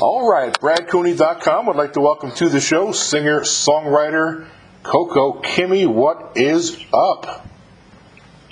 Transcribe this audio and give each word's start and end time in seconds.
All 0.00 0.30
right, 0.30 0.52
BradCooney.com 0.52 1.66
would 1.66 1.74
like 1.74 1.94
to 1.94 2.00
welcome 2.00 2.30
to 2.36 2.48
the 2.48 2.60
show 2.60 2.92
singer 2.92 3.40
songwriter 3.40 4.46
Coco 4.84 5.42
Kimmy. 5.42 5.88
What 5.88 6.36
is 6.36 6.78
up? 6.94 7.44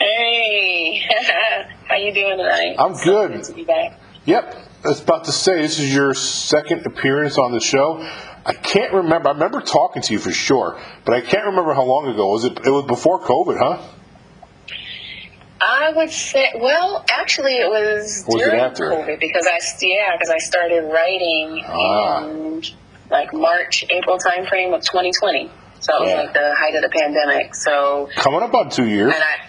Hey, 0.01 1.07
how 1.89 1.95
you 1.95 2.13
doing 2.13 2.39
tonight? 2.39 2.75
I'm 2.81 2.95
good. 2.95 3.31
good 3.35 3.45
to 3.45 3.53
be 3.53 3.63
back. 3.63 4.01
Yep, 4.25 4.57
I 4.85 4.89
was 4.89 5.01
about 5.01 5.27
to 5.27 5.33
say 5.33 5.63
this 5.63 5.79
is 5.79 5.95
your 5.95 6.15
second 6.15 6.85
appearance 6.85 7.39
on 7.39 7.53
the 7.53 7.61
show. 7.61 7.99
I 8.45 8.53
can't 8.53 8.93
remember. 8.93 9.29
I 9.29 9.33
remember 9.33 9.61
talking 9.61 10.03
to 10.03 10.13
you 10.15 10.19
for 10.19 10.33
sure, 10.33 10.81
but 11.05 11.15
I 11.15 11.21
can't 11.21 11.47
remember 11.47 11.75
how 11.75 11.85
long 11.85 12.09
ago. 12.09 12.29
Was 12.29 12.43
it? 12.43 12.59
It 12.65 12.71
was 12.71 12.87
before 12.87 13.21
COVID, 13.21 13.57
huh? 13.57 13.83
I 15.61 15.93
would 15.95 16.11
say, 16.11 16.51
well, 16.57 17.05
actually, 17.11 17.55
it 17.57 17.69
was 17.71 18.25
during? 18.29 18.61
COVID 18.61 19.19
because 19.21 19.47
I 19.47 19.59
yeah, 19.81 20.17
because 20.17 20.31
I 20.31 20.39
started 20.39 20.83
writing 20.93 21.65
Ah. 21.67 22.25
in 22.25 22.63
like 23.11 23.33
March, 23.33 23.85
April 23.91 24.19
timeframe 24.19 24.75
of 24.75 24.83
2020. 24.83 25.51
So 25.81 25.97
it 25.97 26.01
was 26.01 26.09
Yeah. 26.11 26.17
like 26.17 26.33
the 26.35 26.55
height 26.59 26.75
of 26.75 26.83
the 26.83 26.89
pandemic. 26.89 27.55
So 27.55 28.09
Coming 28.17 28.43
up 28.43 28.53
on 28.55 28.71
two 28.71 28.87
years. 28.87 29.15
and 29.15 29.23
I. 29.23 29.47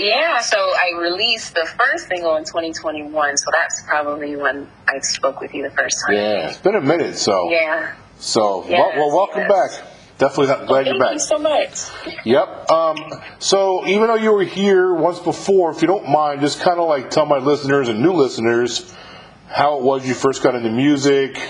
Yeah, 0.00 0.38
so 0.38 0.58
I 0.58 0.96
released 1.00 1.56
the 1.56 1.66
first 1.66 2.06
single 2.06 2.36
in 2.36 2.44
2021, 2.44 3.36
so 3.36 3.46
that's 3.50 3.82
probably 3.88 4.36
when 4.36 4.70
I 4.86 5.00
spoke 5.00 5.40
with 5.40 5.52
you 5.54 5.64
the 5.64 5.74
first 5.74 5.96
time. 6.06 6.14
Yeah, 6.14 6.48
it's 6.48 6.58
been 6.58 6.76
a 6.76 6.80
minute. 6.80 7.16
So, 7.16 7.50
Yeah. 7.50 7.94
so 8.20 8.64
Yes, 8.68 8.78
well, 8.96 9.08
well, 9.08 9.16
welcome 9.16 9.46
yes. 9.50 9.78
back. 9.78 9.86
Definitely 10.18 10.66
glad 10.66 10.86
you're 10.86 10.98
back. 10.98 10.98
Thank 10.98 11.00
back. 11.00 11.12
you 11.12 11.18
so 11.20 11.38
much. 11.38 12.24
Yep. 12.24 12.70
Um, 12.70 12.96
so 13.38 13.86
even 13.86 14.08
though 14.08 14.16
you 14.16 14.32
were 14.32 14.42
here 14.42 14.92
once 14.92 15.20
before, 15.20 15.70
if 15.70 15.80
you 15.80 15.86
don't 15.86 16.08
mind, 16.08 16.40
just 16.40 16.60
kind 16.60 16.80
of 16.80 16.88
like 16.88 17.10
tell 17.10 17.24
my 17.24 17.38
listeners 17.38 17.88
and 17.88 18.02
new 18.02 18.12
listeners 18.12 18.92
how 19.46 19.78
it 19.78 19.84
was 19.84 20.06
you 20.06 20.14
first 20.14 20.42
got 20.42 20.56
into 20.56 20.70
music. 20.70 21.40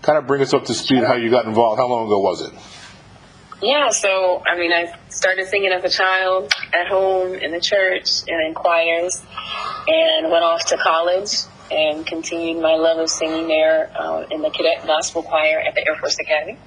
Kind 0.00 0.18
of 0.18 0.26
bring 0.26 0.40
us 0.40 0.54
up 0.54 0.64
to 0.64 0.74
speed 0.74 1.04
how 1.04 1.16
you 1.16 1.30
got 1.30 1.44
involved. 1.44 1.78
How 1.78 1.88
long 1.88 2.06
ago 2.06 2.20
was 2.20 2.40
it? 2.40 2.52
Yeah, 3.62 3.90
so 3.90 4.42
I 4.46 4.58
mean, 4.58 4.72
I 4.72 4.94
started 5.08 5.46
singing 5.48 5.72
as 5.72 5.84
a 5.84 5.88
child 5.88 6.52
at 6.74 6.88
home 6.88 7.34
in 7.34 7.52
the 7.52 7.60
church 7.60 8.22
and 8.28 8.46
in 8.46 8.54
choirs, 8.54 9.22
and 9.88 10.30
went 10.30 10.44
off 10.44 10.64
to 10.66 10.76
college 10.76 11.30
and 11.70 12.06
continued 12.06 12.62
my 12.62 12.76
love 12.76 12.98
of 12.98 13.10
singing 13.10 13.48
there 13.48 13.90
uh, 13.98 14.24
in 14.30 14.42
the 14.42 14.50
cadet 14.50 14.86
gospel 14.86 15.22
choir 15.22 15.58
at 15.58 15.74
the 15.74 15.86
Air 15.86 15.96
Force 15.96 16.18
Academy, 16.20 16.58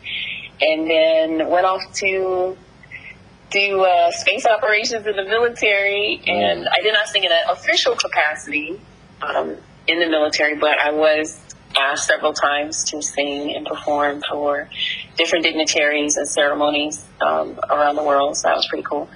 and 0.61 0.89
then 0.89 1.49
went 1.49 1.65
off 1.65 1.81
to 1.95 2.57
do 3.52 3.81
uh, 3.81 4.11
space 4.11 4.45
operations 4.45 5.05
in 5.05 5.15
the 5.15 5.25
military. 5.25 6.21
And 6.25 6.67
I 6.67 6.81
did 6.81 6.93
not 6.93 7.07
sing 7.07 7.23
in 7.23 7.31
an 7.31 7.39
official 7.49 7.95
capacity 7.95 8.80
um, 9.21 9.57
in 9.87 9.99
the 9.99 10.07
military, 10.07 10.55
but 10.55 10.80
I 10.80 10.91
was 10.91 11.39
asked 11.77 12.07
several 12.07 12.33
times 12.33 12.83
to 12.85 13.02
sing 13.02 13.55
and 13.55 13.65
perform 13.65 14.21
for 14.30 14.69
different 15.17 15.45
dignitaries 15.45 16.17
and 16.17 16.27
ceremonies 16.27 17.05
um, 17.21 17.59
around 17.69 17.95
the 17.95 18.03
world. 18.03 18.37
So 18.37 18.47
that 18.47 18.55
was 18.55 18.67
pretty 18.67 18.83
cool. 18.83 19.09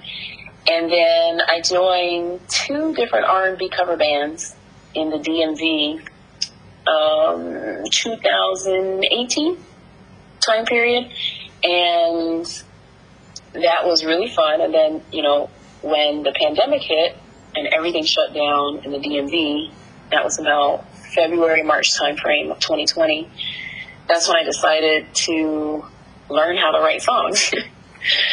And 0.70 0.90
then 0.90 1.40
I 1.46 1.60
joined 1.60 2.40
two 2.48 2.94
different 2.94 3.26
R&B 3.26 3.68
cover 3.68 3.96
bands 3.96 4.54
in 4.94 5.10
the 5.10 5.18
DMV 5.18 6.00
um, 6.86 7.84
2018 7.90 9.58
time 10.40 10.64
period, 10.64 11.10
and 11.64 12.64
that 13.54 13.84
was 13.84 14.04
really 14.04 14.28
fun. 14.28 14.60
And 14.60 14.72
then 14.72 15.02
you 15.12 15.22
know 15.22 15.50
when 15.82 16.22
the 16.22 16.32
pandemic 16.32 16.82
hit 16.82 17.16
and 17.54 17.68
everything 17.68 18.04
shut 18.04 18.34
down 18.34 18.84
in 18.84 18.92
the 18.92 18.98
DMV, 18.98 19.72
that 20.10 20.24
was 20.24 20.38
about 20.38 20.84
February 21.14 21.62
March 21.62 21.98
timeframe 21.98 22.50
of 22.50 22.58
2020. 22.60 23.28
That's 24.08 24.28
when 24.28 24.36
I 24.36 24.44
decided 24.44 25.14
to 25.14 25.84
learn 26.28 26.56
how 26.56 26.72
to 26.72 26.80
write 26.80 27.02
songs. 27.02 27.52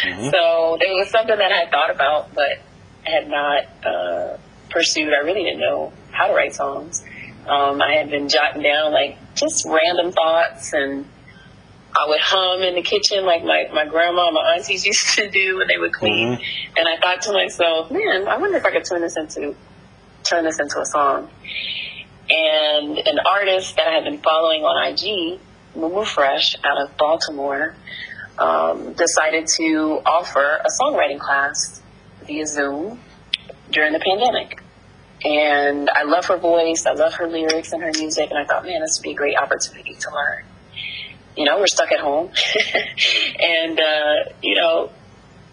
So 0.03 0.77
it 0.81 0.93
was 0.97 1.09
something 1.09 1.37
that 1.37 1.51
I 1.51 1.59
had 1.59 1.71
thought 1.71 1.91
about, 1.91 2.33
but 2.33 2.59
had 3.03 3.29
not 3.29 3.63
uh, 3.85 4.37
pursued. 4.69 5.13
I 5.13 5.23
really 5.23 5.43
didn't 5.43 5.61
know 5.61 5.93
how 6.11 6.27
to 6.27 6.33
write 6.33 6.53
songs. 6.53 7.03
Um, 7.47 7.81
I 7.81 7.93
had 7.93 8.09
been 8.09 8.27
jotting 8.27 8.63
down 8.63 8.91
like 8.91 9.17
just 9.33 9.65
random 9.65 10.11
thoughts, 10.11 10.73
and 10.73 11.05
I 11.93 12.05
would 12.07 12.21
hum 12.21 12.61
in 12.61 12.75
the 12.75 12.81
kitchen 12.81 13.25
like 13.25 13.43
my, 13.43 13.65
my 13.73 13.85
grandma 13.85 14.27
and 14.27 14.35
my 14.35 14.55
aunties 14.55 14.85
used 14.91 15.15
to 15.15 15.29
do 15.29 15.57
when 15.57 15.67
they 15.67 15.77
would 15.77 15.93
clean. 15.93 16.29
And 16.29 16.87
I 16.87 16.97
thought 17.01 17.21
to 17.23 17.33
myself, 17.33 17.91
man, 17.91 18.27
I 18.27 18.37
wonder 18.37 18.57
if 18.57 18.65
I 18.65 18.71
could 18.71 18.85
turn 18.85 19.01
this 19.01 19.17
into 19.17 19.55
turn 20.23 20.43
this 20.43 20.59
into 20.59 20.79
a 20.79 20.85
song. 20.85 21.29
And 22.29 22.97
an 22.97 23.19
artist 23.29 23.75
that 23.75 23.87
I 23.87 23.91
had 23.91 24.03
been 24.03 24.19
following 24.19 24.61
on 24.61 24.87
IG, 24.89 25.39
Mumu 25.75 26.05
Fresh, 26.05 26.55
out 26.63 26.79
of 26.79 26.95
Baltimore, 26.95 27.75
um, 28.37 28.93
decided 28.93 29.47
to 29.57 30.01
offer 30.05 30.61
a 30.63 30.69
songwriting 30.81 31.19
class 31.19 31.81
via 32.25 32.45
Zoom 32.45 32.99
during 33.71 33.93
the 33.93 33.99
pandemic. 33.99 34.61
And 35.23 35.89
I 35.89 36.03
love 36.03 36.25
her 36.25 36.37
voice, 36.37 36.85
I 36.85 36.93
love 36.93 37.13
her 37.15 37.27
lyrics 37.27 37.73
and 37.73 37.83
her 37.83 37.91
music, 37.95 38.29
and 38.29 38.39
I 38.39 38.45
thought, 38.45 38.65
man, 38.65 38.81
this 38.81 38.97
would 38.97 39.03
be 39.03 39.11
a 39.11 39.15
great 39.15 39.37
opportunity 39.37 39.95
to 39.95 40.09
learn. 40.13 40.43
You 41.35 41.45
know, 41.45 41.59
we're 41.59 41.67
stuck 41.67 41.91
at 41.91 41.99
home. 41.99 42.29
and, 43.39 43.79
uh, 43.79 44.31
you 44.41 44.55
know, 44.55 44.91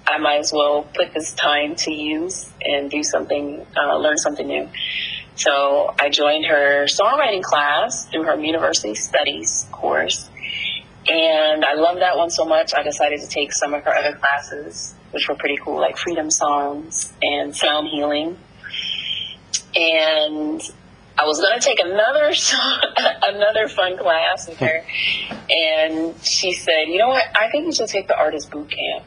I 0.07 0.19
might 0.19 0.39
as 0.39 0.53
well 0.53 0.83
put 0.83 1.13
this 1.13 1.33
time 1.35 1.77
to 1.77 1.93
use 1.93 2.51
and 2.63 2.91
do 2.91 3.03
something, 3.03 3.67
uh, 3.77 3.97
learn 3.97 4.17
something 4.17 4.47
new. 4.47 4.69
So 5.35 5.95
I 6.01 6.09
joined 6.09 6.47
her 6.47 6.87
songwriting 6.87 7.43
class 7.43 8.07
through 8.07 8.25
her 8.25 8.37
university 8.41 8.95
studies 8.95 9.67
course. 9.71 10.29
And 11.09 11.65
I 11.65 11.75
loved 11.75 12.01
that 12.01 12.17
one 12.17 12.31
so 12.31 12.45
much, 12.45 12.73
I 12.77 12.83
decided 12.83 13.21
to 13.21 13.29
take 13.29 13.53
some 13.53 13.73
of 13.73 13.85
her 13.85 13.95
other 13.95 14.17
classes, 14.17 14.95
which 15.13 15.29
were 15.29 15.37
pretty 15.37 15.57
cool, 15.57 15.79
like 15.79 15.97
freedom 15.97 16.31
songs 16.31 17.13
and 17.23 17.57
sound 17.57 17.89
healing. 17.89 18.37
And 19.75 20.61
I 21.19 21.25
was 21.25 21.41
going 21.41 21.59
to 21.59 21.65
take 21.65 21.81
another 21.81 22.33
another 23.27 23.69
fun 23.69 23.99
class 23.99 24.49
with 24.49 24.59
her, 24.59 24.85
and 25.51 26.15
she 26.23 26.53
said, 26.53 26.85
"You 26.87 26.99
know 26.99 27.09
what? 27.09 27.25
I 27.37 27.51
think 27.51 27.67
you 27.67 27.73
should 27.73 27.89
take 27.89 28.07
the 28.07 28.17
artist 28.17 28.51
boot 28.51 28.71
camp." 28.71 29.05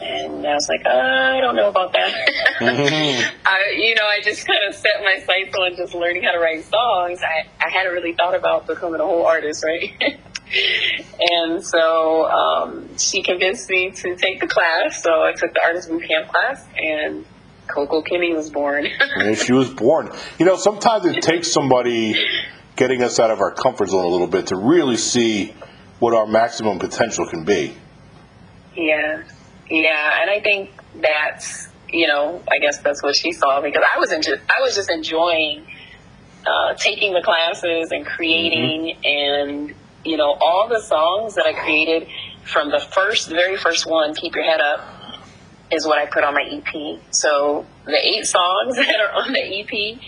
And 0.00 0.46
I 0.46 0.54
was 0.54 0.68
like, 0.68 0.86
uh, 0.86 0.90
"I 0.90 1.40
don't 1.40 1.56
know 1.56 1.68
about 1.68 1.92
that." 1.92 2.12
I, 2.60 3.74
you 3.76 3.96
know, 3.96 4.06
I 4.06 4.20
just 4.22 4.46
kind 4.46 4.60
of 4.68 4.74
set 4.74 5.02
my 5.02 5.18
sights 5.18 5.56
on 5.56 5.74
just 5.76 5.94
learning 5.94 6.22
how 6.22 6.32
to 6.32 6.38
write 6.38 6.64
songs. 6.64 7.20
I, 7.22 7.48
I 7.60 7.70
hadn't 7.70 7.92
really 7.92 8.12
thought 8.12 8.36
about 8.36 8.68
becoming 8.68 9.00
a 9.00 9.04
whole 9.04 9.26
artist, 9.26 9.64
right? 9.64 9.92
and 11.20 11.64
so 11.64 12.26
um, 12.26 12.96
she 12.96 13.22
convinced 13.22 13.68
me 13.68 13.90
to 13.90 14.14
take 14.14 14.40
the 14.40 14.46
class. 14.46 15.02
So 15.02 15.10
I 15.10 15.32
took 15.32 15.52
the 15.54 15.60
artist 15.64 15.88
boot 15.88 16.04
camp 16.06 16.28
class, 16.28 16.64
and 16.76 17.24
Coco 17.68 18.02
Kimmy 18.02 18.34
was 18.34 18.50
born. 18.50 18.86
And 19.16 19.36
she 19.36 19.52
was 19.52 19.70
born. 19.70 20.10
You 20.38 20.46
know, 20.46 20.56
sometimes 20.56 21.06
it 21.06 21.22
takes 21.22 21.52
somebody 21.52 22.14
getting 22.76 23.02
us 23.02 23.18
out 23.18 23.30
of 23.30 23.40
our 23.40 23.52
comfort 23.52 23.88
zone 23.88 24.04
a 24.04 24.08
little 24.08 24.26
bit 24.26 24.48
to 24.48 24.56
really 24.56 24.96
see 24.96 25.54
what 25.98 26.14
our 26.14 26.26
maximum 26.26 26.78
potential 26.78 27.26
can 27.26 27.44
be. 27.44 27.74
Yeah, 28.76 29.22
yeah, 29.68 30.22
and 30.22 30.30
I 30.30 30.40
think 30.40 30.70
that's 31.00 31.68
you 31.88 32.06
know 32.06 32.42
I 32.50 32.58
guess 32.58 32.78
that's 32.78 33.02
what 33.02 33.16
she 33.16 33.32
saw 33.32 33.60
because 33.60 33.82
I 33.94 33.98
was 33.98 34.10
just 34.10 34.28
I 34.28 34.60
was 34.60 34.74
just 34.74 34.90
enjoying 34.90 35.66
uh, 36.46 36.74
taking 36.74 37.12
the 37.12 37.22
classes 37.22 37.90
and 37.90 38.06
creating 38.06 38.96
and 39.04 39.74
you 40.04 40.16
know 40.16 40.36
all 40.40 40.68
the 40.68 40.80
songs 40.80 41.34
that 41.34 41.46
I 41.46 41.52
created 41.52 42.08
from 42.44 42.70
the 42.70 42.78
first 42.78 43.28
the 43.28 43.34
very 43.34 43.56
first 43.56 43.86
one 43.86 44.14
Keep 44.14 44.34
Your 44.36 44.44
Head 44.44 44.60
Up 44.60 44.97
is 45.70 45.86
what 45.86 45.98
I 45.98 46.06
put 46.06 46.24
on 46.24 46.34
my 46.34 46.42
EP. 46.42 47.00
So 47.10 47.66
the 47.84 47.96
eight 47.96 48.26
songs 48.26 48.76
that 48.76 49.00
are 49.00 49.22
on 49.22 49.32
the 49.32 49.40
EP 49.40 49.98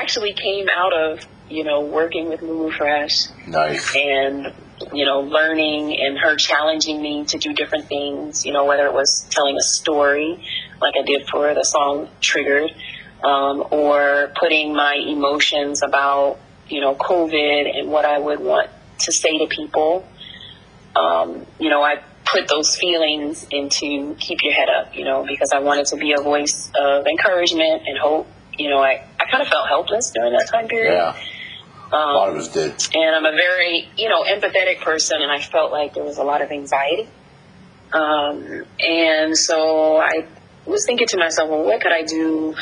actually 0.00 0.32
came 0.32 0.66
out 0.74 0.92
of 0.92 1.26
you 1.48 1.64
know 1.64 1.80
working 1.80 2.28
with 2.28 2.40
Mumu 2.40 2.72
Fresh 2.72 3.28
Nice. 3.46 3.94
and 3.96 4.52
you 4.92 5.04
know 5.04 5.20
learning 5.20 5.98
and 5.98 6.18
her 6.18 6.36
challenging 6.36 7.00
me 7.00 7.24
to 7.24 7.38
do 7.38 7.52
different 7.52 7.86
things 7.86 8.44
you 8.44 8.52
know 8.52 8.64
whether 8.64 8.86
it 8.86 8.92
was 8.92 9.26
telling 9.30 9.56
a 9.56 9.62
story 9.62 10.38
like 10.80 10.94
i 10.98 11.02
did 11.02 11.26
for 11.28 11.54
the 11.54 11.64
song 11.64 12.08
triggered 12.20 12.70
um, 13.24 13.64
or 13.72 14.30
putting 14.38 14.74
my 14.74 14.94
emotions 14.94 15.82
about 15.82 16.38
you 16.68 16.80
know 16.80 16.94
covid 16.94 17.78
and 17.78 17.90
what 17.90 18.04
i 18.04 18.18
would 18.18 18.40
want 18.40 18.70
to 19.00 19.12
say 19.12 19.38
to 19.38 19.46
people 19.46 20.06
um, 20.94 21.46
you 21.58 21.70
know 21.70 21.82
i 21.82 21.96
put 22.32 22.48
those 22.48 22.76
feelings 22.76 23.46
into 23.50 24.14
keep 24.18 24.38
your 24.42 24.52
head 24.52 24.68
up 24.68 24.94
you 24.94 25.04
know 25.04 25.24
because 25.26 25.52
i 25.54 25.58
wanted 25.60 25.86
to 25.86 25.96
be 25.96 26.12
a 26.12 26.20
voice 26.20 26.70
of 26.78 27.06
encouragement 27.06 27.82
and 27.86 27.98
hope 27.98 28.26
you 28.58 28.68
know 28.68 28.78
i, 28.78 29.02
I 29.20 29.30
kind 29.30 29.42
of 29.42 29.48
felt 29.48 29.68
helpless 29.68 30.10
during 30.10 30.32
that 30.32 30.48
time 30.50 30.68
period 30.68 30.92
Yeah, 30.92 31.16
a 31.92 31.96
um, 31.96 32.14
lot 32.14 32.28
of 32.30 32.36
us 32.36 32.48
did. 32.48 32.72
and 32.94 33.16
I'm 33.16 33.24
a 33.24 33.32
very, 33.32 33.88
you 33.96 34.08
know, 34.10 34.22
empathetic 34.24 34.80
person, 34.80 35.22
and 35.22 35.32
I 35.32 35.40
felt 35.40 35.72
like 35.72 35.94
there 35.94 36.04
was 36.04 36.18
a 36.18 36.22
lot 36.22 36.42
of 36.42 36.50
anxiety. 36.50 37.08
Um, 37.94 38.66
and 38.78 39.34
so 39.34 39.96
I 39.96 40.26
was 40.66 40.84
thinking 40.84 41.06
to 41.08 41.16
myself, 41.16 41.48
well, 41.48 41.64
what 41.64 41.80
could 41.80 41.92
I 41.92 42.02
do, 42.02 42.54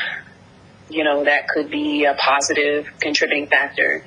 you 0.89 1.03
know, 1.03 1.25
that 1.25 1.49
could 1.49 1.71
be 1.71 2.05
a 2.05 2.15
positive 2.15 2.87
contributing 3.01 3.49
factor 3.49 4.05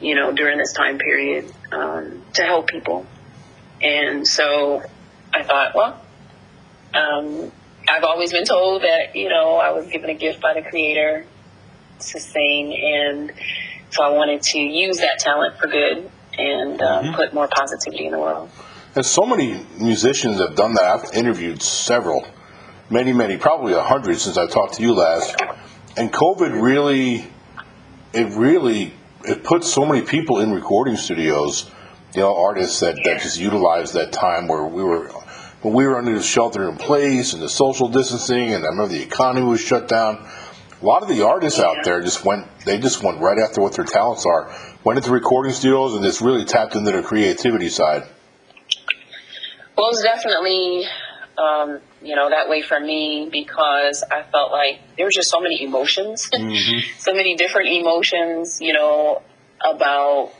you 0.00 0.14
know, 0.14 0.32
during 0.32 0.56
this 0.58 0.72
time 0.72 0.98
period 0.98 1.52
um, 1.72 2.22
to 2.34 2.42
help 2.42 2.68
people. 2.68 3.06
And 3.82 4.26
so 4.26 4.82
I 5.32 5.42
thought, 5.42 5.74
well, 5.74 6.00
um, 6.94 7.52
I've 7.88 8.04
always 8.04 8.32
been 8.32 8.44
told 8.44 8.82
that, 8.82 9.14
you 9.14 9.28
know, 9.28 9.56
I 9.56 9.70
was 9.70 9.86
given 9.86 10.10
a 10.10 10.14
gift 10.14 10.40
by 10.40 10.54
the 10.54 10.62
Creator 10.62 11.26
to 11.98 12.20
sing. 12.20 12.76
And 12.76 13.32
so 13.90 14.02
I 14.02 14.10
wanted 14.10 14.42
to 14.42 14.58
use 14.58 14.98
that 14.98 15.18
talent 15.18 15.58
for 15.58 15.66
good 15.68 16.10
and 16.38 16.80
uh, 16.80 17.02
mm-hmm. 17.02 17.14
put 17.14 17.34
more 17.34 17.48
positivity 17.48 18.06
in 18.06 18.12
the 18.12 18.18
world. 18.18 18.50
And 18.94 19.06
so 19.06 19.24
many 19.24 19.64
musicians 19.78 20.40
have 20.40 20.56
done 20.56 20.74
that. 20.74 20.84
I've 20.84 21.14
interviewed 21.14 21.62
several, 21.62 22.26
many, 22.88 23.12
many, 23.12 23.36
probably 23.36 23.72
a 23.72 23.82
hundred 23.82 24.18
since 24.18 24.36
I 24.36 24.46
talked 24.46 24.74
to 24.74 24.82
you 24.82 24.94
last. 24.94 25.36
And 25.96 26.12
COVID 26.12 26.60
really, 26.60 27.26
it 28.12 28.36
really, 28.36 28.92
it 29.24 29.44
put 29.44 29.64
so 29.64 29.84
many 29.84 30.02
people 30.02 30.40
in 30.40 30.52
recording 30.52 30.96
studios. 30.96 31.70
You 32.14 32.22
know, 32.22 32.36
artists 32.36 32.80
that, 32.80 32.96
that 33.04 33.20
just 33.20 33.38
utilized 33.38 33.94
that 33.94 34.10
time 34.10 34.48
where 34.48 34.64
we 34.64 34.82
were 34.82 35.12
when 35.62 35.74
we 35.74 35.86
were 35.86 35.98
under 35.98 36.14
the 36.14 36.22
shelter 36.22 36.68
in 36.68 36.76
place 36.76 37.32
and 37.32 37.42
the 37.42 37.48
social 37.48 37.88
distancing, 37.88 38.54
and 38.54 38.64
I 38.64 38.68
remember 38.68 38.92
the 38.92 39.02
economy 39.02 39.46
was 39.46 39.60
shut 39.60 39.88
down. 39.88 40.26
A 40.80 40.84
lot 40.84 41.02
of 41.02 41.08
the 41.08 41.26
artists 41.26 41.60
out 41.60 41.76
there 41.84 42.00
just 42.00 42.24
went, 42.24 42.46
they 42.64 42.78
just 42.78 43.02
went 43.02 43.20
right 43.20 43.38
after 43.38 43.60
what 43.60 43.74
their 43.74 43.84
talents 43.84 44.24
are, 44.24 44.54
went 44.84 44.98
into 44.98 45.10
recording 45.10 45.52
studios 45.52 45.94
and 45.94 46.02
just 46.02 46.22
really 46.22 46.46
tapped 46.46 46.74
into 46.74 46.90
their 46.90 47.02
creativity 47.02 47.68
side. 47.68 48.04
Well, 49.76 49.90
it's 49.90 50.02
definitely, 50.02 50.86
um, 51.36 51.80
you 52.02 52.16
know, 52.16 52.30
that 52.30 52.48
way 52.48 52.62
for 52.62 52.80
me 52.80 53.28
because 53.30 54.02
I 54.10 54.22
felt 54.22 54.52
like 54.52 54.80
there 54.96 55.04
were 55.04 55.10
just 55.10 55.30
so 55.30 55.40
many 55.40 55.62
emotions, 55.62 56.30
mm-hmm. 56.32 56.78
so 56.98 57.12
many 57.12 57.36
different 57.36 57.68
emotions, 57.68 58.60
you 58.62 58.72
know, 58.72 59.20
about 59.62 60.32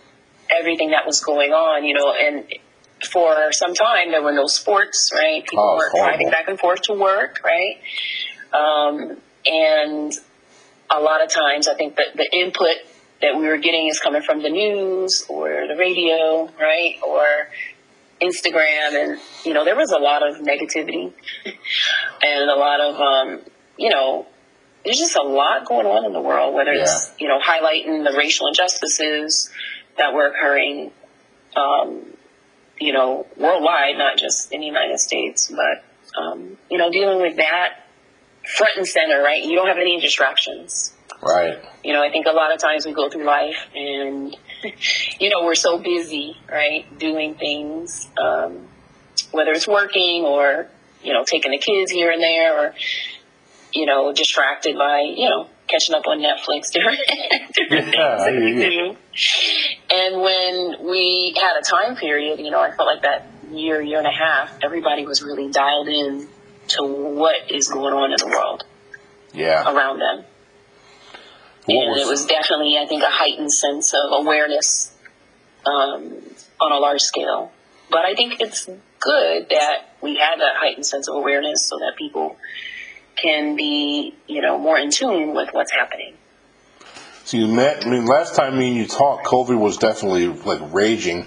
everything 0.50 0.90
that 0.90 1.06
was 1.06 1.20
going 1.20 1.52
on, 1.52 1.84
you 1.84 1.92
know, 1.92 2.14
and 2.18 2.46
for 3.04 3.52
some 3.52 3.74
time 3.74 4.10
there 4.10 4.22
were 4.22 4.32
no 4.32 4.46
sports, 4.46 5.10
right? 5.14 5.44
People 5.44 5.64
oh, 5.64 5.76
were 5.76 5.90
driving 5.94 6.30
back 6.30 6.48
and 6.48 6.58
forth 6.58 6.82
to 6.82 6.94
work, 6.94 7.40
right? 7.44 7.80
Um, 8.52 9.16
and 9.46 10.12
a 10.90 11.00
lot 11.00 11.22
of 11.22 11.30
times 11.30 11.68
I 11.68 11.74
think 11.74 11.96
that 11.96 12.16
the 12.16 12.28
input 12.32 12.76
that 13.22 13.36
we 13.36 13.46
were 13.46 13.58
getting 13.58 13.88
is 13.88 14.00
coming 14.00 14.22
from 14.22 14.42
the 14.42 14.50
news 14.50 15.24
or 15.28 15.66
the 15.68 15.76
radio, 15.76 16.50
right? 16.58 16.96
Or 17.06 17.24
Instagram, 18.20 18.94
and 18.94 19.20
you 19.44 19.54
know 19.54 19.64
there 19.64 19.76
was 19.76 19.90
a 19.92 19.98
lot 19.98 20.26
of 20.26 20.36
negativity 20.36 21.12
and 22.22 22.50
a 22.50 22.54
lot 22.54 22.80
of 22.80 23.00
um, 23.00 23.40
you 23.78 23.90
know 23.90 24.26
there's 24.84 24.98
just 24.98 25.16
a 25.16 25.22
lot 25.22 25.66
going 25.66 25.86
on 25.86 26.04
in 26.04 26.12
the 26.12 26.20
world. 26.20 26.54
Whether 26.54 26.74
yeah. 26.74 26.82
it's 26.82 27.12
you 27.18 27.28
know 27.28 27.38
highlighting 27.38 28.04
the 28.04 28.16
racial 28.16 28.48
injustices 28.48 29.50
that 29.96 30.12
were 30.12 30.28
occurring, 30.28 30.90
um, 31.56 32.09
you 32.80 32.92
know, 32.92 33.26
worldwide, 33.36 33.96
not 33.96 34.18
just 34.18 34.52
in 34.52 34.60
the 34.60 34.66
United 34.66 34.98
States, 34.98 35.50
but 35.50 35.84
um, 36.20 36.56
you 36.70 36.78
know 36.78 36.90
dealing 36.90 37.20
with 37.20 37.36
that 37.36 37.86
front 38.56 38.72
and 38.76 38.86
center. 38.86 39.22
Right, 39.22 39.42
you 39.44 39.54
don't 39.54 39.68
have 39.68 39.78
any 39.78 40.00
distractions. 40.00 40.94
Right. 41.22 41.62
You 41.84 41.92
know, 41.92 42.02
I 42.02 42.10
think 42.10 42.26
a 42.26 42.32
lot 42.32 42.54
of 42.54 42.60
times 42.60 42.86
we 42.86 42.92
go 42.92 43.10
through 43.10 43.24
life 43.24 43.68
and 43.74 44.34
you 45.18 45.30
know, 45.30 45.44
we're 45.44 45.54
so 45.54 45.78
busy, 45.78 46.36
right, 46.50 46.86
doing 46.98 47.34
things, 47.34 48.08
um, 48.20 48.68
whether 49.32 49.52
it's 49.52 49.68
working 49.68 50.24
or, 50.24 50.68
you 51.02 51.12
know, 51.12 51.24
taking 51.24 51.52
the 51.52 51.58
kids 51.58 51.90
here 51.90 52.10
and 52.10 52.22
there 52.22 52.58
or, 52.58 52.74
you 53.72 53.86
know, 53.86 54.12
distracted 54.12 54.76
by, 54.76 55.00
you 55.00 55.28
know, 55.28 55.48
catching 55.70 55.94
up 55.94 56.06
on 56.06 56.18
Netflix, 56.18 56.70
different, 56.72 57.00
different 57.54 57.94
yeah, 57.96 58.24
things 58.24 58.36
that 58.36 58.42
we 58.42 58.52
do. 58.54 58.96
And 59.92 60.20
when 60.20 60.90
we 60.90 61.34
had 61.36 61.58
a 61.60 61.64
time 61.64 61.96
period, 61.96 62.40
you 62.40 62.50
know, 62.50 62.60
I 62.60 62.70
felt 62.72 62.88
like 62.88 63.02
that 63.02 63.26
year, 63.50 63.80
year 63.80 63.98
and 63.98 64.06
a 64.06 64.12
half, 64.12 64.58
everybody 64.62 65.06
was 65.06 65.22
really 65.22 65.50
dialed 65.50 65.88
in 65.88 66.28
to 66.68 66.82
what 66.84 67.50
is 67.50 67.68
going 67.68 67.94
on 67.94 68.12
in 68.12 68.16
the 68.18 68.26
world. 68.26 68.64
Yeah. 69.32 69.72
Around 69.72 70.00
them 70.00 70.24
and 71.68 71.96
it 71.96 72.06
was 72.06 72.26
definitely, 72.26 72.76
I 72.78 72.86
think, 72.86 73.02
a 73.02 73.10
heightened 73.10 73.52
sense 73.52 73.94
of 73.94 74.10
awareness 74.12 74.96
um, 75.66 76.16
on 76.60 76.72
a 76.72 76.78
large 76.78 77.00
scale. 77.00 77.52
But 77.90 78.04
I 78.04 78.14
think 78.14 78.40
it's 78.40 78.66
good 78.98 79.48
that 79.50 79.96
we 80.02 80.16
had 80.16 80.36
that 80.38 80.54
heightened 80.56 80.86
sense 80.86 81.08
of 81.08 81.16
awareness 81.16 81.66
so 81.66 81.78
that 81.78 81.92
people 81.96 82.36
can 83.22 83.56
be, 83.56 84.14
you 84.26 84.42
know, 84.42 84.58
more 84.58 84.78
in 84.78 84.90
tune 84.90 85.34
with 85.34 85.50
what's 85.52 85.72
happening. 85.72 86.14
So 87.24 87.36
you 87.36 87.46
met. 87.46 87.86
I 87.86 87.90
mean, 87.90 88.06
last 88.06 88.34
time 88.34 88.58
me 88.58 88.68
and 88.68 88.76
you 88.76 88.86
talked, 88.86 89.26
COVID 89.26 89.58
was 89.58 89.76
definitely 89.76 90.28
like 90.28 90.60
raging. 90.72 91.26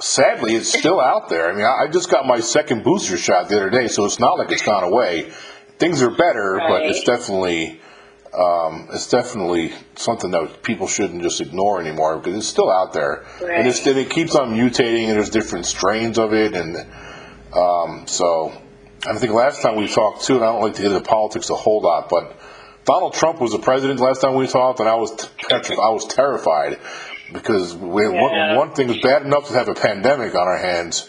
Sadly, 0.00 0.54
it's 0.54 0.76
still 0.76 1.00
out 1.00 1.28
there. 1.28 1.50
I 1.50 1.54
mean, 1.54 1.64
I 1.64 1.86
just 1.90 2.10
got 2.10 2.26
my 2.26 2.40
second 2.40 2.82
booster 2.82 3.16
shot 3.16 3.48
the 3.48 3.56
other 3.56 3.70
day, 3.70 3.88
so 3.88 4.04
it's 4.04 4.18
not 4.18 4.38
like 4.38 4.50
it's 4.50 4.62
gone 4.62 4.84
away. 4.84 5.30
Things 5.78 6.02
are 6.02 6.10
better, 6.10 6.54
right. 6.54 6.68
but 6.68 6.82
it's 6.84 7.04
definitely 7.04 7.80
um, 8.38 8.88
it's 8.92 9.08
definitely 9.08 9.72
something 9.94 10.30
that 10.32 10.62
people 10.62 10.88
shouldn't 10.88 11.22
just 11.22 11.40
ignore 11.40 11.80
anymore 11.80 12.18
because 12.18 12.36
it's 12.36 12.46
still 12.46 12.70
out 12.70 12.92
there, 12.92 13.24
right. 13.40 13.50
and, 13.50 13.68
and, 13.68 13.98
it 13.98 14.10
keeps 14.10 14.34
on 14.34 14.54
mutating, 14.54 15.04
and 15.04 15.12
there's 15.12 15.30
different 15.30 15.66
strains 15.66 16.18
of 16.18 16.32
it, 16.32 16.54
and 16.54 16.76
um, 17.54 18.06
so 18.06 18.52
I 19.06 19.18
think 19.18 19.32
last 19.32 19.62
time 19.62 19.76
we 19.76 19.88
talked 19.88 20.24
too, 20.24 20.36
and 20.36 20.44
I 20.44 20.52
don't 20.52 20.62
like 20.62 20.74
to 20.74 20.82
get 20.82 20.92
into 20.92 21.06
politics 21.06 21.50
a 21.50 21.54
whole 21.54 21.80
lot, 21.80 22.08
but 22.08 22.36
Donald 22.84 23.14
Trump 23.14 23.40
was 23.40 23.52
the 23.52 23.58
president 23.58 24.00
last 24.00 24.20
time 24.20 24.34
we 24.34 24.46
talked, 24.46 24.80
and 24.80 24.88
I 24.88 24.94
was 24.94 25.28
I 25.50 25.90
was 25.90 26.06
terrified 26.06 26.78
because 27.32 27.74
we, 27.74 28.02
yeah. 28.04 28.54
one, 28.54 28.56
one 28.56 28.74
thing 28.74 28.88
was 28.88 28.98
bad 28.98 29.22
enough 29.22 29.48
to 29.48 29.54
have 29.54 29.68
a 29.68 29.74
pandemic 29.74 30.34
on 30.34 30.46
our 30.46 30.58
hands, 30.58 31.08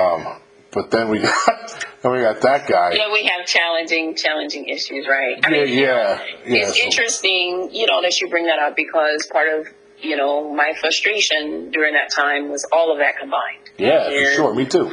um, 0.00 0.40
but 0.72 0.90
then 0.90 1.08
we 1.10 1.18
got 1.22 1.86
and 2.04 2.12
we 2.12 2.20
got 2.20 2.40
that 2.42 2.66
guy. 2.66 2.92
Yeah, 2.94 3.12
we 3.12 3.24
have 3.24 3.46
challenging, 3.46 4.16
challenging 4.16 4.68
issues, 4.68 5.06
right? 5.08 5.38
I 5.44 5.50
yeah, 5.50 5.64
mean, 5.64 5.78
yeah, 5.78 6.22
yeah. 6.46 6.68
It's 6.68 6.78
so. 6.78 6.84
interesting, 6.84 7.70
you 7.72 7.86
know, 7.86 8.02
that 8.02 8.20
you 8.20 8.28
bring 8.28 8.46
that 8.46 8.58
up 8.58 8.76
because 8.76 9.26
part 9.30 9.48
of 9.48 9.68
you 10.00 10.16
know 10.16 10.52
my 10.52 10.72
frustration 10.80 11.70
during 11.70 11.94
that 11.94 12.10
time 12.14 12.48
was 12.48 12.66
all 12.72 12.92
of 12.92 12.98
that 12.98 13.18
combined. 13.18 13.70
Yeah, 13.78 14.08
and, 14.08 14.28
for 14.28 14.34
sure. 14.34 14.54
Me 14.54 14.66
too. 14.66 14.92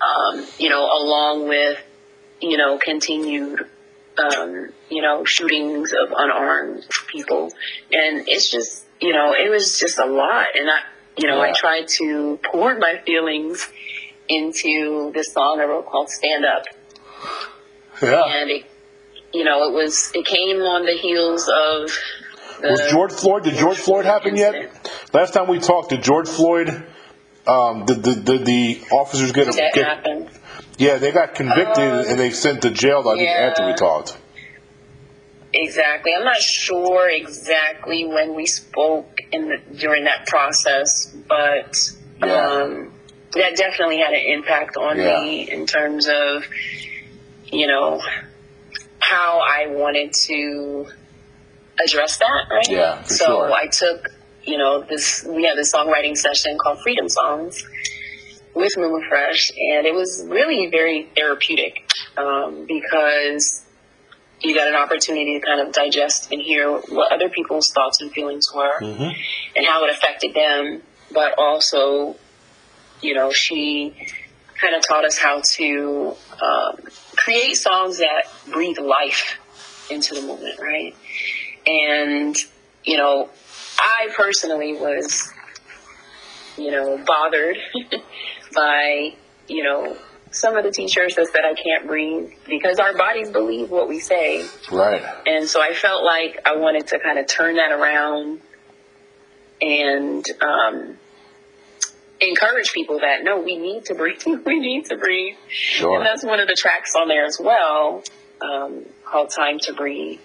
Um, 0.00 0.46
you 0.58 0.70
know, 0.70 0.84
along 0.84 1.48
with 1.48 1.82
you 2.40 2.56
know 2.56 2.78
continued 2.78 3.60
um, 4.18 4.70
you 4.88 5.02
know 5.02 5.24
shootings 5.24 5.92
of 5.92 6.12
unarmed 6.16 6.86
people, 7.08 7.52
and 7.92 8.24
it's 8.28 8.50
just 8.50 8.86
you 9.00 9.12
know 9.12 9.34
it 9.34 9.50
was 9.50 9.78
just 9.78 9.98
a 9.98 10.06
lot, 10.06 10.46
and 10.54 10.70
I 10.70 10.80
you 11.16 11.28
know 11.28 11.36
yeah. 11.36 11.50
I 11.50 11.52
tried 11.52 11.88
to 11.98 12.38
pour 12.42 12.78
my 12.78 13.00
feelings 13.04 13.68
into 14.30 15.10
this 15.12 15.32
song 15.32 15.58
I 15.60 15.64
wrote 15.64 15.86
called 15.86 16.08
Stand 16.08 16.44
Up. 16.44 16.64
Yeah. 18.00 18.22
And 18.24 18.50
it, 18.50 18.66
you 19.34 19.44
know, 19.44 19.68
it 19.68 19.72
was, 19.72 20.10
it 20.14 20.24
came 20.24 20.60
on 20.62 20.86
the 20.86 20.96
heels 20.96 21.48
of. 21.48 21.90
The 22.62 22.70
was 22.70 22.90
George 22.90 23.12
Floyd, 23.12 23.44
did 23.44 23.54
George 23.54 23.78
Floyd 23.78 24.04
happen 24.04 24.36
incident. 24.36 24.70
yet? 24.72 25.10
Last 25.12 25.34
time 25.34 25.48
we 25.48 25.58
talked, 25.58 25.90
did 25.90 26.02
George 26.02 26.28
Floyd, 26.28 26.86
um, 27.46 27.84
did, 27.86 28.02
the 28.02 28.12
the 28.12 28.38
the 28.38 28.82
officers 28.90 29.32
get, 29.32 29.46
that 29.46 29.72
get 29.74 29.84
happened. 29.84 30.30
Yeah, 30.78 30.96
they 30.96 31.12
got 31.12 31.34
convicted 31.34 31.92
um, 31.92 32.04
and 32.08 32.18
they 32.18 32.30
sent 32.30 32.62
to 32.62 32.70
jail 32.70 33.06
I 33.06 33.14
yeah. 33.14 33.50
after 33.50 33.66
we 33.66 33.74
talked. 33.74 34.16
Exactly. 35.52 36.12
I'm 36.16 36.24
not 36.24 36.38
sure 36.38 37.10
exactly 37.10 38.06
when 38.06 38.34
we 38.34 38.46
spoke 38.46 39.18
in 39.32 39.48
the, 39.48 39.58
during 39.76 40.04
that 40.04 40.26
process, 40.26 41.12
but 41.28 41.76
yeah. 42.22 42.46
um, 42.46 42.92
that 43.32 43.56
definitely 43.56 43.98
had 43.98 44.14
an 44.14 44.24
impact 44.26 44.76
on 44.76 44.96
yeah. 44.96 45.20
me 45.20 45.50
in 45.50 45.66
terms 45.66 46.08
of, 46.08 46.44
you 47.46 47.66
know, 47.66 48.00
how 49.00 49.40
I 49.40 49.66
wanted 49.66 50.12
to 50.12 50.86
address 51.84 52.18
that, 52.18 52.46
right? 52.50 52.68
Yeah, 52.68 53.02
so 53.02 53.24
sure. 53.24 53.52
I 53.52 53.66
took, 53.66 54.08
you 54.44 54.58
know, 54.58 54.82
this, 54.82 55.24
we 55.28 55.44
had 55.44 55.56
this 55.56 55.72
songwriting 55.72 56.16
session 56.16 56.56
called 56.58 56.80
Freedom 56.82 57.08
Songs 57.08 57.62
with 58.54 58.72
Mumu 58.76 59.06
Fresh, 59.08 59.50
and 59.50 59.86
it 59.86 59.94
was 59.94 60.24
really 60.28 60.68
very 60.68 61.08
therapeutic 61.14 61.90
um, 62.16 62.66
because 62.66 63.64
you 64.40 64.54
got 64.54 64.68
an 64.68 64.74
opportunity 64.74 65.38
to 65.38 65.46
kind 65.46 65.60
of 65.60 65.72
digest 65.72 66.32
and 66.32 66.40
hear 66.40 66.72
what 66.72 67.12
other 67.12 67.28
people's 67.28 67.70
thoughts 67.70 68.00
and 68.00 68.10
feelings 68.10 68.46
were 68.54 68.80
mm-hmm. 68.80 69.10
and 69.56 69.66
how 69.66 69.84
it 69.84 69.90
affected 69.90 70.34
them, 70.34 70.82
but 71.12 71.34
also 71.36 72.16
you 73.02 73.14
know, 73.14 73.32
she 73.32 73.94
kind 74.60 74.74
of 74.74 74.86
taught 74.86 75.04
us 75.04 75.18
how 75.18 75.40
to 75.44 76.14
um, 76.42 76.80
create 77.16 77.54
songs 77.54 77.98
that 77.98 78.24
breathe 78.50 78.78
life 78.78 79.38
into 79.90 80.14
the 80.14 80.22
moment, 80.22 80.58
right? 80.60 80.94
And, 81.66 82.36
you 82.84 82.96
know, 82.96 83.30
I 83.80 84.08
personally 84.16 84.74
was, 84.74 85.32
you 86.56 86.70
know, 86.70 86.98
bothered 87.04 87.56
by, 88.54 89.14
you 89.48 89.64
know, 89.64 89.96
some 90.32 90.56
of 90.56 90.64
the 90.64 90.70
teachers 90.70 91.16
that 91.16 91.26
said 91.26 91.42
I 91.44 91.54
can't 91.54 91.86
breathe 91.86 92.30
because 92.48 92.78
our 92.78 92.96
bodies 92.96 93.30
believe 93.30 93.70
what 93.70 93.88
we 93.88 93.98
say. 93.98 94.46
Right. 94.70 95.02
And 95.26 95.48
so 95.48 95.60
I 95.60 95.74
felt 95.74 96.04
like 96.04 96.40
I 96.44 96.56
wanted 96.56 96.86
to 96.88 97.00
kind 97.00 97.18
of 97.18 97.26
turn 97.26 97.56
that 97.56 97.72
around 97.72 98.40
and 99.60 100.24
um, 100.40 100.98
encourage 102.20 102.72
people 102.72 103.00
that 103.00 103.24
no, 103.24 103.40
we 103.40 103.56
need 103.56 103.86
to 103.86 103.94
breathe. 103.94 104.22
we 104.46 104.58
need 104.58 104.86
to 104.86 104.96
breathe. 104.96 105.36
Sure. 105.48 105.96
And 105.96 106.06
that's 106.06 106.24
one 106.24 106.40
of 106.40 106.48
the 106.48 106.56
tracks 106.56 106.94
on 106.94 107.08
there 107.08 107.24
as 107.24 107.38
well, 107.40 108.02
um, 108.40 108.86
called 109.04 109.30
"Time 109.34 109.58
to 109.60 109.72
Breathe," 109.72 110.20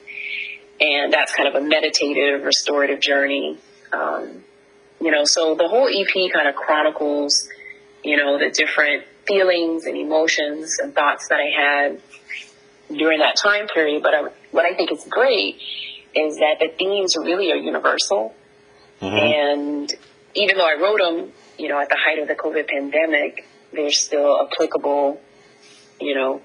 and 0.79 1.11
that's 1.11 1.33
kind 1.33 1.47
of 1.47 1.55
a 1.55 1.65
meditative, 1.65 2.43
restorative 2.43 2.99
journey. 2.99 3.57
Um, 3.93 4.43
you 4.99 5.11
know, 5.11 5.23
so 5.23 5.55
the 5.55 5.67
whole 5.67 5.87
EP 5.87 6.31
kind 6.31 6.47
of 6.47 6.55
chronicles, 6.55 7.47
you 8.03 8.17
know, 8.17 8.37
the 8.37 8.49
different 8.49 9.05
feelings 9.27 9.85
and 9.85 9.97
emotions 9.97 10.79
and 10.79 10.93
thoughts 10.93 11.27
that 11.29 11.39
I 11.39 11.49
had 11.61 12.01
during 12.95 13.19
that 13.19 13.35
time 13.35 13.67
period. 13.67 14.03
But 14.03 14.13
I, 14.13 14.21
what 14.51 14.65
I 14.65 14.75
think 14.75 14.91
is 14.91 15.05
great 15.09 15.57
is 16.13 16.37
that 16.37 16.59
the 16.59 16.69
themes 16.77 17.15
really 17.17 17.51
are 17.51 17.57
universal. 17.57 18.35
And 19.01 19.93
even 20.33 20.57
though 20.57 20.67
I 20.67 20.79
wrote 20.81 20.99
them, 20.99 21.31
you 21.57 21.67
know, 21.67 21.79
at 21.79 21.89
the 21.89 21.97
height 21.97 22.19
of 22.19 22.27
the 22.27 22.35
COVID 22.35 22.67
pandemic, 22.67 23.45
they're 23.73 23.91
still 23.91 24.47
applicable, 24.47 25.21
you 25.99 26.15
know, 26.15 26.41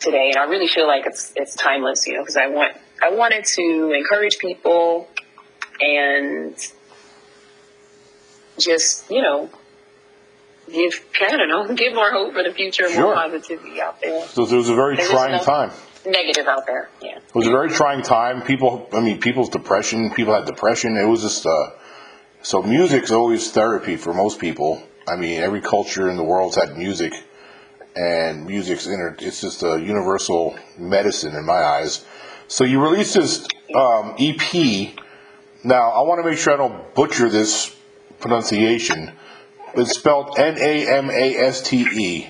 today. 0.00 0.30
And 0.34 0.36
I 0.36 0.44
really 0.44 0.68
feel 0.68 0.86
like 0.86 1.06
it's 1.06 1.32
it's 1.36 1.54
timeless, 1.54 2.06
you 2.06 2.14
know, 2.14 2.22
because 2.22 2.36
I 2.36 2.48
want 2.48 2.76
I 3.02 3.10
wanted 3.10 3.44
to 3.44 3.92
encourage 3.94 4.38
people 4.38 5.08
and 5.80 6.56
just 8.58 9.10
you 9.10 9.22
know 9.22 9.50
give 10.72 11.04
I 11.20 11.36
don't 11.36 11.48
know 11.48 11.74
give 11.74 11.94
more 11.94 12.10
hope 12.10 12.32
for 12.34 12.42
the 12.42 12.52
future, 12.52 12.88
Sure. 12.90 13.02
more 13.02 13.14
positivity 13.14 13.80
out 13.80 14.00
there. 14.00 14.26
So 14.28 14.44
it 14.44 14.52
was 14.52 14.68
a 14.68 14.74
very 14.74 14.96
trying 14.96 15.32
no- 15.32 15.42
time. 15.42 15.70
Negative 16.06 16.46
out 16.46 16.66
there, 16.66 16.90
yeah. 17.00 17.16
It 17.16 17.34
was 17.34 17.46
a 17.46 17.50
very 17.50 17.70
trying 17.70 18.02
time. 18.02 18.42
People, 18.42 18.90
I 18.92 19.00
mean, 19.00 19.20
people's 19.20 19.48
depression. 19.48 20.10
People 20.10 20.34
had 20.34 20.44
depression. 20.44 20.98
It 20.98 21.04
was 21.06 21.22
just 21.22 21.46
uh, 21.46 21.70
so 22.42 22.62
music's 22.62 23.10
always 23.10 23.50
therapy 23.52 23.96
for 23.96 24.12
most 24.12 24.38
people. 24.38 24.82
I 25.08 25.16
mean, 25.16 25.40
every 25.40 25.62
culture 25.62 26.10
in 26.10 26.18
the 26.18 26.22
world's 26.22 26.56
had 26.56 26.76
music, 26.76 27.14
and 27.96 28.44
music's 28.44 28.86
inter- 28.86 29.16
it's 29.18 29.40
just 29.40 29.62
a 29.62 29.80
universal 29.80 30.54
medicine 30.76 31.34
in 31.34 31.46
my 31.46 31.54
eyes. 31.62 32.04
So 32.48 32.64
you 32.64 32.82
released 32.82 33.14
this 33.14 33.46
um, 33.74 34.14
EP. 34.18 34.94
Now 35.64 35.90
I 35.90 36.02
want 36.02 36.22
to 36.22 36.28
make 36.28 36.38
sure 36.38 36.52
I 36.52 36.56
don't 36.56 36.94
butcher 36.94 37.28
this 37.28 37.74
pronunciation. 38.20 39.12
It's 39.74 39.92
spelled 39.98 40.38
N 40.38 40.56
A 40.58 40.86
M 40.98 41.10
A 41.10 41.36
S 41.36 41.62
T 41.62 41.82
E. 41.82 42.26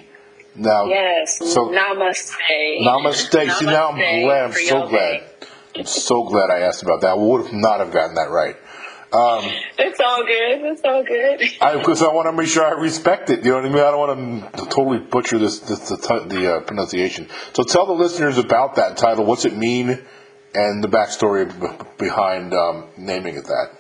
Now, 0.57 0.85
Yes, 0.87 1.39
So- 1.39 1.69
namaste. 1.71 2.33
Namaste. 2.81 3.59
See, 3.59 3.67
now 3.67 3.89
I'm 3.89 3.97
Namaste, 3.97 4.23
glad. 4.25 4.45
I'm 4.45 4.53
so 4.53 4.89
glad. 4.89 5.23
I'm 5.77 5.85
so 5.87 6.23
glad 6.25 6.51
I 6.51 6.61
asked 6.61 6.83
about 6.85 7.01
that. 7.01 7.11
I 7.11 7.15
would 7.15 7.53
not 7.53 7.81
have 7.81 7.91
gotten 7.91 8.15
that 8.15 8.31
right. 8.31 8.57
It's 9.79 10.01
all 10.01 10.25
good. 10.25 10.73
It's 10.73 10.83
all 10.85 11.05
good. 11.05 11.41
I 11.61 11.79
because 11.79 12.03
I 12.03 12.09
want 12.09 12.27
to 12.27 12.33
make 12.33 12.49
sure 12.49 12.65
I 12.65 12.81
respect 12.81 13.31
it. 13.31 13.45
You 13.45 13.53
know 13.53 13.57
what 13.57 13.67
I 13.67 13.69
mean? 13.69 13.79
I 13.79 13.91
don't 13.91 13.99
want 13.99 14.53
to 14.57 14.67
totally 14.67 14.99
butcher 14.99 15.39
this, 15.39 15.61
this 15.61 15.89
the, 15.89 16.27
the 16.29 16.57
uh, 16.57 16.61
pronunciation. 16.63 17.29
So 17.53 17.63
tell 17.63 17.87
the 17.87 17.93
listeners 17.93 18.39
about 18.39 18.77
that 18.77 18.97
title. 18.97 19.25
What's 19.25 19.45
it 19.45 19.57
mean, 19.57 20.05
and 20.55 20.83
the 20.83 20.89
backstory 20.89 21.49
b- 21.49 21.85
behind 21.99 22.55
um, 22.55 22.89
naming 22.97 23.37
it 23.37 23.45
that. 23.45 23.79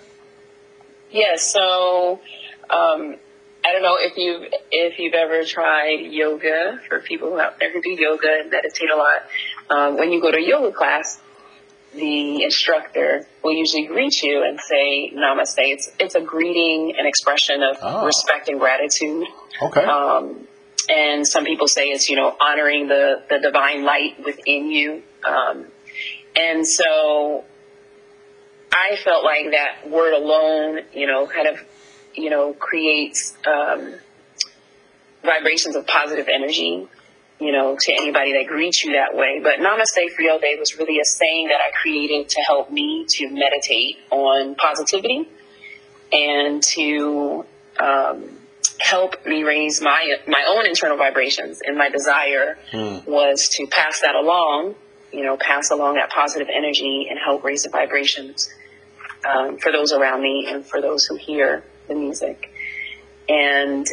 Yeah, 1.10 1.36
so 1.36 2.20
um, 2.70 3.16
I 3.64 3.72
don't 3.72 3.82
know 3.82 3.96
if 3.98 4.16
you've 4.16 4.52
if 4.70 4.98
you've 4.98 5.14
ever 5.14 5.44
tried 5.44 6.10
yoga 6.10 6.80
for 6.88 7.00
people 7.00 7.40
out 7.40 7.58
there 7.58 7.72
who 7.72 7.80
do 7.82 7.90
yoga 7.90 8.28
and 8.42 8.50
meditate 8.50 8.90
a 8.90 8.96
lot. 8.96 9.22
Um, 9.70 9.96
when 9.96 10.12
you 10.12 10.20
go 10.20 10.30
to 10.30 10.40
yoga 10.40 10.70
class, 10.72 11.18
the 11.94 12.42
instructor 12.42 13.26
will 13.42 13.52
usually 13.52 13.86
greet 13.86 14.22
you 14.22 14.44
and 14.46 14.58
say 14.60 15.12
namaste. 15.14 15.54
It's 15.58 15.90
it's 15.98 16.14
a 16.14 16.20
greeting, 16.20 16.94
an 16.98 17.06
expression 17.06 17.62
of 17.62 17.76
Ah. 17.82 18.04
respect 18.04 18.48
and 18.48 18.58
gratitude. 18.58 19.26
Okay. 19.62 19.84
Um, 19.84 20.46
and 20.90 21.26
some 21.26 21.44
people 21.44 21.68
say 21.68 21.84
it's 21.86 22.08
you 22.08 22.16
know 22.16 22.36
honoring 22.40 22.88
the 22.88 23.22
the 23.28 23.38
divine 23.38 23.84
light 23.84 24.22
within 24.24 24.70
you. 24.70 25.02
Um, 25.24 25.66
and 26.36 26.66
so 26.66 27.44
I 28.72 28.96
felt 28.96 29.24
like 29.24 29.52
that 29.52 29.88
word 29.88 30.14
alone, 30.14 30.80
you 30.92 31.06
know, 31.06 31.26
kind 31.28 31.46
of, 31.46 31.60
you 32.14 32.28
know, 32.28 32.52
creates 32.52 33.32
um, 33.46 33.94
vibrations 35.22 35.76
of 35.76 35.86
positive 35.86 36.28
energy, 36.28 36.88
you 37.40 37.52
know, 37.52 37.76
to 37.78 37.92
anybody 37.92 38.32
that 38.34 38.46
greets 38.46 38.84
you 38.84 38.92
that 38.92 39.16
way. 39.16 39.40
But 39.42 39.58
Namaste 39.58 40.10
Free 40.14 40.28
All 40.28 40.38
Day 40.38 40.56
was 40.58 40.78
really 40.78 41.00
a 41.00 41.04
saying 41.04 41.48
that 41.48 41.58
I 41.66 41.70
created 41.80 42.28
to 42.30 42.40
help 42.40 42.70
me 42.70 43.04
to 43.08 43.28
meditate 43.30 43.98
on 44.10 44.54
positivity 44.54 45.28
and 46.12 46.62
to 46.62 47.44
um, 47.80 48.38
help 48.78 49.26
me 49.26 49.42
raise 49.42 49.80
my 49.80 50.16
my 50.26 50.44
own 50.48 50.66
internal 50.66 50.96
vibrations. 50.96 51.60
And 51.64 51.76
my 51.76 51.88
desire 51.88 52.56
was 53.06 53.48
to 53.50 53.66
pass 53.66 54.00
that 54.00 54.14
along, 54.14 54.76
you 55.12 55.24
know, 55.24 55.36
pass 55.36 55.70
along 55.70 55.94
that 55.94 56.10
positive 56.10 56.48
energy 56.54 57.08
and 57.10 57.18
help 57.18 57.42
raise 57.42 57.64
the 57.64 57.70
vibrations 57.70 58.48
um, 59.24 59.58
for 59.58 59.72
those 59.72 59.92
around 59.92 60.22
me 60.22 60.46
and 60.48 60.64
for 60.64 60.80
those 60.80 61.04
who 61.04 61.16
hear 61.16 61.64
the 61.88 61.94
music. 61.94 62.52
And 63.28 63.86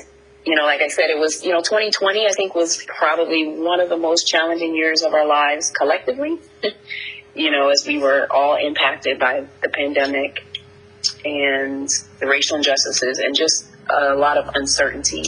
you 0.45 0.55
know, 0.55 0.63
like 0.63 0.81
I 0.81 0.87
said, 0.87 1.09
it 1.09 1.19
was 1.19 1.43
you 1.43 1.51
know 1.51 1.61
2020. 1.61 2.25
I 2.25 2.31
think 2.31 2.55
was 2.55 2.83
probably 2.85 3.47
one 3.47 3.79
of 3.79 3.89
the 3.89 3.97
most 3.97 4.27
challenging 4.27 4.75
years 4.75 5.03
of 5.03 5.13
our 5.13 5.25
lives 5.25 5.71
collectively. 5.71 6.39
you 7.35 7.51
know, 7.51 7.69
as 7.69 7.85
we 7.87 7.97
were 7.97 8.27
all 8.29 8.55
impacted 8.55 9.19
by 9.19 9.45
the 9.61 9.69
pandemic 9.69 10.43
and 11.23 11.89
the 12.19 12.27
racial 12.27 12.57
injustices 12.57 13.19
and 13.19 13.35
just 13.35 13.65
a 13.89 14.15
lot 14.15 14.37
of 14.37 14.49
uncertainty 14.55 15.23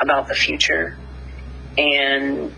about 0.00 0.28
the 0.28 0.34
future. 0.34 0.96
And 1.76 2.52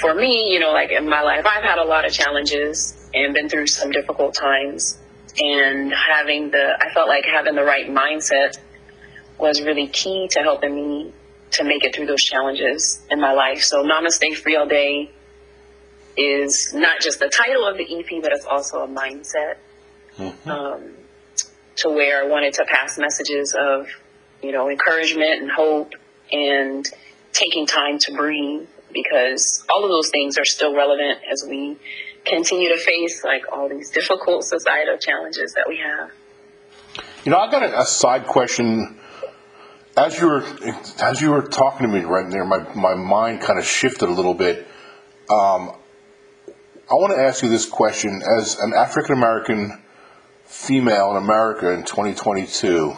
for 0.00 0.14
me, 0.14 0.52
you 0.52 0.60
know, 0.60 0.72
like 0.72 0.90
in 0.90 1.08
my 1.08 1.22
life, 1.22 1.44
I've 1.46 1.64
had 1.64 1.78
a 1.78 1.84
lot 1.84 2.04
of 2.04 2.12
challenges 2.12 3.08
and 3.14 3.34
been 3.34 3.48
through 3.48 3.66
some 3.66 3.90
difficult 3.90 4.34
times. 4.34 4.98
And 5.38 5.92
having 5.92 6.50
the, 6.50 6.76
I 6.80 6.92
felt 6.92 7.08
like 7.08 7.24
having 7.24 7.54
the 7.54 7.64
right 7.64 7.88
mindset 7.88 8.58
was 9.38 9.62
really 9.62 9.88
key 9.88 10.28
to 10.32 10.40
helping 10.40 10.74
me 10.74 11.12
to 11.52 11.64
make 11.64 11.84
it 11.84 11.94
through 11.94 12.06
those 12.06 12.22
challenges 12.22 13.00
in 13.10 13.20
my 13.20 13.32
life. 13.32 13.62
So 13.62 13.84
Namaste 13.84 14.36
Free 14.36 14.56
All 14.56 14.66
Day 14.66 15.10
is 16.16 16.72
not 16.74 17.00
just 17.00 17.20
the 17.20 17.28
title 17.28 17.66
of 17.66 17.76
the 17.76 17.84
EP, 17.84 18.22
but 18.22 18.32
it's 18.32 18.46
also 18.46 18.84
a 18.84 18.88
mindset 18.88 19.56
um, 20.46 20.90
to 21.76 21.88
where 21.88 22.22
I 22.22 22.26
wanted 22.26 22.54
to 22.54 22.64
pass 22.66 22.98
messages 22.98 23.54
of, 23.58 23.86
you 24.42 24.52
know, 24.52 24.68
encouragement 24.70 25.42
and 25.42 25.50
hope 25.50 25.92
and 26.30 26.86
taking 27.32 27.66
time 27.66 27.98
to 27.98 28.12
breathe 28.12 28.68
because 28.92 29.64
all 29.70 29.84
of 29.84 29.90
those 29.90 30.10
things 30.10 30.36
are 30.38 30.44
still 30.44 30.74
relevant 30.74 31.20
as 31.30 31.44
we 31.48 31.76
continue 32.24 32.68
to 32.68 32.78
face 32.78 33.24
like 33.24 33.42
all 33.50 33.68
these 33.68 33.90
difficult 33.90 34.44
societal 34.44 34.98
challenges 34.98 35.54
that 35.54 35.64
we 35.68 35.78
have. 35.78 36.10
You 37.24 37.32
know, 37.32 37.38
I 37.38 37.50
got 37.50 37.62
a, 37.62 37.80
a 37.80 37.84
side 37.86 38.26
question. 38.26 38.98
As 39.96 40.18
you 40.18 40.26
were 40.26 40.42
as 41.00 41.20
you 41.20 41.30
were 41.32 41.42
talking 41.42 41.86
to 41.86 41.92
me 41.92 42.00
right 42.00 42.30
there, 42.30 42.46
my 42.46 42.60
my 42.74 42.94
mind 42.94 43.42
kind 43.42 43.58
of 43.58 43.66
shifted 43.66 44.08
a 44.08 44.12
little 44.12 44.32
bit. 44.32 44.66
Um, 45.28 45.72
I 46.90 46.94
want 46.94 47.12
to 47.14 47.22
ask 47.22 47.42
you 47.42 47.50
this 47.50 47.66
question: 47.66 48.22
As 48.38 48.58
an 48.58 48.72
African 48.74 49.16
American 49.16 49.82
female 50.44 51.10
in 51.10 51.22
America 51.22 51.72
in 51.72 51.80
2022, 51.84 52.94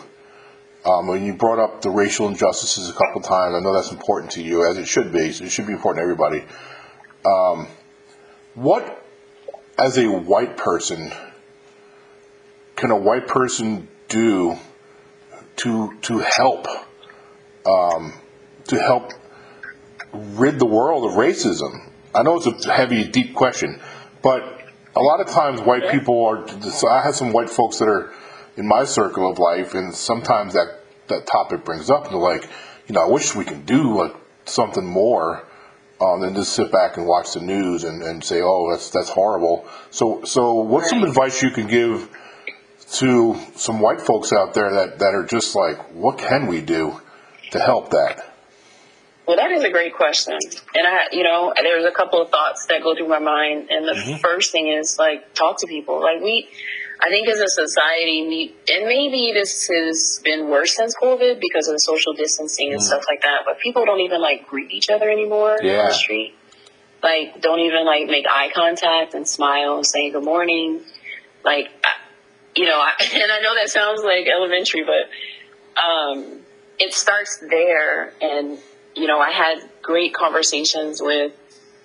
um, 0.84 1.08
when 1.08 1.24
you 1.24 1.34
brought 1.34 1.58
up 1.58 1.82
the 1.82 1.90
racial 1.90 2.28
injustices 2.28 2.88
a 2.88 2.92
couple 2.92 3.22
times, 3.22 3.56
I 3.56 3.60
know 3.60 3.74
that's 3.74 3.90
important 3.90 4.30
to 4.32 4.42
you, 4.42 4.64
as 4.64 4.78
it 4.78 4.86
should 4.86 5.12
be. 5.12 5.32
So 5.32 5.44
it 5.44 5.50
should 5.50 5.66
be 5.66 5.72
important 5.72 5.98
to 5.98 6.02
everybody. 6.02 6.44
Um, 7.26 7.66
what, 8.54 9.04
as 9.76 9.98
a 9.98 10.06
white 10.06 10.56
person, 10.56 11.10
can 12.76 12.92
a 12.92 12.96
white 12.96 13.26
person 13.26 13.88
do 14.08 14.56
to 15.56 15.96
to 16.02 16.18
help 16.18 16.66
um, 17.66 18.12
to 18.68 18.80
help 18.80 19.12
rid 20.12 20.58
the 20.58 20.66
world 20.66 21.04
of 21.04 21.16
racism? 21.16 21.90
I 22.14 22.22
know 22.22 22.36
it's 22.36 22.66
a 22.66 22.72
heavy, 22.72 23.04
deep 23.08 23.34
question, 23.34 23.80
but 24.22 24.42
a 24.94 25.00
lot 25.00 25.20
of 25.20 25.28
times 25.28 25.60
white 25.60 25.90
people 25.90 26.24
are. 26.26 26.48
So 26.70 26.88
I 26.88 27.02
have 27.02 27.14
some 27.14 27.32
white 27.32 27.50
folks 27.50 27.78
that 27.78 27.88
are 27.88 28.12
in 28.56 28.68
my 28.68 28.84
circle 28.84 29.28
of 29.30 29.38
life, 29.38 29.74
and 29.74 29.94
sometimes 29.94 30.54
that 30.54 30.80
that 31.08 31.26
topic 31.26 31.64
brings 31.64 31.90
up, 31.90 32.04
and 32.04 32.14
they're 32.14 32.20
like, 32.20 32.48
you 32.86 32.94
know, 32.94 33.02
I 33.02 33.10
wish 33.10 33.34
we 33.34 33.44
could 33.44 33.66
do 33.66 33.98
like 33.98 34.14
something 34.44 34.84
more. 34.84 35.46
Um, 36.00 36.20
than 36.20 36.34
just 36.34 36.54
sit 36.54 36.72
back 36.72 36.96
and 36.96 37.06
watch 37.06 37.34
the 37.34 37.40
news 37.40 37.84
and, 37.84 38.02
and 38.02 38.22
say, 38.22 38.40
"Oh, 38.42 38.68
that's 38.68 38.90
that's 38.90 39.08
horrible." 39.08 39.64
So, 39.90 40.24
so 40.24 40.54
what's 40.54 40.90
some 40.90 41.04
advice 41.04 41.40
you 41.40 41.50
can 41.50 41.68
give 41.68 42.10
to 42.92 43.36
some 43.56 43.80
white 43.80 44.00
folks 44.00 44.32
out 44.32 44.54
there 44.54 44.72
that, 44.72 44.98
that 44.98 45.14
are 45.14 45.24
just 45.24 45.54
like, 45.54 45.78
what 45.94 46.18
can 46.18 46.46
we 46.46 46.60
do 46.60 47.00
to 47.50 47.58
help 47.58 47.90
that? 47.90 48.30
Well, 49.26 49.36
that 49.36 49.50
is 49.52 49.64
a 49.64 49.70
great 49.70 49.94
question. 49.94 50.34
And 50.74 50.86
I, 50.86 50.98
you 51.12 51.22
know, 51.22 51.52
there's 51.56 51.86
a 51.86 51.90
couple 51.90 52.20
of 52.20 52.30
thoughts 52.30 52.66
that 52.66 52.82
go 52.82 52.94
through 52.94 53.08
my 53.08 53.20
mind. 53.20 53.68
And 53.70 53.88
the 53.88 53.92
mm-hmm. 53.92 54.16
first 54.16 54.52
thing 54.52 54.68
is 54.68 54.98
like, 54.98 55.32
talk 55.34 55.60
to 55.60 55.66
people. 55.66 56.00
Like 56.02 56.20
we, 56.20 56.46
I 57.00 57.08
think 57.08 57.28
as 57.28 57.40
a 57.40 57.48
society, 57.48 58.26
we, 58.28 58.54
and 58.68 58.86
maybe 58.86 59.32
this 59.32 59.68
has 59.68 60.20
been 60.22 60.50
worse 60.50 60.76
since 60.76 60.94
COVID 60.94 61.40
because 61.40 61.68
of 61.68 61.74
the 61.74 61.78
social 61.78 62.12
distancing 62.12 62.72
and 62.72 62.80
mm. 62.80 62.84
stuff 62.84 63.04
like 63.08 63.22
that. 63.22 63.42
But 63.46 63.60
people 63.60 63.86
don't 63.86 64.00
even 64.00 64.20
like 64.20 64.46
greet 64.46 64.70
each 64.70 64.90
other 64.90 65.08
anymore 65.08 65.52
on 65.52 65.64
the 65.64 65.92
street. 65.94 66.34
Like, 67.02 67.40
don't 67.40 67.60
even 67.60 67.86
like 67.86 68.06
make 68.06 68.26
eye 68.30 68.50
contact 68.54 69.14
and 69.14 69.26
smile 69.26 69.76
and 69.76 69.86
say 69.86 70.10
good 70.10 70.24
morning. 70.24 70.80
Like, 71.44 71.70
I- 71.82 72.03
you 72.56 72.66
know, 72.66 72.78
I, 72.78 72.92
and 73.14 73.32
I 73.32 73.40
know 73.40 73.54
that 73.54 73.68
sounds 73.68 74.02
like 74.02 74.26
elementary, 74.26 74.84
but 74.84 75.82
um, 75.82 76.40
it 76.78 76.92
starts 76.92 77.42
there. 77.48 78.12
And 78.20 78.58
you 78.94 79.06
know, 79.06 79.18
I 79.18 79.30
had 79.30 79.58
great 79.82 80.14
conversations 80.14 81.00
with 81.02 81.32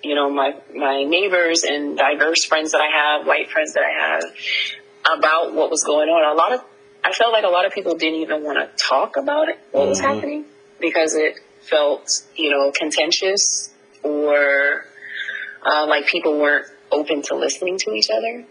you 0.02 0.14
know 0.14 0.30
my 0.30 0.54
my 0.74 1.04
neighbors 1.04 1.64
and 1.64 1.96
diverse 1.96 2.44
friends 2.44 2.72
that 2.72 2.80
I 2.80 3.18
have, 3.18 3.26
white 3.26 3.50
friends 3.50 3.74
that 3.74 3.82
I 3.82 4.06
have, 4.06 5.18
about 5.18 5.54
what 5.54 5.70
was 5.70 5.84
going 5.84 6.08
on. 6.08 6.32
A 6.32 6.36
lot 6.36 6.52
of 6.52 6.64
I 7.04 7.12
felt 7.12 7.32
like 7.32 7.44
a 7.44 7.48
lot 7.48 7.66
of 7.66 7.72
people 7.72 7.96
didn't 7.96 8.20
even 8.20 8.44
want 8.44 8.58
to 8.58 8.84
talk 8.84 9.16
about 9.16 9.48
it, 9.48 9.58
what 9.72 9.88
was 9.88 10.00
happening, 10.00 10.44
because 10.80 11.14
it 11.14 11.40
felt 11.62 12.22
you 12.36 12.50
know 12.50 12.72
contentious 12.72 13.70
or 14.02 14.86
uh, 15.62 15.86
like 15.86 16.06
people 16.06 16.38
weren't 16.38 16.66
open 16.90 17.22
to 17.22 17.36
listening 17.36 17.78
to 17.78 17.92
each 17.92 18.08
other. 18.10 18.44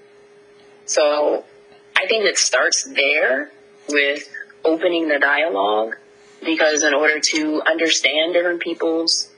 So 0.85 1.43
I 2.01 2.07
think 2.07 2.25
it 2.25 2.37
starts 2.37 2.83
there 2.83 3.51
with 3.89 4.29
opening 4.63 5.07
the 5.07 5.19
dialogue 5.19 5.95
because 6.43 6.83
in 6.83 6.93
order 6.93 7.19
to 7.19 7.61
understand 7.67 8.33
different 8.33 8.61
people's 8.61 9.29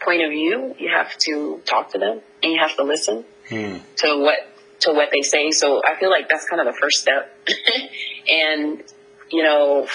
point 0.00 0.22
of 0.22 0.30
view, 0.30 0.74
you 0.78 0.90
have 0.94 1.16
to 1.18 1.62
talk 1.64 1.92
to 1.92 1.98
them 1.98 2.20
and 2.42 2.52
you 2.52 2.58
have 2.58 2.76
to 2.76 2.82
listen 2.82 3.24
hmm. 3.48 3.76
to 3.96 4.18
what 4.18 4.38
to 4.80 4.92
what 4.92 5.10
they 5.12 5.22
say. 5.22 5.50
So 5.50 5.82
I 5.84 5.98
feel 5.98 6.10
like 6.10 6.28
that's 6.28 6.46
kind 6.46 6.60
of 6.60 6.72
the 6.72 6.78
first 6.78 7.00
step. 7.00 7.34
and 8.28 8.82
you 9.30 9.42
know, 9.42 9.86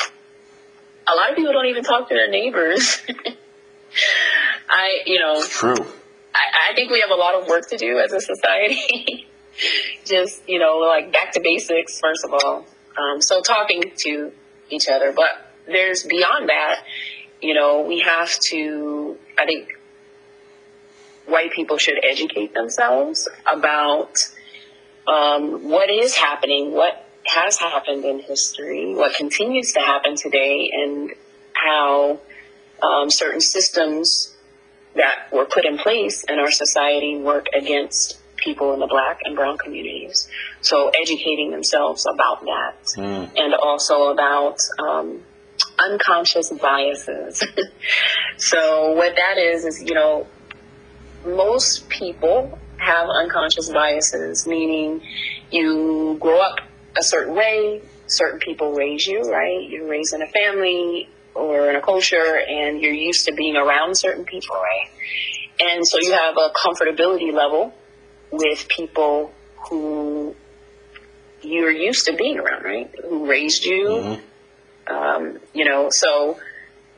a 1.08 1.16
lot 1.16 1.30
of 1.30 1.36
people 1.36 1.54
don't 1.54 1.68
even 1.68 1.84
talk 1.84 2.10
to 2.10 2.16
their 2.16 2.30
neighbors. 2.30 3.02
I, 4.70 5.04
you 5.06 5.20
know, 5.20 5.44
True. 5.44 5.76
I, 6.34 6.72
I 6.72 6.76
think 6.76 6.92
we 6.92 7.02
have 7.02 7.12
a 7.12 7.20
lot 7.20 7.36
of 7.36 7.48
work 7.48 7.70
to 7.70 7.78
do 7.78 8.00
as 8.00 8.12
a 8.14 8.20
society. 8.20 9.28
Just, 10.06 10.48
you 10.48 10.60
know, 10.60 10.78
like 10.78 11.12
back 11.12 11.32
to 11.34 11.42
basics, 11.42 12.00
first 12.00 12.24
of 12.24 12.34
all. 12.34 12.66
Um, 12.98 13.22
so 13.22 13.42
talking 13.42 13.92
to 13.98 14.32
each 14.70 14.88
other. 14.88 15.12
But 15.12 15.30
there's 15.66 16.04
beyond 16.04 16.50
that, 16.50 16.84
you 17.42 17.54
know, 17.54 17.82
we 17.82 18.00
have 18.00 18.32
to, 18.48 19.18
I 19.38 19.46
think 19.46 19.70
white 21.26 21.52
people 21.52 21.78
should 21.78 21.98
educate 22.04 22.54
themselves 22.54 23.28
about 23.52 24.18
um, 25.08 25.70
what 25.70 25.90
is 25.90 26.16
happening, 26.16 26.72
what 26.72 27.06
has 27.26 27.58
happened 27.58 28.06
in 28.06 28.20
history, 28.20 28.94
what 28.94 29.16
continues 29.16 29.74
to 29.74 29.80
happen 29.80 30.16
today, 30.16 30.70
and 30.72 31.12
how 31.54 32.20
um, 32.82 33.10
certain 33.10 33.42
systems 33.42 34.36
that 34.96 35.32
were 35.32 35.46
put 35.46 35.66
in 35.66 35.78
place 35.78 36.24
in 36.24 36.40
our 36.40 36.52
society 36.52 37.18
work 37.18 37.48
against 37.54 38.20
people 38.46 38.74
in 38.74 38.80
the 38.80 38.88
black 38.88 39.20
and 39.26 39.36
brown 39.36 39.58
communities. 39.58 40.30
So 40.62 40.92
educating 41.02 41.52
themselves 41.52 42.06
about 42.06 42.42
that 42.42 42.76
and 43.36 43.54
also 43.56 44.12
about 44.12 44.60
um, 44.80 45.22
unconscious 45.80 46.52
biases. 46.52 47.44
so 48.38 48.94
what 48.94 49.16
that 49.16 49.38
is, 49.38 49.66
is, 49.66 49.84
you 49.84 49.96
know, 49.96 50.28
most 51.26 51.90
people 51.90 52.58
have 52.78 53.10
unconscious 53.10 53.70
biases, 53.70 54.46
meaning 54.46 55.02
you 55.52 56.18
grow 56.20 56.40
up 56.40 56.60
a 56.98 57.04
certain 57.04 57.36
way, 57.36 57.82
certain 58.08 58.40
people 58.40 58.74
raise 58.74 59.06
you, 59.08 59.22
right? 59.22 59.68
You're 59.68 59.88
raised 59.88 60.14
in 60.14 60.22
a 60.22 60.28
family 60.28 61.10
or 61.34 61.70
in 61.70 61.76
a 61.76 61.82
culture 61.82 62.40
and 62.48 62.80
you're 62.80 62.94
used 62.94 63.26
to 63.26 63.34
being 63.34 63.56
around 63.56 63.98
certain 63.98 64.24
people, 64.24 64.56
right? 64.56 64.90
And 65.60 65.86
so 65.86 66.00
you 66.00 66.12
have 66.12 66.36
a 66.38 66.50
comfortability 66.54 67.34
level 67.34 67.74
with 68.38 68.68
people 68.68 69.34
who 69.70 70.36
you're 71.42 71.72
used 71.72 72.06
to 72.06 72.16
being 72.16 72.40
around, 72.40 72.64
right? 72.64 72.94
Who 73.08 73.30
raised 73.30 73.66
you. 73.66 74.18
Um, 74.88 75.40
you 75.54 75.66
know, 75.66 75.90
so 75.90 76.38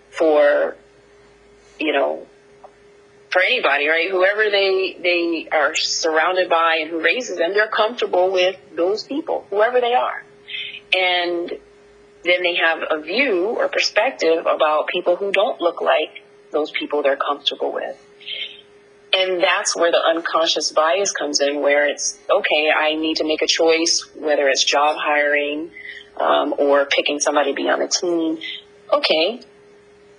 for, 0.10 0.76
you 1.80 1.94
know, 1.94 2.28
for 3.30 3.42
anybody, 3.42 3.88
right? 3.88 4.10
Whoever 4.10 4.50
they 4.50 4.98
they 5.02 5.48
are 5.52 5.76
surrounded 5.76 6.50
by 6.50 6.80
and 6.82 6.90
who 6.90 7.02
raises 7.02 7.38
them, 7.38 7.54
they're 7.54 7.68
comfortable 7.70 8.32
with 8.32 8.56
those 8.76 9.04
people, 9.04 9.46
whoever 9.50 9.80
they 9.80 9.94
are. 9.94 10.24
And 10.98 11.52
then 12.24 12.44
they 12.44 12.56
have 12.56 12.80
a 12.90 13.02
view 13.02 13.56
or 13.58 13.68
perspective 13.68 14.40
about 14.40 14.88
people 14.88 15.16
who 15.16 15.32
don't 15.32 15.62
look 15.62 15.82
like 15.82 16.24
those 16.52 16.72
people 16.72 17.04
they're 17.04 17.18
comfortable 17.18 17.72
with. 17.74 17.98
And 19.18 19.42
that's 19.42 19.76
where 19.76 19.90
the 19.90 19.98
unconscious 19.98 20.72
bias 20.72 21.12
comes 21.12 21.42
in, 21.42 21.62
where 21.62 21.90
it's 21.90 22.20
okay, 22.30 22.70
I 22.70 22.94
need 22.94 23.18
to 23.18 23.24
make 23.24 23.42
a 23.42 23.48
choice, 23.48 24.08
whether 24.14 24.48
it's 24.48 24.64
job 24.64 24.96
hiring 25.00 25.72
um, 26.18 26.54
or 26.60 26.86
picking 26.86 27.20
somebody 27.20 27.52
to 27.52 27.56
be 27.56 27.68
on 27.68 27.82
a 27.82 27.88
team. 27.88 28.38
Okay, 28.94 29.42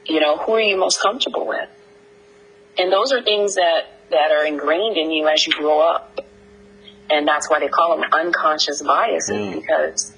you 0.05 0.19
know, 0.19 0.37
who 0.39 0.55
are 0.55 0.61
you 0.61 0.77
most 0.77 1.01
comfortable 1.01 1.47
with? 1.47 1.69
And 2.77 2.93
those 2.93 3.13
are 3.13 3.23
things 3.23 3.55
that, 3.55 3.83
that 4.11 4.33
are 4.33 4.45
ingrained 4.45 4.97
in 4.97 5.13
you 5.13 5.29
as 5.29 5.47
you 5.47 5.53
grow 5.53 5.79
up. 5.79 6.19
And 7.09 7.27
that's 7.27 7.49
why 7.49 7.61
they 7.61 7.69
call 7.69 7.97
them 7.97 8.11
unconscious 8.13 8.83
biases 8.83 9.55
because 9.55 10.13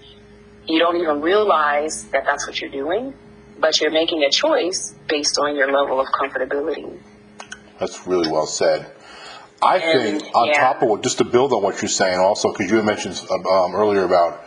you 0.67 0.79
don't 0.79 0.97
even 0.97 1.21
realize 1.21 2.05
that 2.13 2.25
that's 2.25 2.47
what 2.47 2.59
you're 2.63 2.71
doing, 2.71 3.13
but 3.59 3.79
you're 3.79 3.91
making 3.91 4.23
a 4.25 4.31
choice 4.31 4.95
based 5.07 5.39
on 5.39 5.55
your 5.55 5.71
level 5.71 6.01
of 6.01 6.07
comfortability. 6.09 6.99
That's 7.81 8.07
really 8.07 8.31
well 8.31 8.47
said. 8.47 8.93
I 9.63 9.79
And, 9.79 10.21
think 10.21 10.35
on 10.35 10.49
yeah. 10.49 10.61
top 10.61 10.83
of 10.83 10.89
what, 10.89 11.03
just 11.03 11.19
to 11.19 11.25
build 11.25 11.53
on 11.53 11.63
what 11.63 11.83
you're 11.83 11.89
saying, 11.89 12.19
also 12.19 12.53
because 12.53 12.71
you 12.71 12.77
had 12.77 12.87
mentioned 12.87 13.21
um, 13.31 13.75
earlier 13.75 14.05
about 14.05 14.45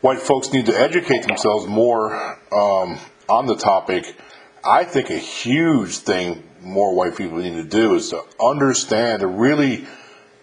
white 0.00 0.20
folks 0.20 0.52
need 0.52 0.66
to 0.66 0.78
educate 0.80 1.26
themselves 1.26 1.66
more 1.66 2.14
um, 2.52 2.98
on 3.28 3.46
the 3.46 3.56
topic. 3.56 4.16
I 4.64 4.84
think 4.84 5.10
a 5.10 5.18
huge 5.18 5.98
thing 5.98 6.42
more 6.60 6.94
white 6.94 7.16
people 7.16 7.38
need 7.38 7.54
to 7.54 7.64
do 7.64 7.94
is 7.94 8.10
to 8.10 8.22
understand, 8.40 9.20
to 9.20 9.26
really 9.28 9.86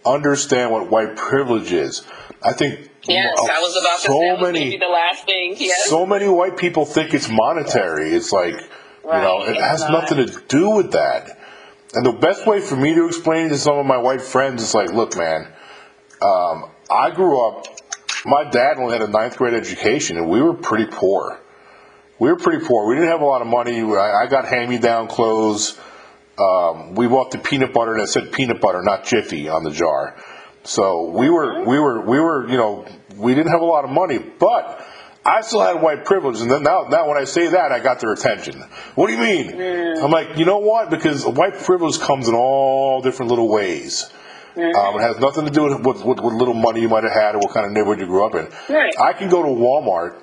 understand 0.05 0.71
what 0.71 0.89
white 0.89 1.15
privilege 1.17 1.71
is. 1.71 2.05
I 2.41 2.53
think 2.53 2.89
Yes, 3.05 3.37
I 3.37 3.59
was 3.59 3.75
about 3.75 3.99
to 3.99 4.07
so 4.07 4.19
say 4.19 4.41
many 4.41 4.77
the 4.77 4.85
last 4.87 5.25
thing. 5.25 5.55
Yes. 5.57 5.89
so 5.89 6.05
many 6.05 6.27
white 6.29 6.55
people 6.55 6.85
think 6.85 7.13
it's 7.13 7.29
monetary. 7.29 8.13
It's 8.13 8.31
like, 8.31 8.53
you 8.53 9.11
know, 9.11 9.43
it 9.43 9.57
has 9.57 9.81
not. 9.81 9.91
nothing 10.09 10.25
to 10.25 10.41
do 10.47 10.69
with 10.69 10.93
that. 10.93 11.37
And 11.95 12.05
the 12.05 12.11
best 12.11 12.47
way 12.47 12.59
for 12.59 12.75
me 12.75 12.95
to 12.95 13.05
explain 13.05 13.47
it 13.47 13.49
to 13.49 13.57
some 13.57 13.77
of 13.77 13.85
my 13.85 13.97
white 13.97 14.21
friends 14.21 14.63
is 14.63 14.73
like, 14.73 14.91
look, 14.91 15.15
man, 15.15 15.47
um, 16.21 16.71
I 16.89 17.11
grew 17.11 17.47
up, 17.47 17.67
my 18.25 18.49
dad 18.49 18.77
only 18.77 18.93
had 18.93 19.07
a 19.07 19.11
ninth 19.11 19.37
grade 19.37 19.53
education, 19.53 20.17
and 20.17 20.27
we 20.27 20.41
were 20.41 20.55
pretty 20.55 20.85
poor. 20.85 21.39
We 22.17 22.29
were 22.29 22.37
pretty 22.37 22.65
poor. 22.65 22.87
We 22.87 22.95
didn't 22.95 23.09
have 23.09 23.21
a 23.21 23.25
lot 23.25 23.41
of 23.41 23.47
money. 23.47 23.81
I, 23.81 24.23
I 24.23 24.27
got 24.27 24.45
hand 24.45 24.69
me 24.69 24.79
down 24.79 25.07
clothes. 25.07 25.79
Um, 26.39 26.95
we 26.95 27.07
bought 27.07 27.29
the 27.29 27.37
peanut 27.37 27.73
butter 27.73 27.95
that 27.99 28.07
said 28.07 28.31
peanut 28.31 28.59
butter, 28.59 28.81
not 28.81 29.05
Jiffy, 29.05 29.49
on 29.49 29.63
the 29.63 29.71
jar. 29.71 30.15
So 30.63 31.11
we 31.11 31.29
were, 31.29 31.63
we 31.63 31.77
were, 31.77 32.01
we 32.01 32.19
were, 32.19 32.49
you 32.49 32.57
know, 32.57 32.87
we 33.17 33.35
didn't 33.35 33.51
have 33.51 33.61
a 33.61 33.65
lot 33.65 33.83
of 33.83 33.91
money, 33.91 34.17
but 34.17 34.83
I 35.25 35.41
still 35.41 35.61
had 35.61 35.81
white 35.81 36.05
privilege. 36.05 36.41
And 36.41 36.51
then 36.51 36.63
now, 36.63 36.87
now 36.89 37.07
when 37.07 37.17
I 37.17 37.23
say 37.23 37.47
that, 37.47 37.71
I 37.71 37.79
got 37.79 37.99
their 37.99 38.11
attention. 38.11 38.61
What 38.95 39.07
do 39.07 39.13
you 39.13 39.19
mean? 39.19 39.97
I'm 39.97 40.11
like, 40.11 40.37
you 40.37 40.45
know 40.45 40.57
what? 40.57 40.89
Because 40.89 41.25
white 41.25 41.57
privilege 41.59 41.99
comes 41.99 42.27
in 42.27 42.35
all 42.35 43.01
different 43.01 43.29
little 43.29 43.47
ways. 43.49 44.11
Um, 44.55 44.99
it 44.99 45.01
has 45.01 45.17
nothing 45.19 45.45
to 45.45 45.51
do 45.51 45.63
with 45.63 45.79
what, 45.81 46.05
what, 46.05 46.21
what 46.23 46.33
little 46.33 46.53
money 46.53 46.81
you 46.81 46.89
might 46.89 47.03
have 47.03 47.13
had 47.13 47.35
or 47.35 47.39
what 47.39 47.53
kind 47.53 47.65
of 47.65 47.71
neighborhood 47.71 47.99
you 47.99 48.05
grew 48.05 48.25
up 48.25 48.35
in. 48.35 48.47
Right. 48.73 48.93
I 48.99 49.13
can 49.13 49.29
go 49.29 49.41
to 49.41 49.49
Walmart 49.49 50.21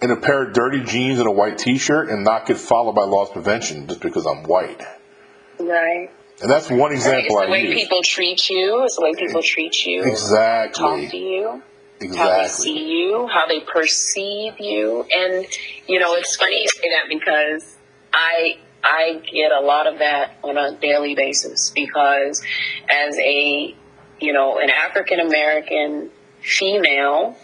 in 0.00 0.10
a 0.10 0.16
pair 0.16 0.44
of 0.44 0.52
dirty 0.52 0.84
jeans 0.84 1.18
and 1.18 1.26
a 1.26 1.32
white 1.32 1.58
T-shirt 1.58 2.08
and 2.08 2.22
not 2.22 2.46
get 2.46 2.58
followed 2.58 2.94
by 2.94 3.04
loss 3.04 3.32
prevention 3.32 3.88
just 3.88 4.00
because 4.00 4.26
I'm 4.26 4.44
white. 4.44 4.80
Right. 5.58 6.10
And 6.42 6.50
that's 6.50 6.70
one 6.70 6.92
example. 6.92 6.92
It's 6.92 7.26
example 7.26 7.36
the 7.36 7.46
I 7.46 7.50
way 7.50 7.62
use. 7.62 7.74
people 7.74 8.02
treat 8.02 8.50
you. 8.50 8.84
It's 8.84 8.96
the 8.96 9.02
way 9.02 9.14
people 9.14 9.42
treat 9.42 9.86
you. 9.86 10.04
Exactly. 10.04 11.02
Talk 11.02 11.10
to 11.10 11.16
Exactly. 12.04 12.18
How 12.18 12.42
they 12.42 12.48
see 12.48 12.98
you, 12.98 13.26
how 13.26 13.46
they 13.46 13.60
perceive 13.60 14.60
you, 14.60 15.06
and 15.14 15.46
you 15.86 15.98
know 15.98 16.14
it's 16.14 16.36
funny 16.36 16.60
you 16.60 16.68
say 16.68 16.88
that 16.90 17.08
because 17.08 17.76
I 18.12 18.58
I 18.82 19.22
get 19.32 19.52
a 19.52 19.60
lot 19.60 19.86
of 19.86 19.98
that 19.98 20.38
on 20.42 20.58
a 20.58 20.76
daily 20.76 21.14
basis 21.14 21.70
because 21.70 22.42
as 22.90 23.16
a 23.18 23.74
you 24.20 24.32
know 24.32 24.58
an 24.58 24.70
African 24.70 25.20
American 25.20 26.10
female 26.40 27.36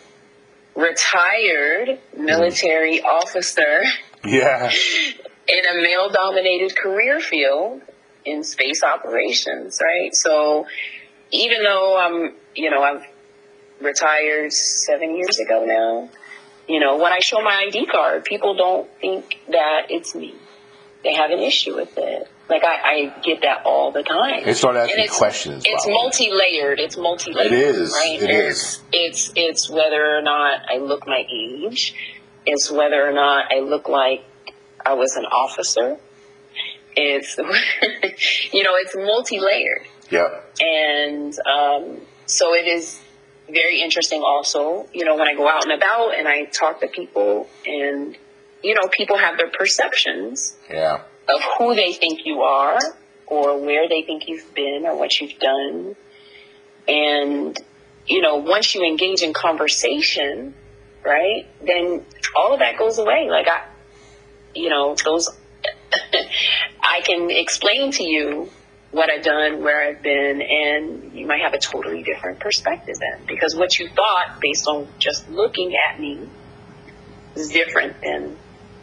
retired 0.74 1.98
military 2.16 3.00
mm. 3.00 3.04
officer 3.04 3.82
Yeah. 4.24 4.70
in 5.48 5.78
a 5.78 5.82
male 5.82 6.10
dominated 6.10 6.76
career 6.76 7.20
field 7.20 7.82
in 8.24 8.44
space 8.44 8.82
operations, 8.82 9.80
right? 9.82 10.14
So 10.14 10.66
even 11.30 11.62
though 11.62 11.96
I'm, 11.98 12.34
you 12.54 12.70
know, 12.70 12.82
I've 12.82 13.06
retired 13.80 14.52
seven 14.52 15.16
years 15.16 15.38
ago 15.38 15.64
now. 15.64 16.08
You 16.68 16.78
know, 16.80 16.98
when 16.98 17.12
I 17.12 17.18
show 17.20 17.40
my 17.40 17.66
ID 17.66 17.86
card, 17.86 18.24
people 18.24 18.54
don't 18.54 18.88
think 19.00 19.40
that 19.48 19.86
it's 19.88 20.14
me. 20.14 20.34
They 21.02 21.14
have 21.14 21.30
an 21.30 21.40
issue 21.40 21.74
with 21.74 21.96
it. 21.96 22.28
Like 22.48 22.62
I, 22.64 23.12
I 23.14 23.20
get 23.22 23.42
that 23.42 23.62
all 23.64 23.90
the 23.92 24.02
time. 24.02 24.44
They 24.44 24.54
start 24.54 24.76
asking 24.76 25.04
it's, 25.04 25.16
questions. 25.16 25.64
It's 25.66 25.84
probably. 25.84 26.02
multi-layered. 26.02 26.80
It's 26.80 26.96
multi-layered. 26.96 27.52
It 27.52 27.58
is. 27.58 27.92
Right? 27.92 28.22
It 28.22 28.30
it's, 28.30 28.58
is. 28.58 28.82
It's 28.92 29.32
it's 29.36 29.70
whether 29.70 30.16
or 30.16 30.20
not 30.22 30.62
I 30.68 30.78
look 30.78 31.06
my 31.06 31.24
age. 31.32 31.94
It's 32.44 32.70
whether 32.70 33.06
or 33.06 33.12
not 33.12 33.46
I 33.52 33.60
look 33.60 33.88
like 33.88 34.24
I 34.84 34.94
was 34.94 35.16
an 35.16 35.26
officer. 35.26 35.96
It's 36.96 37.36
you 38.52 38.64
know 38.64 38.72
it's 38.74 38.96
multi-layered, 38.96 39.86
Yeah. 40.10 40.40
and 40.60 41.32
um, 41.46 42.00
so 42.26 42.52
it 42.54 42.66
is 42.66 43.00
very 43.52 43.82
interesting. 43.82 44.22
Also, 44.24 44.88
you 44.92 45.04
know 45.04 45.16
when 45.16 45.28
I 45.28 45.34
go 45.34 45.48
out 45.48 45.64
and 45.64 45.72
about 45.72 46.16
and 46.18 46.26
I 46.28 46.44
talk 46.44 46.80
to 46.80 46.88
people, 46.88 47.48
and 47.66 48.16
you 48.62 48.74
know 48.74 48.88
people 48.90 49.16
have 49.18 49.36
their 49.38 49.50
perceptions 49.50 50.56
Yeah. 50.70 51.02
of 51.28 51.40
who 51.58 51.74
they 51.74 51.92
think 51.92 52.20
you 52.24 52.42
are 52.42 52.78
or 53.26 53.58
where 53.60 53.88
they 53.88 54.02
think 54.02 54.26
you've 54.28 54.52
been 54.54 54.84
or 54.86 54.96
what 54.98 55.20
you've 55.20 55.38
done. 55.38 55.94
And, 56.88 57.56
you 58.06 58.20
know, 58.20 58.36
once 58.36 58.74
you 58.74 58.82
engage 58.82 59.22
in 59.22 59.32
conversation, 59.32 60.54
right, 61.04 61.46
then 61.64 62.04
all 62.36 62.52
of 62.54 62.58
that 62.58 62.76
goes 62.76 62.98
away. 62.98 63.28
Like, 63.30 63.46
I, 63.46 63.66
you 64.54 64.68
know, 64.68 64.96
those, 65.04 65.28
I 66.82 67.00
can 67.02 67.30
explain 67.30 67.92
to 67.92 68.02
you 68.02 68.50
what 68.92 69.08
I've 69.10 69.22
done, 69.24 69.62
where 69.62 69.88
I've 69.88 70.02
been, 70.02 70.42
and 70.42 71.12
you 71.12 71.26
might 71.26 71.42
have 71.42 71.54
a 71.54 71.58
totally 71.58 72.02
different 72.02 72.40
perspective 72.40 72.96
then. 72.98 73.24
Because 73.26 73.54
what 73.54 73.78
you 73.78 73.88
thought 73.88 74.40
based 74.40 74.66
on 74.66 74.88
just 74.98 75.28
looking 75.30 75.74
at 75.90 76.00
me 76.00 76.28
is 77.36 77.50
different 77.50 78.00
than 78.02 78.36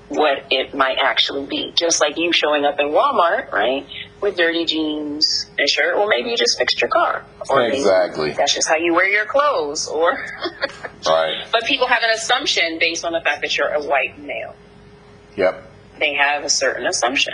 what 0.08 0.46
it 0.52 0.74
might 0.74 0.98
actually 1.04 1.46
be. 1.48 1.74
Just 1.76 2.00
like 2.00 2.18
you 2.18 2.32
showing 2.32 2.64
up 2.64 2.80
in 2.80 2.88
Walmart, 2.88 3.52
right, 3.52 3.86
with 4.22 4.38
dirty 4.38 4.64
jeans 4.64 5.48
and 5.58 5.68
shirt, 5.68 5.96
or 5.98 6.08
maybe 6.08 6.30
you 6.30 6.38
just 6.38 6.58
fixed 6.58 6.80
your 6.80 6.90
car. 6.90 7.26
Or 7.50 7.62
Exactly. 7.68 8.32
That's 8.32 8.54
just 8.54 8.70
how 8.70 8.78
you 8.78 8.94
wear 8.94 9.10
your 9.10 9.26
clothes. 9.26 9.90
Or, 9.90 10.12
Right. 11.06 11.46
but 11.52 11.66
people 11.66 11.88
have 11.88 12.02
an 12.04 12.12
assumption 12.12 12.80
based 12.80 13.04
on 13.04 13.12
the 13.12 13.20
fact 13.20 13.42
that 13.42 13.58
you're 13.58 13.68
a 13.74 13.82
white 13.84 14.18
male. 14.18 14.56
Yep. 15.36 15.70
They 16.00 16.14
have 16.14 16.46
a 16.46 16.50
certain 16.50 16.88
assumption. 16.88 17.34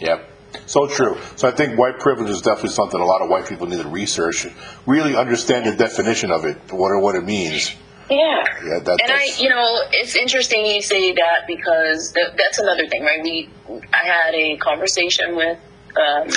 Yep. 0.00 0.30
So 0.66 0.86
true. 0.86 1.18
So 1.36 1.46
I 1.48 1.50
think 1.50 1.78
white 1.78 1.98
privilege 1.98 2.30
is 2.30 2.40
definitely 2.40 2.70
something 2.70 3.00
a 3.00 3.04
lot 3.04 3.20
of 3.22 3.28
white 3.28 3.46
people 3.46 3.66
need 3.66 3.82
to 3.82 3.88
research, 3.88 4.46
really 4.86 5.14
understand 5.16 5.66
the 5.66 5.76
definition 5.76 6.30
of 6.30 6.44
it, 6.44 6.56
what 6.72 6.98
what 7.00 7.14
it 7.14 7.24
means. 7.24 7.74
Yeah. 8.08 8.44
Yeah, 8.64 8.78
that, 8.84 9.00
And 9.02 9.12
I, 9.12 9.24
you 9.36 9.48
know, 9.48 9.80
it's 9.90 10.14
interesting 10.14 10.64
you 10.64 10.80
say 10.80 11.12
that 11.12 11.40
because 11.48 12.12
th- 12.12 12.34
that's 12.38 12.58
another 12.58 12.86
thing, 12.86 13.02
right? 13.02 13.20
We, 13.22 13.48
I 13.92 14.06
had 14.06 14.34
a 14.34 14.56
conversation 14.58 15.34
with 15.34 15.58
um, 15.96 16.28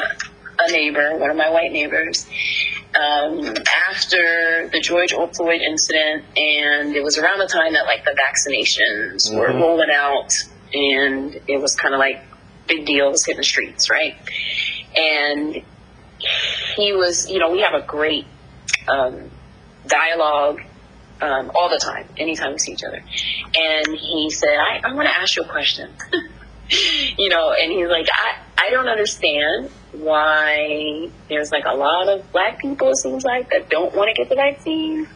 a 0.59 0.71
neighbor, 0.71 1.15
one 1.17 1.29
of 1.29 1.37
my 1.37 1.49
white 1.51 1.71
neighbors, 1.71 2.25
um, 2.99 3.53
after 3.87 4.67
the 4.73 4.79
George 4.81 5.11
Floyd 5.13 5.61
incident, 5.61 6.25
and 6.35 6.95
it 6.95 7.03
was 7.03 7.19
around 7.19 7.37
the 7.37 7.45
time 7.47 7.73
that 7.73 7.85
like 7.85 8.03
the 8.03 8.15
vaccinations 8.17 9.31
were 9.35 9.49
Mhm. 9.49 9.61
rolling 9.61 9.91
out, 9.95 10.31
and 10.73 11.39
it 11.47 11.61
was 11.61 11.75
kind 11.75 11.93
of 11.93 11.99
like 11.99 12.23
big 12.69 12.85
deals 12.85 13.25
hitting 13.25 13.39
the 13.39 13.43
streets, 13.43 13.89
right? 13.89 14.15
And 14.95 15.61
he 16.77 16.93
was, 16.93 17.29
you 17.29 17.39
know, 17.39 17.51
we 17.51 17.61
have 17.61 17.73
a 17.73 17.85
great 17.85 18.25
um, 18.87 19.29
dialogue 19.87 20.61
um, 21.21 21.51
all 21.53 21.69
the 21.69 21.79
time, 21.83 22.07
anytime 22.17 22.53
we 22.53 22.59
see 22.59 22.71
each 22.73 22.83
other. 22.83 22.97
And 22.97 23.97
he 23.97 24.29
said, 24.29 24.55
I, 24.57 24.79
I 24.83 24.93
want 24.93 25.07
to 25.09 25.17
ask 25.17 25.35
you 25.35 25.43
a 25.43 25.47
question. 25.47 25.89
you 27.17 27.29
know, 27.29 27.53
and 27.61 27.71
he's 27.71 27.87
like, 27.89 28.07
I, 28.13 28.67
I 28.67 28.69
don't 28.71 28.87
understand 28.87 29.69
why 29.91 31.09
there's 31.27 31.51
like 31.51 31.65
a 31.65 31.75
lot 31.75 32.07
of 32.07 32.31
black 32.31 32.59
people, 32.59 32.89
it 32.89 32.97
seems 32.97 33.23
like, 33.23 33.49
that 33.49 33.69
don't 33.69 33.93
want 33.95 34.09
to 34.15 34.21
get 34.21 34.29
the 34.29 34.35
vaccine. 34.35 35.07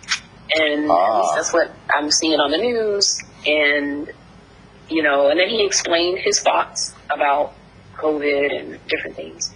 And 0.55 0.89
Ah. 0.91 1.35
that's 1.35 1.53
what 1.53 1.71
I'm 1.93 2.11
seeing 2.11 2.39
on 2.39 2.51
the 2.51 2.57
news. 2.57 3.21
And, 3.45 4.11
you 4.93 5.03
know, 5.03 5.29
and 5.29 5.39
then 5.39 5.49
he 5.49 5.65
explained 5.65 6.19
his 6.19 6.39
thoughts 6.39 6.93
about 7.09 7.53
COVID 7.95 8.59
and 8.59 8.87
different 8.87 9.15
things. 9.15 9.53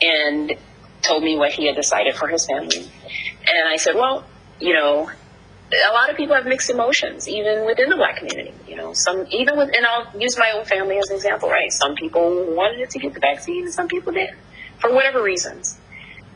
And 0.00 0.56
told 1.02 1.22
me 1.22 1.36
what 1.36 1.52
he 1.52 1.66
had 1.66 1.76
decided 1.76 2.16
for 2.16 2.28
his 2.28 2.46
family. 2.46 2.78
And 2.78 3.68
I 3.68 3.76
said, 3.76 3.94
well, 3.94 4.24
you 4.60 4.74
know, 4.74 5.10
a 5.10 5.92
lot 5.92 6.10
of 6.10 6.16
people 6.16 6.34
have 6.34 6.46
mixed 6.46 6.70
emotions, 6.70 7.28
even 7.28 7.66
within 7.66 7.88
the 7.88 7.96
black 7.96 8.16
community. 8.16 8.54
You 8.68 8.76
know, 8.76 8.92
some 8.92 9.26
even 9.30 9.56
with, 9.56 9.70
and 9.76 9.86
I'll 9.86 10.20
use 10.20 10.38
my 10.38 10.52
own 10.54 10.64
family 10.64 10.98
as 10.98 11.10
an 11.10 11.16
example, 11.16 11.48
right? 11.48 11.72
Some 11.72 11.94
people 11.94 12.54
wanted 12.54 12.90
to 12.90 12.98
get 12.98 13.14
the 13.14 13.20
vaccine, 13.20 13.64
and 13.64 13.72
some 13.72 13.88
people 13.88 14.12
didn't, 14.12 14.38
for 14.78 14.92
whatever 14.92 15.22
reasons. 15.22 15.78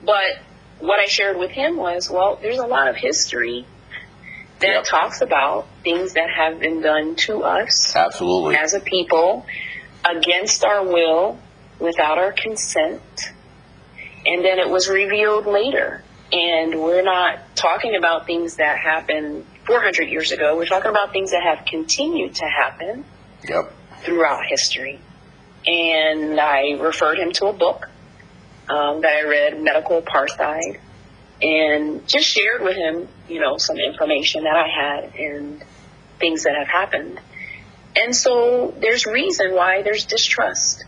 But 0.04 0.40
what 0.78 0.98
I 0.98 1.06
shared 1.06 1.36
with 1.36 1.50
him 1.50 1.76
was, 1.76 2.10
well, 2.10 2.38
there's 2.40 2.58
a 2.58 2.66
lot 2.66 2.88
of 2.88 2.96
history 2.96 3.66
that 4.60 4.68
Yep. 4.68 4.84
talks 4.84 5.20
about 5.22 5.66
things 5.82 6.12
that 6.14 6.28
have 6.30 6.60
been 6.60 6.80
done 6.80 7.16
to 7.16 7.42
us 7.44 7.94
absolutely. 7.96 8.56
as 8.56 8.74
a 8.74 8.80
people 8.80 9.46
against 10.08 10.64
our 10.64 10.82
will, 10.84 11.38
without 11.78 12.18
our 12.18 12.32
consent, 12.32 13.00
and 14.26 14.44
then 14.44 14.58
it 14.58 14.68
was 14.68 14.88
revealed 14.88 15.46
later. 15.46 16.02
And 16.32 16.80
we're 16.80 17.02
not 17.02 17.56
talking 17.56 17.96
about 17.96 18.26
things 18.26 18.56
that 18.56 18.78
happened 18.78 19.44
400 19.66 20.08
years 20.08 20.30
ago. 20.30 20.56
We're 20.56 20.66
talking 20.66 20.90
about 20.90 21.12
things 21.12 21.32
that 21.32 21.42
have 21.42 21.64
continued 21.66 22.34
to 22.36 22.44
happen 22.46 23.04
Yep. 23.48 23.72
throughout 24.02 24.42
history. 24.48 25.00
And 25.66 26.38
I 26.40 26.72
referred 26.78 27.18
him 27.18 27.32
to 27.32 27.46
a 27.46 27.52
book 27.52 27.88
um, 28.68 29.00
that 29.00 29.12
I 29.24 29.28
read, 29.28 29.60
Medical 29.60 30.00
Apartheid, 30.00 30.78
and 31.42 32.06
just 32.06 32.26
shared 32.26 32.62
with 32.62 32.76
him, 32.76 33.08
you 33.28 33.40
know, 33.40 33.56
some 33.56 33.78
information 33.78 34.44
that 34.44 34.56
I 34.56 34.68
had 34.68 35.14
and 35.14 35.64
things 36.18 36.44
that 36.44 36.54
have 36.56 36.68
happened. 36.68 37.20
And 37.96 38.14
so 38.14 38.74
there's 38.80 39.06
reason 39.06 39.54
why 39.54 39.82
there's 39.82 40.04
distrust. 40.04 40.84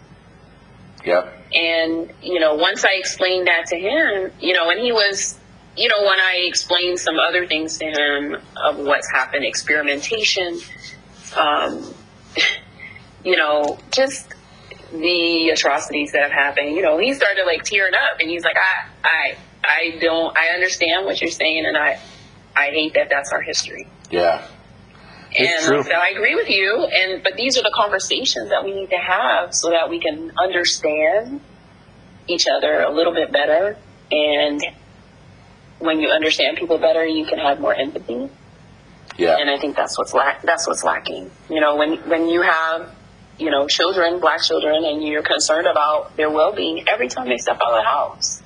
Yep. 1.04 1.32
And, 1.54 2.12
you 2.22 2.38
know, 2.38 2.54
once 2.54 2.84
I 2.84 2.94
explained 2.94 3.48
that 3.48 3.66
to 3.68 3.76
him, 3.76 4.32
you 4.40 4.52
know, 4.52 4.70
and 4.70 4.80
he 4.80 4.92
was, 4.92 5.38
you 5.76 5.88
know, 5.88 6.02
when 6.02 6.18
I 6.20 6.44
explained 6.46 6.98
some 6.98 7.16
other 7.18 7.46
things 7.46 7.78
to 7.78 7.86
him 7.86 8.36
of 8.56 8.78
what's 8.78 9.10
happened, 9.10 9.44
experimentation, 9.44 10.58
um, 11.36 11.92
you 13.24 13.36
know, 13.36 13.78
just 13.90 14.32
the 14.92 15.48
atrocities 15.48 16.12
that 16.12 16.22
have 16.22 16.32
happened, 16.32 16.76
you 16.76 16.82
know, 16.82 16.98
he 16.98 17.14
started 17.14 17.44
like 17.46 17.64
tearing 17.64 17.94
up 17.94 18.20
and 18.20 18.30
he's 18.30 18.44
like, 18.44 18.56
I, 18.56 18.88
I, 19.04 19.36
I 19.64 19.98
don't, 20.00 20.36
I 20.36 20.54
understand 20.54 21.04
what 21.06 21.20
you're 21.20 21.30
saying 21.30 21.64
and 21.66 21.76
I, 21.76 21.98
I 22.56 22.66
hate 22.70 22.94
that 22.94 23.08
that's 23.10 23.32
our 23.32 23.42
history. 23.42 23.88
Yeah. 24.10 24.46
It's 25.34 25.66
And 25.66 25.84
true. 25.84 25.94
I 25.94 26.08
I 26.10 26.16
agree 26.16 26.34
with 26.34 26.50
you. 26.50 26.86
And 26.86 27.22
but 27.22 27.36
these 27.36 27.56
are 27.56 27.62
the 27.62 27.72
conversations 27.74 28.50
that 28.50 28.64
we 28.64 28.74
need 28.74 28.90
to 28.90 28.98
have 28.98 29.54
so 29.54 29.70
that 29.70 29.88
we 29.88 29.98
can 29.98 30.32
understand 30.38 31.40
each 32.28 32.46
other 32.46 32.82
a 32.82 32.90
little 32.90 33.14
bit 33.14 33.32
better. 33.32 33.76
And 34.10 34.62
when 35.78 36.00
you 36.00 36.10
understand 36.10 36.58
people 36.58 36.78
better, 36.78 37.04
you 37.06 37.24
can 37.24 37.38
have 37.38 37.60
more 37.60 37.74
empathy. 37.74 38.28
Yeah. 39.16 39.36
And 39.38 39.50
I 39.50 39.58
think 39.58 39.76
that's 39.76 39.96
what's 39.98 40.14
lack 40.14 40.42
that's 40.42 40.66
what's 40.66 40.84
lacking. 40.84 41.30
You 41.48 41.60
know, 41.60 41.76
when 41.76 41.96
when 42.08 42.28
you 42.28 42.42
have 42.42 42.94
you 43.38 43.50
know 43.50 43.66
children, 43.66 44.20
black 44.20 44.42
children, 44.42 44.84
and 44.84 45.02
you're 45.02 45.22
concerned 45.22 45.66
about 45.66 46.16
their 46.16 46.30
well 46.30 46.52
being 46.54 46.84
every 46.90 47.08
time 47.08 47.28
they 47.28 47.38
step 47.38 47.56
out 47.64 47.72
of 47.72 47.82
the 47.82 47.88
house, 47.88 48.41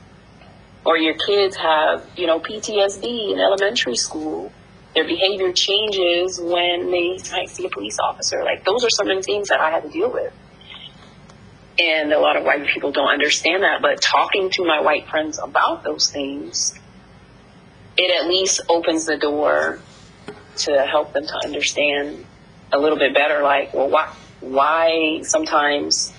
or 0.86 0.96
your 0.96 1.14
kids 1.14 1.56
have 1.56 2.08
you 2.16 2.26
know 2.26 2.40
PTSD 2.40 3.32
in 3.32 3.38
elementary 3.40 3.96
school 3.96 4.52
their 4.96 5.04
behavior 5.04 5.52
changes 5.52 6.40
when 6.40 6.90
they 6.90 7.18
might 7.30 7.50
see 7.50 7.66
a 7.66 7.68
police 7.68 7.98
officer. 8.02 8.42
Like 8.42 8.64
those 8.64 8.82
are 8.82 8.88
some 8.88 9.10
of 9.10 9.16
the 9.18 9.22
things 9.22 9.48
that 9.48 9.60
I 9.60 9.70
had 9.70 9.82
to 9.82 9.90
deal 9.90 10.10
with. 10.10 10.32
And 11.78 12.10
a 12.14 12.18
lot 12.18 12.36
of 12.36 12.44
white 12.44 12.66
people 12.66 12.92
don't 12.92 13.10
understand 13.10 13.62
that, 13.62 13.82
but 13.82 14.00
talking 14.00 14.48
to 14.52 14.64
my 14.64 14.80
white 14.80 15.06
friends 15.08 15.38
about 15.38 15.84
those 15.84 16.10
things, 16.10 16.74
it 17.98 18.22
at 18.22 18.26
least 18.26 18.62
opens 18.70 19.04
the 19.04 19.18
door 19.18 19.80
to 20.60 20.86
help 20.86 21.12
them 21.12 21.26
to 21.26 21.40
understand 21.44 22.24
a 22.72 22.78
little 22.78 22.98
bit 22.98 23.12
better 23.12 23.42
like, 23.42 23.74
well 23.74 23.90
why 23.90 24.10
why 24.40 25.20
sometimes 25.22 26.10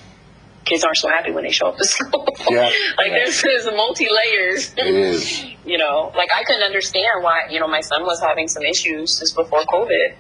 kids 0.67 0.83
aren't 0.83 0.97
so 0.97 1.09
happy 1.09 1.31
when 1.31 1.43
they 1.43 1.51
show 1.51 1.67
up 1.67 1.77
to 1.77 1.85
school. 1.95 2.27
Yeah. 2.49 2.69
like 2.97 3.11
there's 3.11 3.41
there's 3.41 3.65
multi 3.65 4.07
layers 4.09 4.73
It 4.77 4.85
is. 4.87 5.43
you 5.65 5.77
know, 5.77 6.11
like 6.15 6.29
I 6.35 6.43
couldn't 6.43 6.63
understand 6.63 7.23
why, 7.23 7.47
you 7.49 7.59
know, 7.59 7.67
my 7.67 7.81
son 7.81 8.03
was 8.03 8.19
having 8.21 8.47
some 8.47 8.63
issues 8.63 9.19
just 9.19 9.35
before 9.35 9.61
COVID. 9.61 10.15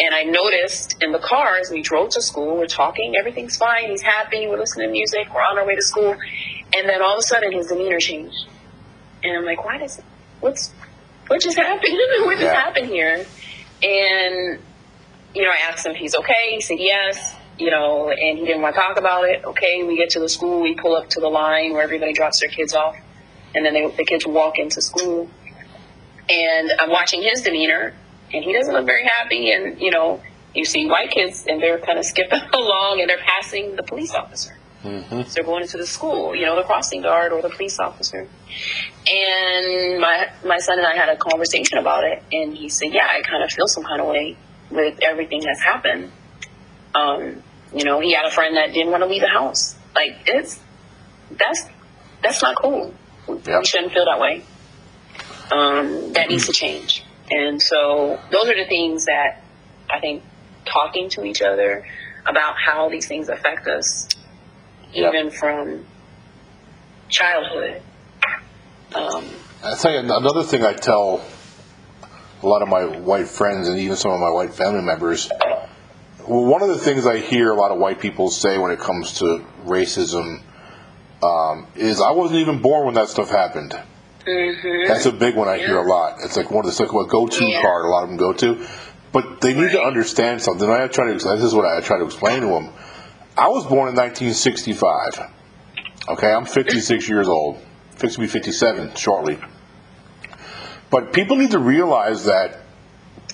And 0.00 0.12
I 0.12 0.24
noticed 0.24 0.96
in 1.00 1.12
the 1.12 1.20
car 1.20 1.56
as 1.56 1.70
we 1.70 1.80
drove 1.80 2.10
to 2.10 2.20
school, 2.22 2.56
we're 2.56 2.66
talking, 2.66 3.14
everything's 3.16 3.56
fine, 3.56 3.90
he's 3.90 4.02
happy, 4.02 4.48
we're 4.48 4.58
listening 4.58 4.88
to 4.88 4.92
music, 4.92 5.28
we're 5.32 5.40
on 5.40 5.56
our 5.56 5.64
way 5.64 5.76
to 5.76 5.82
school. 5.82 6.16
And 6.76 6.88
then 6.88 7.00
all 7.00 7.12
of 7.12 7.18
a 7.20 7.22
sudden 7.22 7.52
his 7.52 7.68
demeanor 7.68 8.00
changed. 8.00 8.48
And 9.22 9.36
I'm 9.36 9.44
like, 9.44 9.64
why 9.64 9.78
does, 9.78 10.02
what's, 10.40 10.72
what 11.28 11.40
just 11.40 11.56
happened? 11.56 11.94
what 12.24 12.32
just 12.38 12.42
Yeah. 12.42 12.54
happened 12.54 12.88
here? 12.88 13.24
And, 13.84 14.58
you 15.32 15.42
know, 15.42 15.50
I 15.50 15.70
asked 15.70 15.86
him 15.86 15.92
if 15.92 15.98
he's 15.98 16.16
okay. 16.16 16.50
He 16.50 16.60
said 16.60 16.78
yes, 16.80 17.36
you 17.58 17.70
know, 17.70 18.10
and 18.10 18.38
he 18.38 18.44
didn't 18.44 18.62
want 18.62 18.74
to 18.74 18.80
talk 18.80 18.98
about 18.98 19.24
it. 19.24 19.44
Okay, 19.44 19.82
we 19.84 19.96
get 19.96 20.10
to 20.10 20.20
the 20.20 20.28
school, 20.28 20.60
we 20.60 20.74
pull 20.74 20.96
up 20.96 21.08
to 21.10 21.20
the 21.20 21.28
line 21.28 21.72
where 21.72 21.82
everybody 21.82 22.12
drops 22.12 22.40
their 22.40 22.50
kids 22.50 22.74
off. 22.74 22.96
And 23.54 23.64
then 23.64 23.74
they, 23.74 23.86
the 23.88 24.04
kids 24.04 24.26
walk 24.26 24.58
into 24.58 24.80
school. 24.80 25.28
And 26.28 26.72
I'm 26.80 26.90
watching 26.90 27.22
his 27.22 27.42
demeanor, 27.42 27.94
and 28.32 28.44
he 28.44 28.52
doesn't 28.52 28.72
look 28.72 28.86
very 28.86 29.08
happy. 29.18 29.52
And, 29.52 29.80
you 29.80 29.90
know, 29.90 30.22
you 30.54 30.64
see 30.64 30.86
white 30.86 31.10
kids, 31.10 31.44
and 31.48 31.62
they're 31.62 31.78
kind 31.78 31.98
of 31.98 32.04
skipping 32.04 32.40
along, 32.52 33.00
and 33.00 33.08
they're 33.08 33.18
passing 33.18 33.76
the 33.76 33.82
police 33.82 34.12
officer. 34.14 34.56
hmm 34.82 35.22
So 35.22 35.34
they're 35.34 35.44
going 35.44 35.62
into 35.62 35.76
the 35.76 35.86
school, 35.86 36.34
you 36.34 36.46
know, 36.46 36.56
the 36.56 36.62
crossing 36.62 37.02
guard 37.02 37.32
or 37.32 37.42
the 37.42 37.50
police 37.50 37.78
officer. 37.78 38.26
And 39.06 40.00
my 40.00 40.30
my 40.44 40.58
son 40.58 40.78
and 40.78 40.86
I 40.86 40.96
had 40.96 41.08
a 41.08 41.16
conversation 41.16 41.78
about 41.78 42.04
it, 42.04 42.22
and 42.32 42.56
he 42.56 42.68
said, 42.68 42.88
"Yeah, 42.92 43.06
I 43.06 43.20
kind 43.22 43.42
of 43.44 43.50
feel 43.50 43.68
some 43.68 43.84
kind 43.84 44.00
of 44.00 44.06
way 44.08 44.36
with 44.70 44.98
everything 45.02 45.42
that's 45.42 45.62
happened." 45.62 46.10
Um, 46.94 47.42
you 47.74 47.84
know, 47.84 48.00
he 48.00 48.12
had 48.12 48.24
a 48.26 48.30
friend 48.30 48.56
that 48.56 48.72
didn't 48.72 48.90
want 48.90 49.02
to 49.02 49.08
leave 49.08 49.22
the 49.22 49.28
house. 49.28 49.74
Like 49.94 50.16
it's 50.26 50.60
that's 51.30 51.64
that's 52.22 52.42
not 52.42 52.56
cool. 52.56 52.94
Yep. 53.28 53.46
We 53.46 53.64
shouldn't 53.64 53.92
feel 53.92 54.04
that 54.04 54.20
way. 54.20 54.44
Um, 55.52 56.12
that 56.14 56.28
needs 56.28 56.46
to 56.46 56.52
change. 56.52 57.04
And 57.30 57.60
so 57.60 58.18
those 58.30 58.48
are 58.48 58.56
the 58.56 58.66
things 58.68 59.06
that 59.06 59.42
I 59.90 60.00
think 60.00 60.22
talking 60.64 61.08
to 61.10 61.24
each 61.24 61.42
other 61.42 61.86
about 62.26 62.54
how 62.56 62.88
these 62.88 63.06
things 63.06 63.28
affect 63.28 63.66
us 63.66 64.08
Yep. 64.92 65.12
even 65.12 65.30
from 65.32 65.84
childhood. 67.08 67.82
Um, 68.94 69.24
I 69.64 69.74
you 69.92 69.98
another 69.98 70.44
thing 70.44 70.64
I 70.64 70.72
tell 70.72 71.24
a 72.42 72.46
lot 72.46 72.62
of 72.62 72.68
my 72.68 72.84
white 72.84 73.26
friends 73.26 73.68
and 73.68 73.78
even 73.78 73.96
some 73.96 74.12
of 74.12 74.20
my 74.20 74.30
white 74.30 74.54
family 74.54 74.82
members. 74.82 75.30
Well, 76.26 76.44
one 76.44 76.62
of 76.62 76.68
the 76.68 76.78
things 76.78 77.06
I 77.06 77.18
hear 77.18 77.50
a 77.50 77.54
lot 77.54 77.70
of 77.70 77.78
white 77.78 78.00
people 78.00 78.30
say 78.30 78.56
when 78.58 78.70
it 78.70 78.78
comes 78.78 79.14
to 79.18 79.44
racism 79.66 80.40
um, 81.22 81.66
is, 81.74 82.00
"I 82.00 82.12
wasn't 82.12 82.40
even 82.40 82.60
born 82.60 82.86
when 82.86 82.94
that 82.94 83.08
stuff 83.08 83.30
happened." 83.30 83.78
mhm. 84.26 84.88
That's 84.88 85.04
a 85.06 85.12
big 85.12 85.34
one 85.36 85.48
I 85.48 85.58
hear 85.58 85.76
a 85.76 85.86
lot. 85.86 86.16
It's 86.24 86.36
like 86.36 86.50
one 86.50 86.64
of 86.66 86.74
the 86.74 86.82
like 86.82 86.92
a 86.92 87.08
go-to 87.10 87.44
Yeah. 87.44 87.60
card 87.60 87.84
a 87.84 87.88
lot 87.88 88.04
of 88.04 88.08
them 88.08 88.16
go 88.16 88.32
to. 88.32 88.66
But 89.12 89.40
they 89.42 89.54
need 89.54 89.72
to 89.72 89.82
understand 89.82 90.42
something. 90.42 90.68
I 90.68 90.86
try 90.88 91.06
to. 91.06 91.12
This 91.12 91.24
is 91.42 91.54
what 91.54 91.66
I 91.66 91.80
try 91.80 91.98
to 91.98 92.04
explain 92.04 92.40
to 92.40 92.46
them. 92.48 92.70
I 93.36 93.48
was 93.48 93.66
born 93.66 93.88
in 93.88 93.94
1965. 93.94 95.20
Okay, 96.08 96.32
I'm 96.32 96.46
56 96.46 97.08
years 97.14 97.28
old. 97.28 97.58
Fix 97.96 98.14
to 98.14 98.20
be 98.20 98.26
57 98.26 98.94
shortly. 98.96 99.38
But 100.90 101.12
people 101.12 101.36
need 101.36 101.50
to 101.52 101.58
realize 101.58 102.24
that 102.24 102.60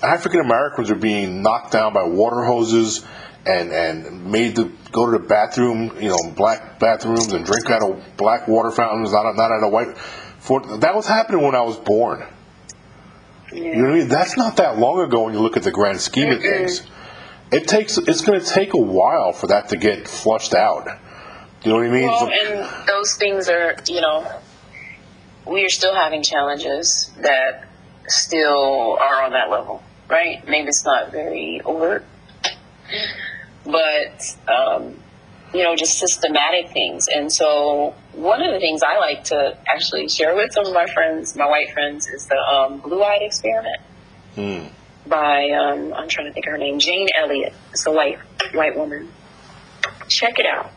African 0.01 0.39
Americans 0.39 0.91
are 0.91 0.95
being 0.95 1.41
knocked 1.41 1.71
down 1.71 1.93
by 1.93 2.03
water 2.03 2.43
hoses 2.43 3.05
and 3.45 3.71
and 3.71 4.31
made 4.31 4.55
to 4.55 4.71
go 4.91 5.05
to 5.05 5.17
the 5.17 5.23
bathroom, 5.23 5.91
you 5.99 6.09
know, 6.09 6.31
black 6.35 6.79
bathrooms 6.79 7.33
and 7.33 7.45
drink 7.45 7.69
out 7.69 7.83
of 7.83 8.03
black 8.17 8.47
water 8.47 8.71
fountains, 8.71 9.11
not 9.11 9.35
not 9.35 9.51
out 9.51 9.63
of 9.63 9.71
white. 9.71 9.97
For 9.97 10.61
that 10.77 10.95
was 10.95 11.07
happening 11.07 11.43
when 11.43 11.55
I 11.55 11.61
was 11.61 11.77
born. 11.77 12.25
You 13.53 13.75
know 13.75 13.81
what 13.83 13.91
I 13.91 13.97
mean? 13.99 14.07
That's 14.07 14.37
not 14.37 14.57
that 14.57 14.77
long 14.77 15.01
ago 15.01 15.23
when 15.23 15.33
you 15.33 15.39
look 15.41 15.57
at 15.57 15.63
the 15.63 15.71
grand 15.71 15.99
scheme 15.99 16.31
of 16.31 16.41
things. 16.41 16.83
It 17.51 17.67
takes 17.67 17.97
it's 17.97 18.21
going 18.21 18.39
to 18.39 18.45
take 18.45 18.73
a 18.73 18.79
while 18.79 19.33
for 19.33 19.47
that 19.47 19.69
to 19.69 19.77
get 19.77 20.07
flushed 20.07 20.53
out. 20.53 20.87
You 21.63 21.71
know 21.71 21.77
what 21.77 21.87
I 21.87 21.91
mean? 21.91 22.07
Well, 22.07 22.31
and 22.31 22.87
those 22.87 23.15
things 23.17 23.49
are, 23.49 23.75
you 23.87 24.01
know, 24.01 24.25
we 25.45 25.65
are 25.65 25.69
still 25.69 25.93
having 25.93 26.23
challenges 26.23 27.11
that 27.19 27.67
still 28.07 28.97
are 28.99 29.23
on 29.23 29.31
that 29.31 29.49
level, 29.49 29.83
right? 30.11 30.47
Maybe 30.47 30.67
it's 30.67 30.85
not 30.85 31.11
very 31.11 31.61
overt, 31.65 32.05
but, 33.65 34.37
um, 34.47 34.99
you 35.53 35.63
know, 35.63 35.75
just 35.75 35.97
systematic 35.97 36.71
things. 36.71 37.07
And 37.07 37.31
so, 37.31 37.95
one 38.13 38.43
of 38.43 38.51
the 38.53 38.59
things 38.59 38.81
I 38.83 38.99
like 38.99 39.23
to 39.25 39.57
actually 39.67 40.07
share 40.09 40.35
with 40.35 40.51
some 40.51 40.65
of 40.67 40.73
my 40.73 40.85
friends, 40.85 41.35
my 41.35 41.47
white 41.47 41.71
friends, 41.71 42.07
is 42.07 42.27
the 42.27 42.37
um, 42.37 42.79
blue 42.79 43.01
eyed 43.01 43.21
experiment 43.21 43.81
Hmm. 44.35 44.67
by, 45.07 45.49
um, 45.49 45.93
I'm 45.93 46.07
trying 46.07 46.27
to 46.27 46.33
think 46.33 46.45
of 46.45 46.51
her 46.51 46.57
name, 46.57 46.79
Jane 46.79 47.07
Elliott. 47.17 47.53
It's 47.71 47.85
a 47.87 47.91
white, 47.91 48.19
white 48.53 48.77
woman. 48.77 49.09
Check 50.07 50.39
it 50.39 50.45
out 50.45 50.71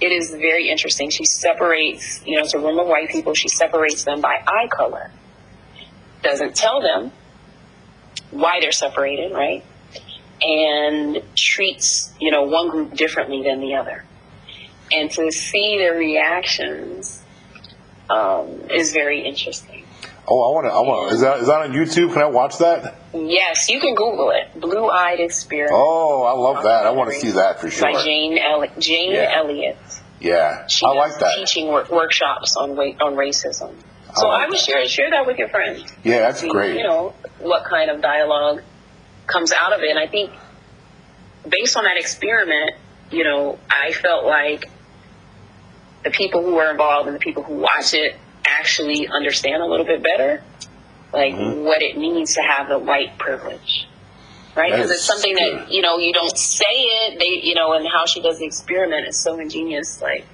it 0.00 0.12
is 0.12 0.30
very 0.30 0.68
interesting. 0.68 1.10
She 1.10 1.24
separates, 1.24 2.22
you 2.26 2.36
know, 2.36 2.44
it's 2.44 2.54
a 2.54 2.58
room 2.58 2.78
of 2.78 2.86
white 2.86 3.08
people. 3.08 3.34
She 3.34 3.48
separates 3.48 4.04
them 4.04 4.20
by 4.20 4.36
eye 4.46 4.68
color. 4.68 5.10
Doesn't 6.22 6.54
tell 6.54 6.80
them 6.80 7.12
why 8.30 8.58
they're 8.60 8.72
separated, 8.72 9.32
right? 9.32 9.64
And 10.42 11.22
treats, 11.34 12.12
you 12.20 12.30
know, 12.30 12.42
one 12.44 12.68
group 12.68 12.94
differently 12.94 13.42
than 13.42 13.60
the 13.60 13.74
other. 13.74 14.04
And 14.92 15.10
to 15.12 15.32
see 15.32 15.78
their 15.78 15.94
reactions 15.96 17.22
um, 18.10 18.60
is 18.70 18.92
very 18.92 19.20
interesting. 19.26 19.84
oh, 20.28 20.42
I 20.50 20.54
want 20.54 20.66
to. 20.66 20.70
I 20.72 20.80
want. 20.80 21.12
Is 21.12 21.20
that 21.22 21.40
is 21.40 21.46
that 21.48 21.62
on 21.62 21.72
YouTube? 21.72 22.12
Can 22.12 22.22
I 22.22 22.26
watch 22.26 22.58
that? 22.58 22.94
Yes, 23.14 23.68
you 23.68 23.80
can 23.80 23.94
Google 23.94 24.30
it. 24.30 24.60
Blue 24.60 24.88
Eyed 24.88 25.18
Experience. 25.20 25.72
Oh, 25.74 26.22
I 26.22 26.32
love 26.32 26.62
that. 26.64 26.86
I 26.86 26.90
want 26.90 27.10
to 27.12 27.18
see 27.18 27.30
that 27.32 27.60
for 27.60 27.70
sure. 27.70 27.90
By 27.92 28.02
Jane, 28.04 28.38
Elli- 28.38 28.70
Jane 28.78 29.12
Yeah. 29.12 29.32
Elliott. 29.36 29.76
Yeah, 30.20 30.66
She 30.66 30.84
I 30.86 30.90
like 30.90 31.18
that. 31.18 31.34
teaching 31.36 31.68
work, 31.68 31.90
workshops 31.90 32.56
on 32.56 32.74
wa- 32.76 32.84
on 33.02 33.16
racism. 33.16 33.74
So 34.16 34.28
like 34.28 34.46
I 34.46 34.48
would 34.48 34.58
share 34.58 34.86
share 34.88 35.10
that 35.10 35.26
with 35.26 35.38
your 35.38 35.48
friends. 35.48 35.84
Yeah, 36.02 36.20
that's 36.20 36.40
See, 36.40 36.48
great. 36.48 36.76
You 36.76 36.84
know 36.84 37.14
what 37.40 37.64
kind 37.64 37.90
of 37.90 38.00
dialogue 38.00 38.62
comes 39.26 39.52
out 39.58 39.72
of 39.72 39.80
it. 39.82 39.90
And 39.90 39.98
I 39.98 40.06
think 40.06 40.30
based 41.48 41.76
on 41.76 41.84
that 41.84 41.96
experiment, 41.98 42.72
you 43.10 43.24
know, 43.24 43.58
I 43.70 43.92
felt 43.92 44.24
like 44.24 44.70
the 46.04 46.10
people 46.10 46.42
who 46.42 46.56
are 46.58 46.70
involved 46.70 47.08
and 47.08 47.16
the 47.16 47.20
people 47.20 47.42
who 47.42 47.54
watch 47.54 47.92
it 47.92 48.16
actually 48.46 49.08
understand 49.08 49.62
a 49.62 49.66
little 49.66 49.86
bit 49.86 50.02
better, 50.02 50.42
like 51.12 51.34
Mhm. 51.34 51.64
what 51.64 51.82
it 51.82 51.96
means 51.98 52.34
to 52.34 52.42
have 52.42 52.68
the 52.68 52.78
white 52.78 53.18
privilege. 53.18 53.86
Right, 54.54 54.72
because 54.72 54.90
it's 54.90 55.04
something 55.04 55.34
good. 55.34 55.58
that 55.58 55.70
you 55.70 55.82
know 55.82 55.98
you 55.98 56.14
don't 56.14 56.38
say 56.38 56.64
it. 56.64 57.18
They, 57.18 57.46
you 57.46 57.54
know, 57.54 57.74
and 57.74 57.86
how 57.86 58.06
she 58.06 58.20
does 58.20 58.38
the 58.38 58.46
experiment 58.46 59.06
is 59.06 59.18
so 59.20 59.38
ingenious. 59.38 60.00
Like 60.00 60.24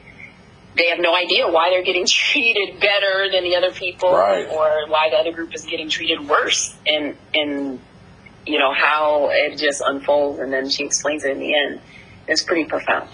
they 0.77 0.89
have 0.89 0.99
no 1.01 1.15
idea 1.15 1.47
why 1.49 1.71
they're 1.71 1.83
getting 1.85 2.07
treated 2.09 2.81
better 2.81 3.29
than 3.31 3.45
the 3.45 3.57
other 3.57 3.73
people 3.73 4.13
Right. 4.13 4.47
or 4.49 4.89
why 4.89 5.09
the 5.11 5.17
other 5.17 5.33
group 5.33 5.55
is 5.55 5.65
getting 5.65 5.89
treated 5.89 6.27
worse 6.29 6.75
and 6.87 7.17
and 7.35 7.79
you 8.47 8.59
know 8.59 8.73
how 8.73 9.29
it 9.33 9.57
just 9.57 9.83
unfolds 9.87 10.39
and 10.41 10.53
then 10.53 10.69
she 10.69 10.85
explains 10.85 11.25
it 11.25 11.33
in 11.33 11.39
the 11.39 11.55
end 11.55 11.81
it's 12.27 12.43
pretty 12.43 12.65
profound 12.65 13.09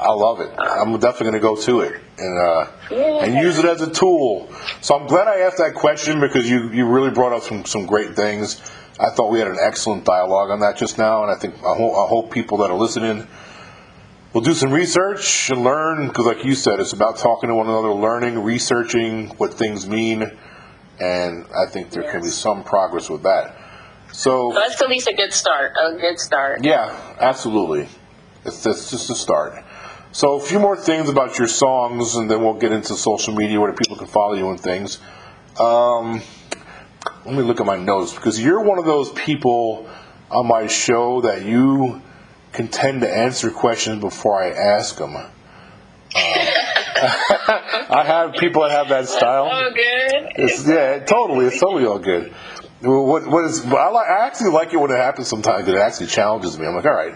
I 0.00 0.12
love 0.12 0.38
it. 0.38 0.50
I'm 0.56 0.92
definitely 1.00 1.40
going 1.40 1.40
to 1.40 1.40
go 1.40 1.56
to 1.56 1.80
it 1.80 2.00
and 2.18 2.38
uh, 2.38 2.66
Yeah. 2.88 3.24
and 3.24 3.34
use 3.34 3.58
it 3.58 3.64
as 3.64 3.82
a 3.82 3.90
tool. 3.90 4.48
So 4.80 4.94
I'm 4.94 5.08
glad 5.08 5.26
I 5.26 5.40
asked 5.40 5.58
that 5.58 5.74
question 5.74 6.20
because 6.20 6.48
you 6.48 6.68
you 6.70 6.86
really 6.86 7.10
brought 7.10 7.32
up 7.32 7.42
some 7.42 7.64
some 7.64 7.84
great 7.86 8.14
things. 8.14 8.60
I 9.00 9.10
thought 9.10 9.32
we 9.32 9.40
had 9.40 9.48
an 9.48 9.56
excellent 9.60 10.04
dialogue 10.04 10.50
on 10.50 10.60
that 10.60 10.76
just 10.76 10.98
now, 10.98 11.22
and 11.24 11.32
I 11.32 11.34
think 11.34 11.54
I 11.64 11.74
hope, 11.74 11.94
I 11.94 12.06
hope 12.08 12.30
people 12.30 12.58
that 12.58 12.70
are 12.70 12.76
listening 12.78 13.26
will 14.32 14.40
do 14.40 14.54
some 14.54 14.70
research 14.70 15.50
and 15.50 15.62
learn 15.62 16.08
because, 16.08 16.26
like 16.26 16.44
you 16.44 16.54
said, 16.54 16.80
it's 16.80 16.92
about 16.92 17.16
talking 17.18 17.48
to 17.48 17.54
one 17.54 17.68
another, 17.68 17.92
learning, 17.92 18.38
researching 18.38 19.28
what 19.38 19.54
things 19.54 19.88
mean, 19.88 20.30
and 21.00 21.46
I 21.56 21.66
think 21.70 21.90
there 21.90 22.10
can 22.10 22.22
be 22.22 22.28
some 22.28 22.64
progress 22.64 23.08
with 23.08 23.22
that. 23.22 23.54
So 24.12 24.52
so 24.52 24.58
that's 24.58 24.80
at 24.80 24.88
least 24.88 25.06
a 25.06 25.14
good 25.14 25.34
start 25.34 25.72
a 25.78 25.94
good 25.96 26.18
start 26.18 26.64
yeah, 26.64 26.98
absolutely. 27.20 27.86
It's, 28.44 28.64
it's 28.64 28.90
just 28.90 29.10
a 29.10 29.14
start. 29.14 29.64
So 30.12 30.36
a 30.36 30.40
few 30.40 30.58
more 30.58 30.76
things 30.76 31.10
about 31.10 31.38
your 31.38 31.48
songs, 31.48 32.14
and 32.16 32.30
then 32.30 32.42
we'll 32.42 32.54
get 32.54 32.72
into 32.72 32.96
social 32.96 33.34
media 33.34 33.60
where 33.60 33.72
people 33.74 33.96
can 33.96 34.06
follow 34.06 34.34
you 34.34 34.48
and 34.48 34.58
things. 34.58 34.98
Um, 35.60 36.22
let 37.26 37.34
me 37.34 37.42
look 37.42 37.60
at 37.60 37.66
my 37.66 37.76
notes 37.76 38.14
because 38.14 38.42
you're 38.42 38.62
one 38.62 38.78
of 38.78 38.86
those 38.86 39.12
people 39.12 39.88
on 40.30 40.46
my 40.46 40.66
show 40.66 41.20
that 41.20 41.42
you 41.44 42.00
can 42.58 42.66
tend 42.66 43.02
to 43.02 43.08
answer 43.08 43.52
questions 43.52 44.00
before 44.00 44.42
I 44.42 44.50
ask 44.50 44.96
them. 44.96 45.14
I 46.16 48.02
have 48.04 48.32
people 48.34 48.62
that 48.62 48.72
have 48.72 48.88
that 48.88 49.08
style. 49.08 49.48
oh 49.48 49.70
good 49.72 50.32
It's, 50.34 50.66
yeah, 50.66 50.98
totally. 50.98 51.46
It's 51.46 51.60
totally 51.60 51.86
all 51.86 52.00
good. 52.00 52.32
What, 52.80 53.28
what 53.28 53.44
is? 53.44 53.64
I, 53.64 53.88
like, 53.90 54.08
I 54.08 54.26
actually 54.26 54.50
like 54.50 54.72
it 54.74 54.76
when 54.78 54.90
it 54.90 54.96
happens 54.96 55.28
sometimes. 55.28 55.68
It 55.68 55.76
actually 55.76 56.08
challenges 56.08 56.58
me. 56.58 56.66
I'm 56.66 56.74
like, 56.74 56.84
all 56.84 56.94
right, 56.94 57.14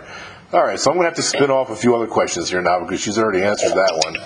all 0.53 0.63
right. 0.65 0.79
So 0.79 0.93
I'm 0.93 0.97
gonna 0.97 1.09
have 1.09 1.17
to 1.17 1.23
spin 1.23 1.51
off 1.51 1.71
a 1.71 1.77
few 1.77 1.97
other 1.97 2.07
questions 2.07 2.49
here 2.49 2.63
now 2.63 2.79
because 2.79 3.01
she's 3.01 3.19
already 3.19 3.43
answered 3.43 3.73
that 3.73 4.01
one. 4.05 4.17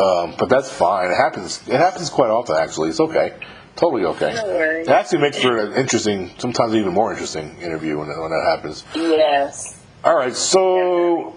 Um, 0.00 0.34
but 0.38 0.48
that's 0.48 0.70
fine. 0.70 1.10
It 1.10 1.16
happens. 1.16 1.66
It 1.66 1.78
happens 1.78 2.10
quite 2.10 2.30
often. 2.30 2.54
Actually, 2.56 2.90
it's 2.90 3.00
okay. 3.00 3.34
Totally 3.74 4.04
okay. 4.04 4.34
No 4.34 4.46
worries. 4.46 4.86
It 4.86 4.92
actually 4.92 5.18
makes 5.18 5.42
for 5.42 5.58
an 5.58 5.72
interesting, 5.72 6.30
sometimes 6.38 6.76
even 6.76 6.92
more 6.92 7.10
interesting 7.10 7.58
interview 7.60 7.98
when, 7.98 8.06
when 8.06 8.30
that 8.30 8.44
happens. 8.46 8.84
yes 8.94 9.80
All 10.04 10.14
right, 10.14 10.36
so 10.36 11.34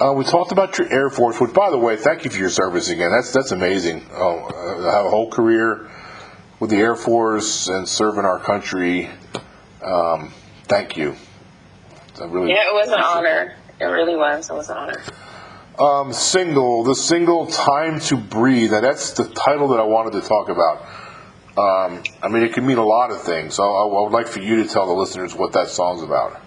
uh, 0.00 0.12
we 0.12 0.24
talked 0.24 0.50
about 0.50 0.76
your 0.76 0.92
Air 0.92 1.08
Force, 1.08 1.40
which, 1.40 1.54
by 1.54 1.70
the 1.70 1.78
way, 1.78 1.94
thank 1.94 2.24
you 2.24 2.32
for 2.32 2.36
your 2.36 2.50
service 2.50 2.88
again. 2.90 3.12
That's 3.12 3.32
that's 3.32 3.52
amazing. 3.52 4.04
Oh, 4.10 4.40
uh, 4.40 4.90
have 4.90 5.06
a 5.06 5.08
whole 5.08 5.30
career 5.30 5.88
with 6.58 6.70
the 6.70 6.78
Air 6.78 6.96
Force 6.96 7.68
and 7.68 7.88
serving 7.88 8.24
our 8.24 8.40
country. 8.40 9.08
Um, 9.84 10.32
thank 10.64 10.96
you. 10.96 11.14
I 12.20 12.24
really 12.24 12.50
Yeah, 12.50 12.56
it 12.56 12.74
was 12.74 12.88
an 12.88 13.00
honor. 13.00 13.54
It 13.78 13.84
really 13.84 14.16
was. 14.16 14.50
It 14.50 14.54
was 14.54 14.68
an 14.68 14.78
honor. 14.78 15.02
Um, 15.78 16.12
single, 16.12 16.82
the 16.82 16.96
single 16.96 17.46
"Time 17.46 18.00
to 18.00 18.16
Breathe." 18.16 18.72
Now 18.72 18.80
that's 18.80 19.12
the 19.12 19.28
title 19.28 19.68
that 19.68 19.78
I 19.78 19.84
wanted 19.84 20.20
to 20.20 20.26
talk 20.26 20.48
about. 20.48 20.82
Um, 21.56 22.02
I 22.20 22.26
mean, 22.26 22.42
it 22.42 22.52
can 22.52 22.66
mean 22.66 22.78
a 22.78 22.84
lot 22.84 23.12
of 23.12 23.22
things. 23.22 23.60
I, 23.60 23.64
I 23.64 23.84
would 23.84 24.10
like 24.10 24.26
for 24.26 24.40
you 24.40 24.64
to 24.64 24.68
tell 24.68 24.88
the 24.88 24.92
listeners 24.92 25.36
what 25.36 25.52
that 25.52 25.68
song's 25.68 26.02
about. 26.02 26.42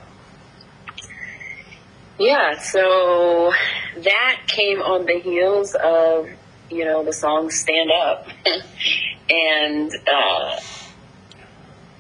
Yeah, 2.20 2.60
so 2.60 3.54
that 3.96 4.42
came 4.46 4.82
on 4.82 5.06
the 5.06 5.22
heels 5.22 5.74
of, 5.74 6.28
you 6.70 6.84
know, 6.84 7.02
the 7.06 7.14
song 7.14 7.50
Stand 7.50 7.92
Up. 7.92 8.28
and, 9.30 9.90
uh, 10.06 10.60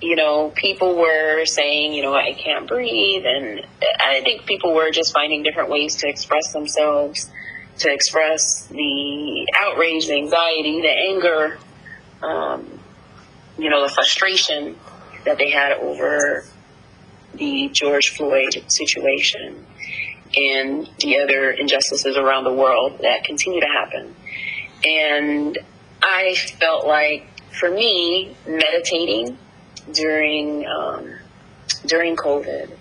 you 0.01 0.17
know, 0.17 0.51
people 0.53 0.97
were 0.97 1.45
saying, 1.45 1.93
you 1.93 2.03
know, 2.03 2.13
I 2.13 2.33
can't 2.33 2.67
breathe. 2.67 3.23
And 3.25 3.61
I 4.05 4.19
think 4.19 4.45
people 4.45 4.75
were 4.75 4.91
just 4.91 5.13
finding 5.13 5.41
different 5.41 5.69
ways 5.69 5.95
to 5.97 6.09
express 6.09 6.51
themselves, 6.51 7.31
to 7.77 7.93
express 7.93 8.67
the 8.67 9.47
outrage, 9.57 10.07
the 10.07 10.15
anxiety, 10.15 10.81
the 10.81 10.95
anger, 11.13 11.59
um, 12.21 12.67
you 13.57 13.69
know, 13.69 13.87
the 13.87 13.93
frustration 13.93 14.75
that 15.23 15.37
they 15.37 15.49
had 15.49 15.77
over 15.77 16.43
the 17.35 17.69
George 17.71 18.09
Floyd 18.17 18.65
situation 18.67 19.65
and 20.39 20.89
the 20.99 21.19
other 21.19 21.51
injustices 21.51 22.17
around 22.17 22.45
the 22.45 22.53
world 22.53 22.99
that 23.01 23.23
continue 23.23 23.59
to 23.59 23.67
happen. 23.67 24.15
And 24.85 25.57
I 26.01 26.35
felt 26.35 26.87
like, 26.87 27.27
for 27.51 27.69
me, 27.69 28.35
meditating 28.47 29.37
during 29.91 30.65
um, 30.65 31.15
during 31.85 32.15
COVID 32.15 32.71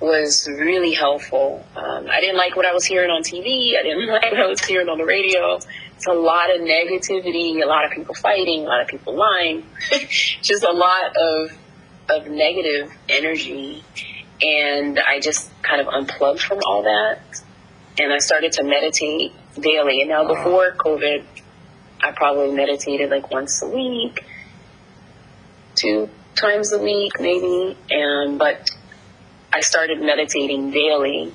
was 0.00 0.48
really 0.48 0.92
helpful. 0.92 1.64
Um, 1.76 2.08
I 2.10 2.20
didn't 2.20 2.36
like 2.36 2.56
what 2.56 2.66
I 2.66 2.72
was 2.72 2.84
hearing 2.84 3.10
on 3.10 3.22
TV. 3.22 3.78
I 3.78 3.82
didn't 3.84 4.06
like 4.08 4.32
what 4.32 4.40
I 4.40 4.46
was 4.46 4.60
hearing 4.64 4.88
on 4.88 4.98
the 4.98 5.04
radio. 5.04 5.60
It's 5.94 6.06
a 6.08 6.12
lot 6.12 6.54
of 6.54 6.62
negativity, 6.62 7.62
a 7.62 7.66
lot 7.66 7.84
of 7.84 7.92
people 7.92 8.14
fighting, 8.16 8.64
a 8.64 8.68
lot 8.68 8.80
of 8.80 8.88
people 8.88 9.14
lying, 9.14 9.64
just 10.42 10.64
a 10.64 10.72
lot 10.72 11.16
of 11.16 11.56
of 12.08 12.26
negative 12.26 12.92
energy 13.08 13.84
and 14.42 14.98
I 14.98 15.20
just 15.20 15.50
kind 15.62 15.80
of 15.80 15.88
unplugged 15.88 16.40
from 16.40 16.58
all 16.66 16.82
that. 16.82 17.20
And 17.98 18.12
I 18.12 18.18
started 18.18 18.52
to 18.52 18.64
meditate 18.64 19.32
daily. 19.58 20.00
And 20.00 20.10
now 20.10 20.26
before 20.26 20.72
COVID, 20.72 21.24
I 22.02 22.10
probably 22.12 22.52
meditated 22.52 23.10
like 23.10 23.30
once 23.30 23.62
a 23.62 23.68
week, 23.68 24.24
two 25.76 26.08
times 26.34 26.72
a 26.72 26.78
week, 26.78 27.12
maybe. 27.20 27.76
And 27.90 28.38
but 28.38 28.70
I 29.52 29.60
started 29.60 30.00
meditating 30.00 30.70
daily. 30.72 31.32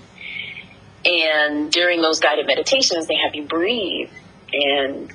And 1.06 1.72
during 1.72 2.02
those 2.02 2.20
guided 2.20 2.48
meditations, 2.48 3.08
they 3.08 3.16
have 3.24 3.36
you 3.36 3.44
breathe. 3.44 4.10
And, 4.52 5.14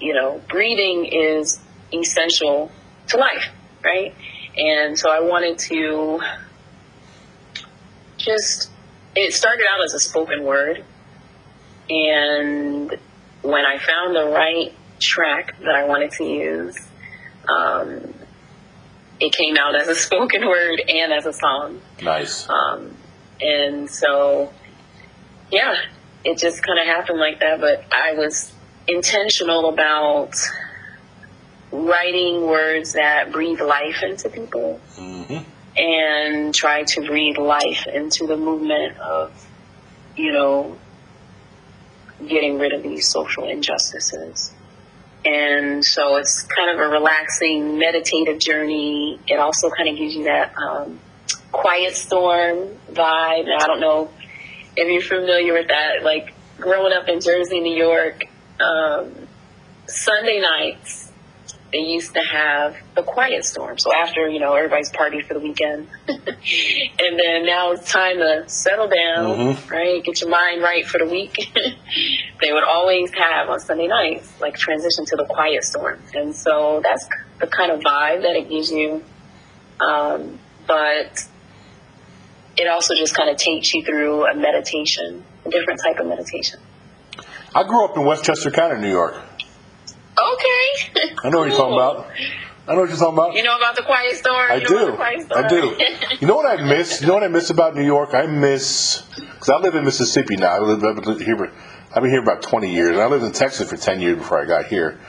you 0.00 0.14
know, 0.14 0.40
breathing 0.48 1.06
is 1.06 1.60
essential 1.92 2.72
to 3.08 3.16
life, 3.18 3.50
right? 3.84 4.14
And 4.56 4.98
so 4.98 5.10
I 5.10 5.20
wanted 5.20 5.58
to 5.58 6.20
just 8.20 8.70
it 9.16 9.32
started 9.34 9.64
out 9.72 9.84
as 9.84 9.94
a 9.94 10.00
spoken 10.00 10.44
word. 10.44 10.84
And 11.88 12.96
when 13.42 13.64
i 13.64 13.78
found 13.78 14.14
the 14.14 14.26
right 14.26 14.74
track 14.98 15.58
that 15.60 15.74
i 15.74 15.84
wanted 15.84 16.10
to 16.10 16.24
use 16.24 16.76
um, 17.48 18.14
it 19.18 19.32
came 19.32 19.56
out 19.56 19.74
as 19.74 19.88
a 19.88 19.94
spoken 20.06 20.46
word 20.46 20.80
and 20.88 21.12
as 21.12 21.26
a 21.26 21.32
song. 21.32 21.80
Nice. 22.02 22.48
um, 22.48 22.94
and 23.40 23.90
so 23.90 24.52
yeah 25.50 25.74
it 26.24 26.38
just 26.38 26.62
kind 26.62 26.78
of 26.78 26.86
happened 26.86 27.18
like 27.18 27.40
that 27.40 27.60
but 27.60 27.84
i 27.92 28.12
was 28.12 28.52
intentional 28.86 29.68
about 29.70 30.34
writing 31.72 32.46
words 32.46 32.92
that 32.94 33.32
breathe 33.32 33.60
life 33.60 34.02
into 34.02 34.28
people. 34.28 34.80
Hmm 34.96 35.38
and 35.76 36.54
try 36.54 36.82
to 36.82 37.00
breathe 37.02 37.38
life 37.38 37.86
into 37.86 38.26
the 38.26 38.36
movement 38.36 38.98
of, 38.98 39.46
you 40.16 40.32
know, 40.32 40.76
getting 42.26 42.58
rid 42.58 42.72
of 42.72 42.82
these 42.82 43.08
social 43.08 43.48
injustices. 43.48 44.52
And 45.24 45.84
so 45.84 46.16
it's 46.16 46.42
kind 46.42 46.70
of 46.70 46.86
a 46.86 46.88
relaxing, 46.88 47.78
meditative 47.78 48.38
journey. 48.38 49.20
It 49.26 49.38
also 49.38 49.70
kind 49.70 49.88
of 49.88 49.96
gives 49.96 50.14
you 50.14 50.24
that 50.24 50.54
um, 50.56 50.98
quiet 51.52 51.94
storm 51.94 52.76
vibe. 52.90 53.46
Now, 53.46 53.58
I 53.60 53.66
don't 53.66 53.80
know 53.80 54.10
if 54.76 54.88
you're 54.88 55.02
familiar 55.02 55.52
with 55.52 55.68
that. 55.68 56.02
Like 56.02 56.34
growing 56.58 56.92
up 56.92 57.08
in 57.08 57.20
Jersey, 57.20 57.60
New 57.60 57.76
York, 57.76 58.24
um, 58.60 59.12
Sunday 59.86 60.40
nights, 60.40 61.09
they 61.72 61.78
used 61.78 62.14
to 62.14 62.20
have 62.20 62.76
the 62.96 63.02
quiet 63.02 63.44
storm. 63.44 63.78
So 63.78 63.92
after, 63.94 64.28
you 64.28 64.40
know, 64.40 64.54
everybody's 64.54 64.90
partied 64.90 65.26
for 65.26 65.34
the 65.34 65.40
weekend. 65.40 65.86
and 66.08 67.18
then 67.24 67.46
now 67.46 67.70
it's 67.72 67.90
time 67.90 68.16
to 68.18 68.48
settle 68.48 68.88
down, 68.88 69.36
Mhm. 69.54 69.70
right? 69.70 70.02
Get 70.02 70.20
your 70.20 70.30
mind 70.30 70.62
right 70.62 70.84
for 70.84 70.98
the 70.98 71.06
week. 71.06 71.36
they 72.40 72.52
would 72.52 72.64
always 72.64 73.12
have 73.14 73.48
on 73.48 73.60
Sunday 73.60 73.86
nights, 73.86 74.32
like 74.40 74.56
transition 74.56 75.04
to 75.06 75.16
the 75.16 75.24
quiet 75.26 75.62
storm. 75.62 76.02
And 76.12 76.34
so 76.34 76.80
that's 76.82 77.06
the 77.38 77.46
kind 77.46 77.70
of 77.70 77.80
vibe 77.80 78.22
that 78.22 78.34
it 78.36 78.48
gives 78.48 78.70
you. 78.72 79.04
Um, 79.80 80.38
but 80.66 81.24
it 82.56 82.66
also 82.68 82.94
just 82.94 83.14
kind 83.14 83.30
of 83.30 83.36
takes 83.36 83.72
you 83.72 83.84
through 83.84 84.26
a 84.26 84.34
meditation, 84.34 85.24
a 85.46 85.50
different 85.50 85.80
type 85.82 85.98
of 85.98 86.06
meditation. 86.06 86.58
I 87.54 87.62
grew 87.64 87.84
up 87.84 87.96
in 87.96 88.04
Westchester 88.04 88.50
County, 88.50 88.80
New 88.80 88.90
York. 88.90 89.14
Okay. 90.20 91.14
I 91.24 91.30
know 91.30 91.38
what 91.40 91.48
you're 91.48 91.56
talking 91.56 91.74
about. 91.74 92.06
I 92.68 92.74
know 92.74 92.80
what 92.80 92.88
you're 92.90 92.98
talking 92.98 93.14
about. 93.14 93.34
You 93.34 93.42
know 93.42 93.56
about 93.56 93.74
the 93.74 93.82
quiet 93.82 94.14
storm? 94.16 94.50
I 94.50 94.56
you 94.56 94.68
do. 94.68 94.96
I 94.96 95.48
do. 95.48 95.76
You 96.20 96.26
know 96.26 96.36
what 96.36 96.46
I 96.46 96.62
miss? 96.62 97.00
You 97.00 97.08
know 97.08 97.14
what 97.14 97.24
I 97.24 97.28
miss 97.28 97.50
about 97.50 97.74
New 97.74 97.84
York? 97.84 98.14
I 98.14 98.26
miss 98.26 99.02
because 99.16 99.48
I 99.48 99.56
live 99.56 99.74
in 99.74 99.84
Mississippi 99.84 100.36
now. 100.36 100.48
I 100.48 100.58
live, 100.58 101.20
here. 101.20 101.52
I've 101.94 102.02
been 102.02 102.10
here 102.10 102.22
about 102.22 102.42
20 102.42 102.72
years. 102.72 102.98
I 102.98 103.06
lived 103.06 103.24
in 103.24 103.32
Texas 103.32 103.68
for 103.68 103.76
10 103.76 104.00
years 104.00 104.18
before 104.18 104.40
I 104.40 104.44
got 104.44 104.66
here. 104.66 105.00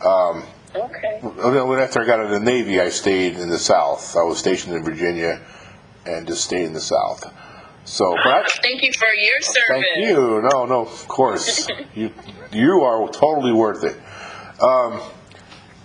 Um, 0.00 0.44
okay. 0.74 1.20
Well, 1.22 1.78
After 1.78 2.00
I 2.00 2.06
got 2.06 2.20
out 2.20 2.26
of 2.26 2.30
the 2.30 2.40
Navy, 2.40 2.80
I 2.80 2.88
stayed 2.88 3.36
in 3.36 3.50
the 3.50 3.58
South. 3.58 4.16
I 4.16 4.22
was 4.22 4.38
stationed 4.38 4.74
in 4.74 4.82
Virginia, 4.82 5.40
and 6.06 6.26
just 6.26 6.44
stayed 6.44 6.64
in 6.64 6.72
the 6.72 6.80
South. 6.80 7.30
So, 7.84 8.14
but 8.24 8.32
I, 8.32 8.44
Thank 8.62 8.82
you 8.82 8.92
for 8.92 9.08
your 9.08 9.40
service. 9.40 9.84
Thank 9.94 10.08
you. 10.08 10.40
No, 10.50 10.64
no, 10.64 10.82
of 10.82 11.08
course. 11.08 11.68
you 11.94 12.12
you 12.52 12.80
are 12.82 13.08
totally 13.08 13.52
worth 13.52 13.84
it. 13.84 13.96
Um, 14.62 15.00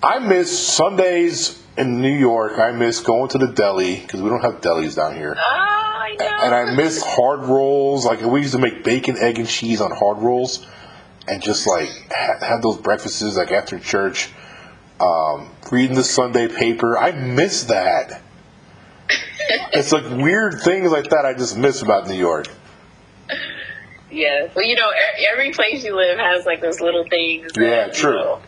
I 0.04 0.20
miss 0.20 0.58
Sundays 0.76 1.62
in 1.78 2.02
New 2.02 2.13
York. 2.16 2.60
I 2.60 2.72
miss 2.72 3.00
going 3.00 3.30
to 3.30 3.38
the 3.38 3.48
deli 3.48 4.00
because 4.00 4.22
we 4.22 4.30
don't 4.30 4.42
have 4.42 4.62
delis 4.62 4.96
down 4.96 5.16
here. 5.16 5.36
Ah, 5.38 6.04
I 6.04 6.16
know. 6.20 6.38
And 6.44 6.56
I 6.56 6.76
miss 6.76 7.04
hard 7.04 7.42
rolls. 7.46 8.06
Like 8.06 8.22
we 8.22 8.42
used 8.42 8.54
to 8.54 8.60
make 8.60 8.84
bacon, 8.84 9.18
egg, 9.18 9.40
and 9.40 9.48
cheese 9.48 9.82
on 9.82 9.92
hard 9.92 10.20
rolls, 10.20 10.66
and 11.28 11.42
just 11.42 11.68
like 11.68 11.90
ha- 12.12 12.38
have 12.46 12.62
those 12.62 12.78
breakfasts 12.78 13.22
like 13.36 13.52
after 13.52 13.80
church. 13.80 14.30
Um, 15.00 15.52
reading 15.72 15.96
the 15.96 16.04
Sunday 16.04 16.48
paper. 16.48 16.98
I 16.98 17.12
miss 17.12 17.66
that. 17.66 18.22
it's 19.74 19.92
like 19.92 20.04
weird 20.10 20.60
things 20.62 20.92
like 20.92 21.10
that 21.12 21.24
I 21.26 21.34
just 21.34 21.56
miss 21.58 21.82
about 21.82 22.08
New 22.08 22.18
York. 22.18 22.48
Yes. 24.10 24.52
Well, 24.56 24.66
you 24.66 24.76
know, 24.76 24.90
every 25.32 25.52
place 25.52 25.84
you 25.84 25.96
live 25.96 26.18
has 26.18 26.46
like 26.46 26.62
those 26.62 26.80
little 26.82 27.06
things. 27.10 27.52
that, 27.54 27.62
Yeah, 27.62 27.86
you 27.88 27.94
true. 27.94 28.16
know, 28.16 28.42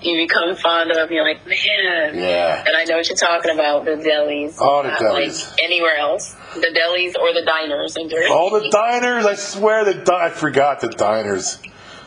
You 0.00 0.26
become 0.26 0.54
fond 0.56 0.92
of. 0.92 1.10
You're 1.10 1.24
like, 1.24 1.46
man. 1.46 2.14
Yeah. 2.14 2.64
And 2.66 2.76
I 2.76 2.84
know 2.84 2.96
what 2.96 3.08
you're 3.08 3.16
talking 3.16 3.52
about. 3.52 3.84
The 3.84 3.92
delis. 3.92 4.56
Oh, 4.60 4.82
the 4.82 4.92
uh, 4.92 4.98
delis. 4.98 5.50
Like 5.50 5.62
anywhere 5.62 5.96
else. 5.96 6.34
The 6.54 6.72
delis 6.74 7.18
or 7.20 7.32
the 7.32 7.44
diners 7.44 7.96
in 7.96 8.08
Jersey. 8.08 8.30
All 8.30 8.50
the 8.50 8.68
diners, 8.70 9.26
I 9.26 9.34
swear 9.34 9.84
the 9.84 9.94
di- 9.94 10.26
I 10.26 10.30
forgot 10.30 10.80
the 10.80 10.88
diners. 10.88 11.60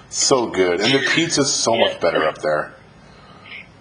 So 0.10 0.48
good. 0.50 0.82
And 0.82 0.94
the 0.94 1.08
pizza's 1.10 1.54
so 1.54 1.78
much 1.78 2.00
better 2.00 2.24
up 2.24 2.38
there. 2.40 2.74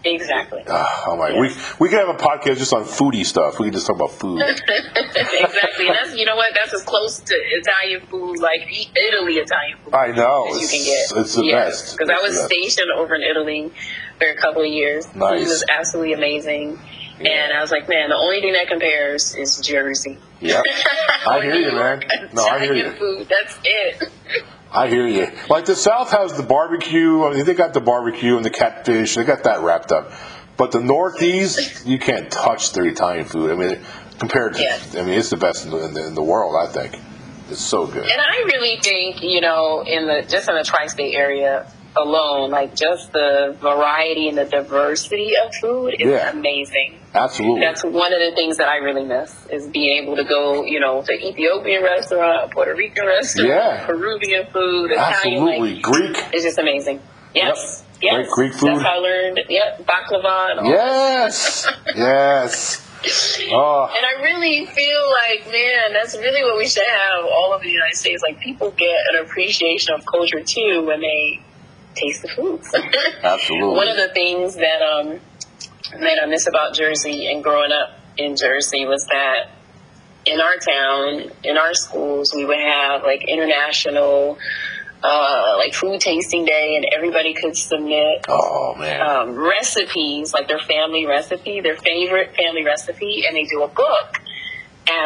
Exactly. 0.03 0.63
Ah, 0.67 1.05
oh 1.09 1.17
my, 1.17 1.39
we 1.39 1.51
we 1.79 1.89
could 1.91 1.99
have 1.99 2.09
a 2.09 2.15
podcast 2.19 2.57
just 2.57 2.73
on 2.73 2.85
foodie 2.85 3.25
stuff. 3.25 3.59
We 3.59 3.67
could 3.67 3.75
just 3.75 3.87
talk 3.87 3.97
about 3.97 4.13
food. 4.13 4.41
exactly. 4.43 5.87
That's 5.89 6.17
you 6.17 6.25
know 6.25 6.37
what? 6.37 6.49
That's 6.55 6.73
as 6.73 6.83
close 6.83 7.19
to 7.21 7.35
Italian 7.35 8.07
food, 8.07 8.39
like 8.39 8.63
Italy 8.97 9.35
Italian 9.35 9.79
food. 9.85 9.95
I 9.95 10.13
know. 10.13 10.49
as 10.51 10.61
you 10.63 10.69
can 10.69 10.87
get. 10.87 11.23
it's 11.23 11.35
the 11.35 11.51
best. 11.53 11.99
Because 11.99 12.09
I 12.11 12.23
was 12.23 12.43
stationed 12.45 12.91
over 12.97 13.15
in 13.15 13.23
Italy 13.23 13.71
for 14.19 14.27
a 14.29 14.37
couple 14.37 14.63
of 14.63 14.69
years. 14.69 15.15
Nice. 15.15 15.43
It 15.43 15.49
was 15.49 15.65
absolutely 15.69 16.15
amazing. 16.15 16.79
And 17.21 17.53
I 17.53 17.61
was 17.61 17.71
like, 17.71 17.87
man, 17.87 18.09
the 18.09 18.17
only 18.17 18.41
thing 18.41 18.55
that 18.55 18.67
compares 18.69 19.35
is 19.35 19.61
Jersey. 19.61 20.17
Yep. 20.41 20.65
I 21.27 21.41
hear 21.43 21.55
you, 21.55 21.73
man. 21.73 22.03
No, 22.33 22.45
I 22.47 22.61
hear 22.61 22.75
you. 22.75 22.91
food. 22.93 23.29
That's 23.29 23.59
it. 23.63 24.09
I 24.73 24.89
hear 24.89 25.07
you. 25.07 25.29
Like 25.49 25.65
the 25.65 25.75
South 25.75 26.11
has 26.13 26.37
the 26.37 26.43
barbecue. 26.43 27.25
I 27.25 27.35
mean, 27.35 27.45
they 27.45 27.55
got 27.55 27.75
the 27.75 27.81
barbecue 27.81 28.37
and 28.37 28.45
the 28.45 28.51
catfish. 28.51 29.15
They 29.17 29.25
got 29.25 29.45
that 29.45 29.61
wrapped 29.63 29.91
up. 29.93 30.13
But 30.57 30.73
the 30.73 30.81
Northeast, 30.81 31.87
you 31.87 31.99
can't 31.99 32.31
touch 32.31 32.73
their 32.73 32.87
Italian 32.87 33.25
food. 33.25 33.51
I 33.51 33.55
mean, 33.55 33.81
compared 34.19 34.55
to, 34.55 34.63
Yeah. 34.63 35.01
I 35.01 35.05
mean, 35.05 35.19
it's 35.19 35.31
the 35.31 35.37
best 35.37 35.65
in 35.65 35.71
the, 35.71 35.85
in 35.85 35.95
the, 35.95 36.07
in 36.07 36.15
the 36.15 36.23
world. 36.23 36.55
I 36.57 36.71
think 36.71 37.03
it's 37.49 37.61
so 37.61 37.87
good. 37.87 38.05
And 38.05 38.21
I 38.21 38.45
really 38.45 38.79
think, 38.81 39.23
you 39.23 39.41
know, 39.41 39.83
in 39.85 40.07
the 40.07 40.23
just 40.29 40.49
in 40.49 40.55
the 40.55 40.63
tri-state 40.65 41.15
area 41.15 41.67
alone, 41.97 42.51
like 42.51 42.75
just 42.75 43.13
the 43.13 43.57
variety 43.61 44.29
and 44.29 44.39
the 44.39 44.45
diversity 44.45 45.33
of 45.45 45.55
food 45.57 45.95
is 45.99 46.09
Yeah. 46.09 46.31
amazing. 46.31 46.99
Absolutely. 47.15 47.61
That's 47.61 47.83
one 47.83 48.13
of 48.13 48.21
the 48.21 48.33
things 48.37 48.59
that 48.59 48.69
I 48.69 48.77
really 48.77 49.05
miss 49.05 49.35
is 49.51 49.67
being 49.67 50.03
able 50.03 50.17
to 50.17 50.25
go, 50.25 50.65
you 50.65 50.79
know, 50.79 51.03
to 51.03 51.13
Ethiopian 51.13 51.83
restaurant, 51.83 52.53
Puerto 52.53 52.75
Rican 52.75 53.07
restaurant, 53.07 53.49
Yeah. 53.49 53.87
Peruvian 53.87 54.47
food, 54.53 54.93
Italian. 54.93 55.13
Absolutely. 55.43 55.75
Like, 55.75 55.83
Greek. 55.83 56.17
it's 56.33 56.45
just 56.45 56.59
amazing. 56.59 57.01
Yes. 57.35 57.85
Yep. 58.01 58.13
Yes. 58.13 58.15
Great 58.15 58.31
Greek 58.31 58.53
food. 58.55 58.71
That's 58.71 58.83
how 58.83 58.95
I 58.95 58.99
learned. 58.99 59.41
Yep. 59.49 59.83
Baklava. 59.87 60.51
And 60.53 60.61
all 60.61 60.67
Yes. 60.71 61.67
yes. 61.97 62.87
Oh, 63.51 63.89
And 63.97 64.05
I 64.07 64.23
really 64.23 64.67
feel 64.67 65.03
like, 65.25 65.51
man, 65.51 65.93
that's 65.95 66.15
really 66.17 66.45
what 66.45 66.57
we 66.59 66.69
should 66.69 66.83
have 66.87 67.25
all 67.25 67.53
over 67.55 67.65
the 67.65 67.71
United 67.71 67.97
States. 67.97 68.23
Like, 68.23 68.39
people 68.41 68.71
get 68.73 68.95
an 69.15 69.25
appreciation 69.25 69.95
of 69.95 70.05
culture 70.07 70.41
too 70.45 70.85
when 70.87 71.01
they 71.01 71.41
taste 71.95 72.23
the 72.23 72.29
foods. 72.29 72.75
absolutely. 73.23 73.77
One 73.77 73.89
of 73.89 73.97
the 73.97 74.11
things 74.15 74.57
that 74.57 74.83
um 74.83 75.21
that 75.93 76.21
I 76.23 76.27
miss 76.27 76.47
about 76.47 76.75
Jersey 76.75 77.31
and 77.33 77.43
growing 77.43 77.73
up 77.73 77.99
in 78.17 78.37
Jersey 78.37 78.87
was 78.87 79.07
that 79.11 79.51
in 80.27 80.41
our 80.41 80.57
town, 80.57 81.33
in 81.43 81.57
our 81.57 81.75
schools, 81.75 82.33
we 82.35 82.45
would 82.45 82.59
have 82.59 83.03
like 83.03 83.25
international 83.27 84.39
uh, 85.03 85.55
like 85.57 85.73
food 85.73 86.01
tasting 86.01 86.45
day, 86.45 86.77
and 86.77 86.85
everybody 86.95 87.33
could 87.33 87.57
submit 87.57 88.27
oh 88.29 88.75
man. 88.79 89.01
um, 89.01 89.35
recipes, 89.35 90.33
like 90.35 90.47
their 90.49 90.59
family 90.59 91.07
recipe, 91.07 91.61
their 91.61 91.77
favorite 91.77 92.35
family 92.37 92.65
recipe, 92.65 93.25
and 93.27 93.37
they 93.37 93.45
do 93.45 93.63
a 93.63 93.69
book 93.69 94.21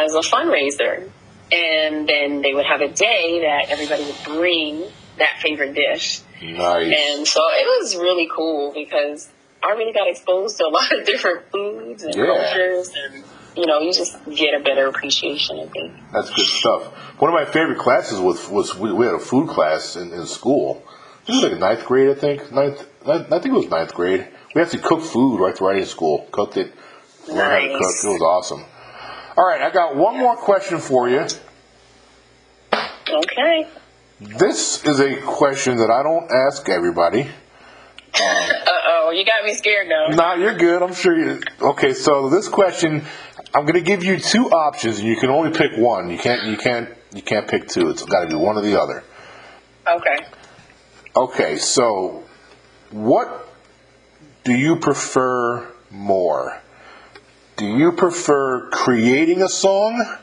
as 0.02 0.14
a 0.14 0.20
fundraiser. 0.20 1.08
And 1.52 2.08
then 2.08 2.42
they 2.42 2.54
would 2.54 2.66
have 2.66 2.80
a 2.80 2.88
day 2.88 3.40
that 3.42 3.70
everybody 3.70 4.04
would 4.04 4.24
bring 4.24 4.84
that 5.18 5.38
favorite 5.40 5.74
dish. 5.74 6.20
Nice. 6.42 6.94
And 7.16 7.26
so 7.26 7.40
it 7.40 7.66
was 7.82 7.96
really 7.96 8.28
cool 8.34 8.72
because 8.74 9.30
I 9.62 9.72
really 9.72 9.92
got 9.92 10.08
exposed 10.08 10.56
to 10.58 10.66
a 10.66 10.68
lot 10.78 10.92
of 10.92 11.04
different 11.06 11.50
foods 11.50 12.02
and 12.02 12.14
Yeah. 12.14 12.26
cultures. 12.26 12.92
And, 13.04 13.24
you 13.56 13.66
know, 13.66 13.78
you 13.80 13.92
just 13.92 14.16
get 14.26 14.54
a 14.60 14.62
better 14.62 14.86
appreciation, 14.88 15.60
I 15.60 15.66
think. 15.68 15.92
That's 16.12 16.30
good 16.30 16.46
stuff. 16.46 16.86
One 17.20 17.32
of 17.32 17.34
my 17.34 17.44
favorite 17.50 17.78
classes 17.78 18.18
was 18.20 18.48
was 18.48 18.74
we, 18.76 18.92
we 18.92 19.06
had 19.06 19.14
a 19.14 19.18
food 19.20 19.48
class 19.48 19.96
in, 19.96 20.12
in 20.12 20.26
school. 20.26 20.82
This 21.26 21.40
was 21.40 21.50
like 21.50 21.58
ninth 21.60 21.86
grade, 21.86 22.10
I 22.10 22.14
think. 22.20 22.52
Ninth, 22.52 22.84
ninth, 23.06 23.26
I 23.32 23.38
think 23.38 23.54
it 23.54 23.58
was 23.58 23.68
ninth 23.68 23.94
grade. 23.94 24.26
We 24.54 24.60
actually 24.60 24.82
cooked 24.82 25.04
food 25.06 25.38
right 25.40 25.58
right 25.60 25.76
in 25.78 25.86
school. 25.86 26.26
Cooked 26.32 26.56
it. 26.58 26.72
Learned 27.28 27.38
how 27.40 27.58
to 27.58 27.66
Nice. 27.68 27.78
cook. 28.02 28.10
It 28.10 28.12
was 28.14 28.22
awesome. 28.22 28.64
All 29.36 29.46
right, 29.46 29.62
I 29.62 29.70
got 29.70 29.96
one 29.96 30.18
more 30.18 30.36
question 30.36 30.78
for 30.78 31.08
you. 31.08 31.24
Okay. 33.08 33.66
This 34.24 34.84
is 34.84 35.00
a 35.00 35.20
question 35.20 35.76
that 35.76 35.90
I 35.90 36.02
don't 36.02 36.30
ask 36.30 36.68
everybody. 36.68 37.22
Uh 37.22 37.28
oh, 38.86 39.10
you 39.14 39.24
got 39.24 39.44
me 39.44 39.54
scared 39.54 39.88
now. 39.88 40.06
Nah, 40.08 40.34
you're 40.34 40.56
good. 40.56 40.82
I'm 40.82 40.94
sure 40.94 41.16
you. 41.16 41.40
Okay, 41.60 41.92
so 41.92 42.30
this 42.30 42.48
question, 42.48 43.04
I'm 43.54 43.62
going 43.62 43.74
to 43.74 43.82
give 43.82 44.02
you 44.02 44.18
two 44.18 44.46
options, 44.46 44.98
and 44.98 45.08
you 45.08 45.16
can 45.16 45.30
only 45.30 45.50
pick 45.50 45.72
one. 45.76 46.08
You 46.10 46.18
can't. 46.18 46.44
You 46.44 46.56
can't. 46.56 46.88
You 47.14 47.22
can't 47.22 47.46
pick 47.46 47.68
two. 47.68 47.90
It's 47.90 48.04
got 48.04 48.20
to 48.22 48.28
be 48.28 48.34
one 48.34 48.56
or 48.56 48.62
the 48.62 48.80
other. 48.80 49.04
Okay. 49.86 50.26
Okay, 51.14 51.56
so 51.56 52.24
what 52.90 53.48
do 54.42 54.54
you 54.54 54.76
prefer 54.76 55.70
more? 55.90 56.60
Do 57.56 57.66
you 57.66 57.92
prefer 57.92 58.70
creating 58.70 59.42
a 59.42 59.48
song 59.48 60.18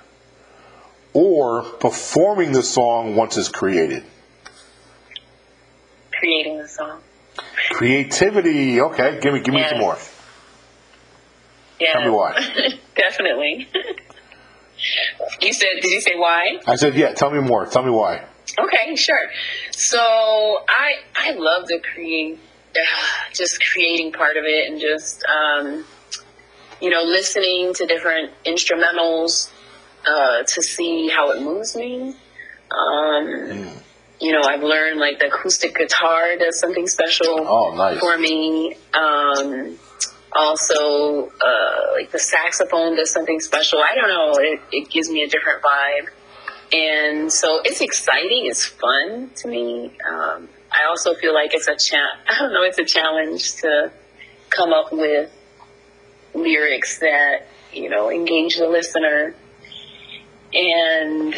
or 1.14 1.64
performing 1.64 2.52
the 2.52 2.64
song 2.64 3.16
once 3.16 3.38
it's 3.38 3.50
created? 3.50 4.04
Creating 6.12 6.58
the 6.58 6.68
song. 6.68 7.02
Creativity. 7.72 8.80
Okay, 8.80 9.20
give 9.22 9.34
me 9.34 9.42
give 9.42 9.54
me 9.54 9.66
some 9.68 9.80
more. 9.80 9.98
Yeah. 11.80 11.94
Tell 11.94 12.04
me 12.04 12.10
why. 12.10 12.34
Definitely. 12.96 13.68
you 15.42 15.54
said, 15.54 15.70
did 15.82 15.92
you 15.92 16.02
say 16.02 16.16
why? 16.16 16.60
I 16.68 16.76
said, 16.76 16.96
yeah. 16.96 17.14
Tell 17.14 17.32
me 17.32 17.40
more. 17.40 17.66
Tell 17.66 17.84
me 17.84 17.90
why. 17.92 18.26
Okay, 18.60 18.96
sure. 18.96 19.30
So 19.72 20.00
I 20.00 20.94
I 21.16 21.32
love 21.32 21.68
to 21.70 21.80
create, 21.80 22.40
uh, 22.76 22.80
just 23.34 23.60
creating 23.72 24.12
part 24.12 24.38
of 24.38 24.44
it, 24.46 24.70
and 24.70 24.80
just 24.80 25.24
um, 25.26 25.86
you 26.82 26.90
know 26.90 27.04
listening 27.04 27.74
to 27.76 27.86
different 27.86 28.32
instrumentals 28.46 29.50
uh, 30.08 30.44
to 30.44 30.62
see 30.62 31.10
how 31.10 31.32
it 31.32 31.42
moves 31.42 31.76
me. 31.76 32.16
Um, 32.72 33.68
You 34.20 34.32
know, 34.34 34.42
I've 34.48 34.62
learned 34.62 35.00
like 35.00 35.18
the 35.18 35.28
acoustic 35.28 35.76
guitar 35.76 36.36
does 36.38 36.60
something 36.60 36.88
special 36.88 37.40
Oh, 37.42 37.74
nice. 37.76 37.98
for 38.00 38.16
me. 38.20 38.76
Um, 38.94 39.80
also, 40.32 41.28
uh, 41.44 41.92
like 41.94 42.12
the 42.12 42.20
saxophone 42.20 42.96
does 42.96 43.10
something 43.12 43.40
special. 43.40 43.80
I 43.80 43.96
don't 43.96 44.10
know. 44.10 44.34
It, 44.40 44.60
it 44.72 44.90
gives 44.92 45.10
me 45.10 45.24
a 45.24 45.28
different 45.28 45.64
vibe. 45.64 46.08
And 46.72 47.34
so 47.34 47.62
it's 47.66 47.82
exciting. 47.82 48.46
It's 48.46 48.64
fun 48.64 49.32
to 49.38 49.48
me. 49.48 49.92
Um, 50.08 50.48
I 50.72 50.86
also 50.88 51.16
feel 51.16 51.34
like 51.34 51.56
it's 51.56 51.68
a 51.68 51.76
cha- 51.76 52.16
I 52.30 52.38
don't 52.40 52.54
know. 52.54 52.62
It's 52.64 52.78
a 52.78 52.86
challenge 52.86 53.56
to 53.62 53.92
come 54.52 54.72
up 54.72 54.92
with 54.94 55.32
lyrics 56.34 57.00
that 57.00 57.48
you 57.74 57.90
know 57.90 58.10
engage 58.12 58.58
the 58.58 58.68
listener. 58.68 59.34
And 60.54 61.36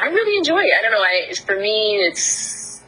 I 0.00 0.06
really 0.06 0.38
enjoy 0.38 0.60
it. 0.60 0.72
I 0.78 0.82
don't 0.82 0.92
know. 0.92 0.98
I 0.98 1.32
for 1.46 1.58
me, 1.58 1.96
it's 1.96 2.82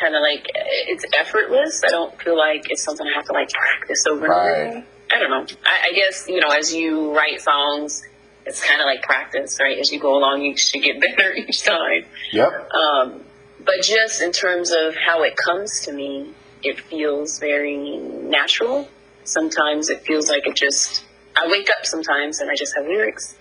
kind 0.00 0.14
of 0.14 0.22
like 0.22 0.46
it's 0.54 1.04
effortless. 1.16 1.82
I 1.84 1.88
don't 1.88 2.20
feel 2.20 2.36
like 2.36 2.70
it's 2.70 2.82
something 2.82 3.06
I 3.06 3.14
have 3.14 3.26
to 3.26 3.32
like 3.32 3.50
practice 3.50 4.06
over 4.06 4.24
and 4.24 4.34
over. 4.34 4.86
I 5.14 5.18
don't 5.18 5.30
know. 5.30 5.56
I, 5.64 5.90
I 5.90 5.92
guess 5.94 6.26
you 6.28 6.40
know, 6.40 6.48
as 6.48 6.72
you 6.72 7.14
write 7.14 7.40
songs, 7.40 8.02
it's 8.46 8.64
kind 8.64 8.80
of 8.80 8.86
like 8.86 9.02
practice, 9.02 9.58
right? 9.60 9.78
As 9.78 9.90
you 9.92 10.00
go 10.00 10.16
along, 10.16 10.42
you 10.42 10.56
should 10.56 10.82
get 10.82 11.00
better 11.00 11.32
each 11.34 11.62
time. 11.62 12.04
Yep. 12.32 12.70
Um, 12.72 13.20
but 13.64 13.82
just 13.82 14.22
in 14.22 14.32
terms 14.32 14.70
of 14.70 14.94
how 14.96 15.22
it 15.22 15.36
comes 15.36 15.80
to 15.80 15.92
me, 15.92 16.32
it 16.62 16.80
feels 16.80 17.38
very 17.38 17.98
natural. 17.98 18.88
Sometimes 19.24 19.90
it 19.90 20.02
feels 20.02 20.28
like 20.28 20.46
it 20.46 20.56
just. 20.56 21.04
I 21.36 21.46
wake 21.46 21.68
up 21.70 21.86
sometimes 21.86 22.40
and 22.40 22.50
I 22.50 22.54
just 22.56 22.74
have 22.76 22.86
lyrics. 22.86 23.36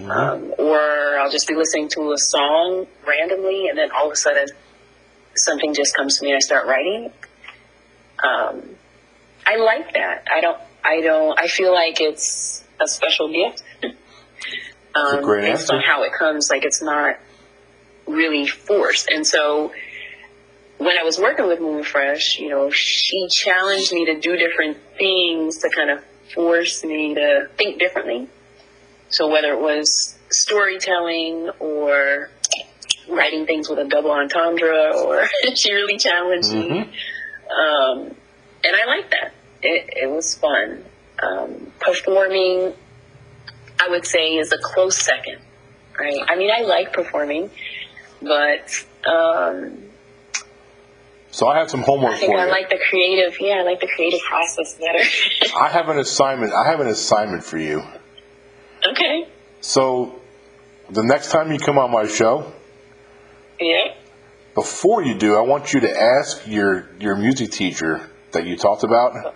Um, 0.00 0.54
or 0.58 1.18
I'll 1.18 1.30
just 1.30 1.48
be 1.48 1.54
listening 1.54 1.88
to 1.90 2.12
a 2.12 2.18
song 2.18 2.86
randomly, 3.06 3.68
and 3.68 3.76
then 3.76 3.90
all 3.90 4.06
of 4.06 4.12
a 4.12 4.16
sudden, 4.16 4.46
something 5.34 5.74
just 5.74 5.96
comes 5.96 6.18
to 6.18 6.24
me 6.24 6.30
and 6.30 6.36
I 6.36 6.40
start 6.40 6.66
writing. 6.66 7.12
Um, 8.22 8.62
I 9.46 9.56
like 9.56 9.94
that. 9.94 10.26
I 10.32 10.40
don't. 10.40 10.58
I 10.84 11.00
don't. 11.00 11.38
I 11.38 11.48
feel 11.48 11.72
like 11.72 12.00
it's 12.00 12.64
a 12.80 12.86
special 12.86 13.32
gift. 13.32 13.62
um, 14.94 15.22
great 15.22 15.42
based 15.42 15.62
answer. 15.62 15.74
on 15.74 15.80
how 15.80 16.04
it 16.04 16.12
comes, 16.12 16.50
like 16.50 16.64
it's 16.64 16.82
not 16.82 17.16
really 18.06 18.46
forced. 18.46 19.08
And 19.08 19.26
so, 19.26 19.72
when 20.78 20.96
I 20.96 21.02
was 21.02 21.18
working 21.18 21.46
with 21.48 21.58
Mumu 21.58 21.84
Fresh, 21.84 22.38
you 22.38 22.50
know, 22.50 22.70
she 22.70 23.26
challenged 23.28 23.92
me 23.92 24.06
to 24.06 24.20
do 24.20 24.36
different 24.36 24.78
things 24.96 25.58
to 25.58 25.70
kind 25.70 25.90
of 25.90 26.04
force 26.34 26.84
me 26.84 27.14
to 27.14 27.48
think 27.56 27.78
differently. 27.78 28.28
So 29.10 29.28
whether 29.30 29.52
it 29.52 29.60
was 29.60 30.18
storytelling 30.30 31.50
or 31.60 32.30
writing 33.08 33.46
things 33.46 33.68
with 33.68 33.78
a 33.78 33.84
double 33.84 34.10
entendre, 34.10 34.92
or 34.94 35.26
she 35.54 35.72
really 35.72 35.96
challenged 35.96 36.52
me, 36.52 36.80
um, 36.80 38.14
and 38.64 38.76
I 38.76 38.84
like 38.86 39.10
that. 39.10 39.32
It, 39.62 39.90
it 40.04 40.10
was 40.10 40.34
fun. 40.34 40.84
Um, 41.22 41.72
performing, 41.80 42.74
I 43.80 43.88
would 43.88 44.04
say, 44.06 44.36
is 44.36 44.52
a 44.52 44.58
close 44.58 44.96
second. 44.98 45.38
Right? 45.98 46.20
I 46.28 46.36
mean, 46.36 46.50
I 46.56 46.60
like 46.62 46.92
performing, 46.92 47.50
but 48.22 48.84
um, 49.10 49.82
So 51.32 51.48
I 51.48 51.58
have 51.58 51.70
some 51.70 51.82
homework 51.82 52.12
I 52.12 52.18
think 52.18 52.32
for 52.32 52.38
I 52.38 52.44
you. 52.44 52.50
like 52.50 52.68
the 52.70 52.78
creative. 52.88 53.36
Yeah, 53.40 53.54
I 53.60 53.62
like 53.62 53.80
the 53.80 53.88
creative 53.88 54.20
process 54.28 54.78
better. 54.78 55.02
I 55.60 55.70
have 55.70 55.88
an 55.88 55.98
assignment. 55.98 56.52
I 56.52 56.70
have 56.70 56.78
an 56.80 56.86
assignment 56.88 57.42
for 57.42 57.58
you. 57.58 57.82
Okay. 58.92 59.28
So 59.60 60.20
the 60.90 61.02
next 61.02 61.30
time 61.30 61.52
you 61.52 61.58
come 61.58 61.78
on 61.78 61.90
my 61.90 62.06
show, 62.06 62.52
Yeah. 63.60 63.94
before 64.54 65.02
you 65.02 65.14
do, 65.18 65.36
I 65.36 65.42
want 65.42 65.72
you 65.74 65.80
to 65.80 65.90
ask 66.00 66.46
your 66.46 66.88
your 67.00 67.16
music 67.16 67.50
teacher 67.50 68.08
that 68.32 68.44
you 68.46 68.56
talked 68.56 68.84
about 68.84 69.34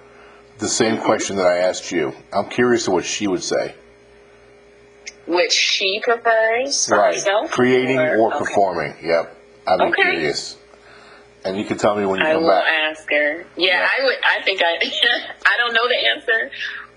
the 0.59 0.69
same 0.69 0.97
mm-hmm. 0.97 1.05
question 1.05 1.37
that 1.37 1.47
I 1.47 1.59
asked 1.59 1.91
you. 1.91 2.13
I'm 2.33 2.49
curious 2.49 2.85
to 2.85 2.91
what 2.93 3.05
she 3.05 3.27
would 3.27 3.43
say. 3.43 3.75
Which 5.27 5.53
she 5.53 6.01
prefers 6.03 6.87
for 6.87 6.97
herself? 6.97 7.51
Creating 7.51 7.99
or 7.99 8.29
okay. 8.29 8.39
performing. 8.39 8.95
Yep. 9.03 9.37
I'm 9.67 9.81
Okay. 9.89 10.03
curious. 10.03 10.57
and 11.45 11.57
you 11.57 11.65
can 11.65 11.77
tell 11.77 11.97
me 11.97 12.07
when 12.07 12.21
you 12.21 12.27
I 12.27 12.33
come 12.35 12.43
will 12.43 12.51
back. 12.51 12.65
ask 12.91 13.09
her. 13.11 13.45
Yeah, 13.57 13.83
I 13.87 14.05
would. 14.05 14.17
I 14.25 14.43
think 14.45 14.61
I. 14.63 14.79
I 15.47 15.57
don't 15.59 15.73
know 15.75 15.89
the 15.89 16.01
answer, 16.15 16.51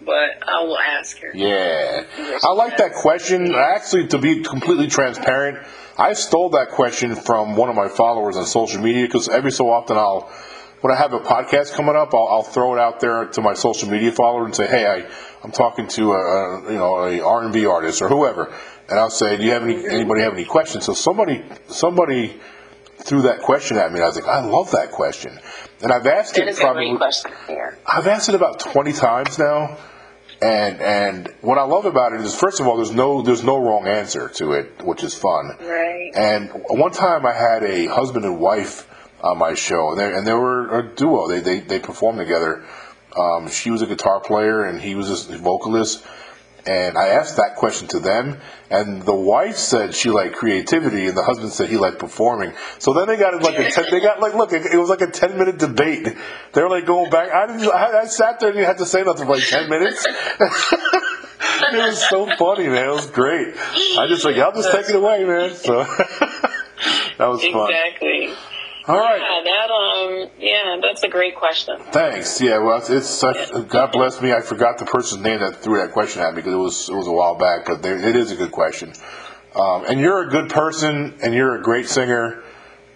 but 0.05 0.47
I 0.47 0.63
will 0.63 0.77
ask 0.77 1.17
her. 1.19 1.31
Yeah, 1.33 2.03
I 2.43 2.51
like 2.53 2.77
that 2.77 2.93
question. 2.93 3.53
Actually, 3.55 4.07
to 4.07 4.17
be 4.17 4.43
completely 4.43 4.87
transparent, 4.87 5.57
I 5.97 6.13
stole 6.13 6.49
that 6.51 6.69
question 6.69 7.15
from 7.15 7.55
one 7.55 7.69
of 7.69 7.75
my 7.75 7.87
followers 7.87 8.37
on 8.37 8.45
social 8.45 8.81
media 8.81 9.05
because 9.05 9.27
every 9.29 9.51
so 9.51 9.69
often 9.71 9.97
I'll, 9.97 10.31
when 10.81 10.93
I 10.93 10.97
have 10.97 11.13
a 11.13 11.19
podcast 11.19 11.73
coming 11.73 11.95
up, 11.95 12.13
I'll, 12.13 12.27
I'll 12.29 12.43
throw 12.43 12.75
it 12.75 12.79
out 12.79 12.99
there 12.99 13.25
to 13.25 13.41
my 13.41 13.53
social 13.53 13.89
media 13.89 14.11
follower 14.11 14.45
and 14.45 14.55
say, 14.55 14.67
"Hey, 14.67 14.85
I, 14.85 15.07
I'm 15.43 15.51
talking 15.51 15.87
to 15.89 16.11
a, 16.13 16.15
a 16.67 16.71
you 16.71 16.77
know 16.77 16.95
a 17.05 17.21
R&B 17.21 17.65
artist 17.65 18.01
or 18.01 18.09
whoever," 18.09 18.53
and 18.89 18.99
I'll 18.99 19.09
say, 19.09 19.37
"Do 19.37 19.43
you 19.43 19.51
have 19.51 19.63
any 19.63 19.87
anybody 19.87 20.21
have 20.21 20.33
any 20.33 20.45
questions?" 20.45 20.85
So 20.85 20.93
somebody 20.93 21.43
somebody 21.67 22.39
threw 22.97 23.23
that 23.23 23.39
question 23.41 23.77
at 23.77 23.91
me, 23.91 23.95
and 23.97 24.03
I 24.03 24.07
was 24.07 24.15
like, 24.15 24.27
"I 24.27 24.43
love 24.45 24.71
that 24.71 24.91
question," 24.91 25.39
and 25.81 25.91
I've 25.91 26.05
asked 26.07 26.35
That 26.35 26.43
it 26.43 26.49
is 26.49 26.57
a 26.59 26.61
probably. 26.61 26.89
great 26.89 26.97
question. 26.97 27.31
Here. 27.47 27.77
I've 27.85 28.07
asked 28.07 28.29
it 28.29 28.35
about 28.35 28.59
twenty 28.59 28.93
times 28.93 29.39
now, 29.39 29.77
and 30.41 30.81
and 30.81 31.33
what 31.41 31.57
I 31.57 31.63
love 31.63 31.85
about 31.85 32.13
it 32.13 32.21
is, 32.21 32.35
first 32.35 32.59
of 32.59 32.67
all, 32.67 32.77
there's 32.77 32.91
no 32.91 33.21
there's 33.21 33.43
no 33.43 33.57
wrong 33.57 33.87
answer 33.87 34.29
to 34.35 34.53
it, 34.53 34.83
which 34.83 35.03
is 35.03 35.13
fun. 35.13 35.57
Right. 35.61 36.11
And 36.13 36.49
one 36.69 36.91
time 36.91 37.25
I 37.25 37.33
had 37.33 37.63
a 37.63 37.87
husband 37.87 38.25
and 38.25 38.39
wife 38.39 38.87
on 39.21 39.37
my 39.37 39.53
show, 39.53 39.91
and 39.91 39.99
they 39.99 40.13
and 40.13 40.27
they 40.27 40.33
were 40.33 40.79
a 40.79 40.95
duo. 40.95 41.27
They 41.27 41.39
they 41.39 41.59
they 41.59 41.79
performed 41.79 42.19
together. 42.19 42.63
Um, 43.17 43.49
she 43.49 43.71
was 43.71 43.81
a 43.81 43.85
guitar 43.85 44.19
player, 44.19 44.63
and 44.63 44.81
he 44.81 44.95
was 44.95 45.29
a 45.29 45.37
vocalist. 45.37 46.05
And 46.67 46.97
I 46.97 47.09
asked 47.09 47.37
that 47.37 47.55
question 47.55 47.87
to 47.89 47.99
them, 47.99 48.39
and 48.71 49.03
the 49.03 49.13
wife 49.13 49.55
said 49.55 49.93
she 49.93 50.09
liked 50.09 50.35
creativity, 50.35 51.05
and 51.05 51.15
the 51.15 51.23
husband 51.23 51.51
said 51.51 51.69
he 51.69 51.77
liked 51.77 51.99
performing. 51.99 52.53
So 52.79 52.93
then 52.93 53.07
they 53.07 53.17
got 53.17 53.39
like 53.43 53.59
a 53.59 53.69
ten, 53.69 53.85
they 53.91 53.99
got 53.99 54.19
like 54.19 54.33
look, 54.33 54.51
it, 54.51 54.65
it 54.65 54.77
was 54.77 54.89
like 54.89 55.01
a 55.01 55.11
ten 55.11 55.37
minute 55.37 55.59
debate. 55.59 56.05
They 56.53 56.61
were 56.61 56.69
like 56.69 56.87
going 56.87 57.11
back. 57.11 57.31
I 57.31 57.45
didn't. 57.45 57.71
I, 57.71 57.99
I 58.01 58.05
sat 58.05 58.39
there 58.39 58.49
and 58.49 58.57
didn't 58.57 58.67
have 58.67 58.77
to 58.77 58.85
say 58.87 59.03
nothing 59.03 59.27
for 59.27 59.35
like 59.35 59.47
ten 59.47 59.69
minutes. 59.69 60.03
it 60.39 61.85
was 61.85 62.09
so 62.09 62.25
funny, 62.35 62.67
man. 62.67 62.89
It 62.89 62.93
was 62.93 63.11
great. 63.11 63.55
I 63.99 64.07
just 64.07 64.25
like, 64.25 64.37
I'll 64.37 64.51
just 64.51 64.71
take 64.71 64.89
it 64.89 64.95
away, 64.95 65.23
man. 65.23 65.53
So 65.53 65.83
that 65.83 67.27
was 67.27 67.41
fun. 67.45 67.69
Exactly. 67.69 68.33
All 68.87 68.99
right. 68.99 69.19
Yeah, 69.19 69.51
that 69.51 69.71
um, 69.71 70.29
yeah, 70.39 70.77
that's 70.81 71.01
a 71.03 71.07
great 71.09 71.35
question. 71.35 71.77
Thanks. 71.91 72.39
Yeah, 72.39 72.59
well, 72.59 72.77
it's, 72.77 72.89
it's 72.89 73.09
such. 73.09 73.51
God 73.67 73.91
bless 73.91 74.21
me. 74.21 74.31
I 74.31 74.41
forgot 74.41 74.77
the 74.77 74.85
person's 74.85 75.21
name 75.23 75.39
that 75.39 75.55
threw 75.57 75.79
that 75.81 75.91
question 75.91 76.21
at 76.21 76.33
me 76.33 76.37
because 76.41 76.53
it 76.53 76.57
was 76.57 76.89
it 76.89 76.95
was 76.95 77.07
a 77.07 77.11
while 77.11 77.35
back. 77.35 77.65
But 77.65 77.81
there, 77.81 77.97
it 77.97 78.15
is 78.15 78.31
a 78.31 78.35
good 78.35 78.51
question. 78.51 78.93
Um, 79.55 79.85
and 79.87 79.99
you're 79.99 80.27
a 80.27 80.29
good 80.29 80.49
person, 80.49 81.15
and 81.23 81.33
you're 81.33 81.55
a 81.55 81.63
great 81.63 81.87
singer, 81.87 82.43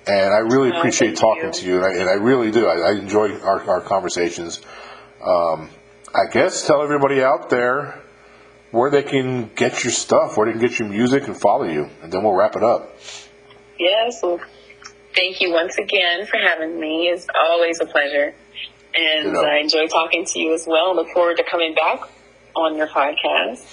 and 0.05 0.33
I 0.33 0.39
really 0.39 0.71
Oh, 0.71 0.77
appreciate 0.77 1.15
talking 1.17 1.45
you. 1.45 1.51
to 1.53 1.65
you, 1.65 1.75
and 1.77 1.85
I, 1.85 1.91
and 2.01 2.09
I 2.09 2.13
really 2.13 2.51
do. 2.51 2.67
I, 2.67 2.89
I 2.89 2.91
enjoy 2.91 3.39
our, 3.39 3.63
our 3.67 3.81
conversations. 3.81 4.61
Um, 5.25 5.69
I 6.13 6.25
guess 6.31 6.67
tell 6.67 6.83
everybody 6.83 7.23
out 7.23 7.49
there 7.49 7.99
where 8.71 8.91
they 8.91 9.03
can 9.03 9.49
get 9.55 9.83
your 9.83 9.91
stuff, 9.93 10.37
where 10.37 10.45
they 10.47 10.51
can 10.51 10.61
get 10.61 10.77
your 10.77 10.89
music, 10.89 11.27
and 11.27 11.35
follow 11.35 11.63
you, 11.63 11.89
and 12.03 12.11
then 12.11 12.23
we'll 12.23 12.35
wrap 12.35 12.55
it 12.55 12.63
up. 12.63 12.95
Yes. 13.79 14.19
Well, 14.21 14.39
thank 15.15 15.41
you 15.41 15.51
once 15.51 15.77
again 15.77 16.25
for 16.25 16.37
having 16.37 16.79
me. 16.79 17.09
It's 17.09 17.27
always 17.39 17.79
a 17.79 17.85
pleasure, 17.85 18.33
and 18.95 19.27
You 19.27 19.33
know. 19.33 19.43
I 19.43 19.57
enjoy 19.57 19.87
talking 19.87 20.25
to 20.25 20.39
you 20.39 20.53
as 20.53 20.65
well. 20.67 20.95
Look 20.95 21.09
forward 21.09 21.37
to 21.37 21.43
coming 21.43 21.73
back 21.75 22.01
on 22.55 22.75
your 22.75 22.87
podcast. 22.87 23.65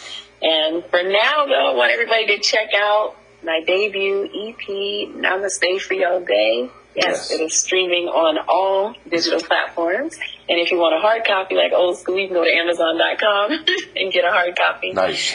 And 0.42 0.84
for 0.86 1.02
now, 1.02 1.46
though, 1.46 1.72
I 1.72 1.74
want 1.74 1.92
everybody 1.92 2.26
to 2.26 2.38
check 2.38 2.68
out 2.74 3.16
my 3.42 3.60
debut 3.66 4.24
EP, 4.24 5.08
Namaste 5.14 5.80
for 5.80 5.94
Your 5.94 6.20
Day. 6.20 6.70
Yes. 6.94 7.30
Yes, 7.30 7.30
it 7.30 7.40
is 7.42 7.54
streaming 7.54 8.06
on 8.08 8.38
all 8.48 8.94
digital 9.08 9.40
platforms. 9.40 10.16
And 10.48 10.58
if 10.58 10.70
you 10.70 10.78
want 10.78 10.96
a 10.96 11.00
hard 11.00 11.24
copy, 11.26 11.54
like 11.54 11.72
old 11.72 11.98
school, 11.98 12.18
you 12.18 12.26
can 12.26 12.34
go 12.34 12.44
to 12.44 12.50
Amazon.com 12.50 13.52
and 13.96 14.12
get 14.12 14.24
a 14.24 14.30
hard 14.30 14.56
copy. 14.56 14.92
Nice. 14.92 15.34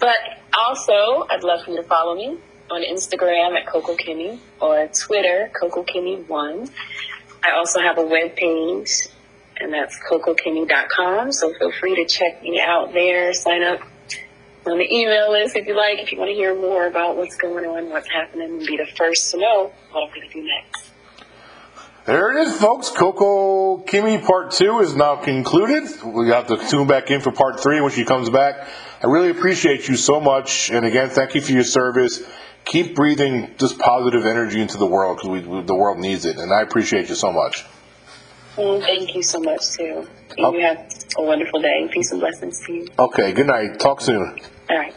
But 0.00 0.16
also, 0.58 1.26
I'd 1.30 1.44
love 1.44 1.64
for 1.64 1.70
you 1.70 1.76
to 1.76 1.82
follow 1.82 2.14
me 2.14 2.38
on 2.70 2.82
Instagram 2.82 3.56
at 3.58 3.66
Coco 3.66 3.94
Kimmy 3.96 4.38
or 4.60 4.88
Twitter, 4.88 5.50
Coco 5.58 5.84
Kimmy1. 5.84 6.70
I 7.44 7.56
also 7.56 7.80
have 7.80 7.98
a 7.98 8.06
web 8.06 8.36
page, 8.36 9.08
and 9.58 9.72
that's 9.72 9.98
cocokimmy.com. 10.10 11.32
So 11.32 11.52
feel 11.54 11.72
free 11.72 11.96
to 11.96 12.06
check 12.06 12.42
me 12.42 12.62
out 12.64 12.92
there. 12.92 13.32
Sign 13.34 13.62
up 13.62 13.80
on 14.66 14.78
the 14.78 14.94
email 14.94 15.32
list 15.32 15.56
if 15.56 15.66
you 15.66 15.76
like, 15.76 15.98
if 15.98 16.12
you 16.12 16.18
want 16.18 16.30
to 16.30 16.34
hear 16.34 16.54
more 16.54 16.86
about 16.86 17.16
what's 17.16 17.36
going 17.36 17.64
on, 17.64 17.90
what's 17.90 18.08
happening, 18.08 18.58
and 18.58 18.66
be 18.66 18.76
the 18.76 18.86
first 18.96 19.32
to 19.32 19.38
know 19.38 19.72
what 19.90 20.04
I'm 20.04 20.14
going 20.14 20.28
to 20.28 20.32
do 20.32 20.44
next. 20.44 20.90
There 22.04 22.32
it 22.32 22.48
is, 22.48 22.60
folks. 22.60 22.90
Coco 22.90 23.78
Kimmy 23.84 24.24
Part 24.24 24.50
2 24.52 24.80
is 24.80 24.96
now 24.96 25.16
concluded. 25.16 25.88
We 26.04 26.30
have 26.30 26.48
to 26.48 26.56
tune 26.68 26.88
back 26.88 27.12
in 27.12 27.20
for 27.20 27.30
Part 27.30 27.60
3 27.60 27.80
when 27.80 27.92
she 27.92 28.04
comes 28.04 28.28
back. 28.28 28.68
I 29.02 29.06
really 29.06 29.30
appreciate 29.30 29.86
you 29.86 29.96
so 29.96 30.20
much. 30.20 30.70
And 30.70 30.84
again, 30.84 31.10
thank 31.10 31.36
you 31.36 31.40
for 31.40 31.52
your 31.52 31.62
service. 31.62 32.22
Keep 32.64 32.94
breathing 32.94 33.54
this 33.58 33.72
positive 33.72 34.24
energy 34.24 34.60
into 34.60 34.78
the 34.78 34.86
world 34.86 35.18
because 35.22 35.66
the 35.66 35.74
world 35.74 35.98
needs 35.98 36.24
it. 36.24 36.38
And 36.38 36.52
I 36.52 36.62
appreciate 36.62 37.08
you 37.08 37.14
so 37.14 37.32
much. 37.32 37.64
Mm, 38.56 38.80
thank 38.80 39.14
you 39.14 39.22
so 39.22 39.40
much, 39.40 39.72
too. 39.72 40.06
Oh. 40.38 40.52
You 40.52 40.60
have 40.60 40.86
a 41.18 41.22
wonderful 41.22 41.60
day. 41.60 41.88
Peace 41.90 42.12
and 42.12 42.20
blessings 42.20 42.60
to 42.66 42.72
you. 42.72 42.88
Okay, 42.98 43.32
good 43.32 43.46
night. 43.46 43.78
Talk 43.78 44.00
soon. 44.00 44.38
All 44.70 44.76
right. 44.76 44.94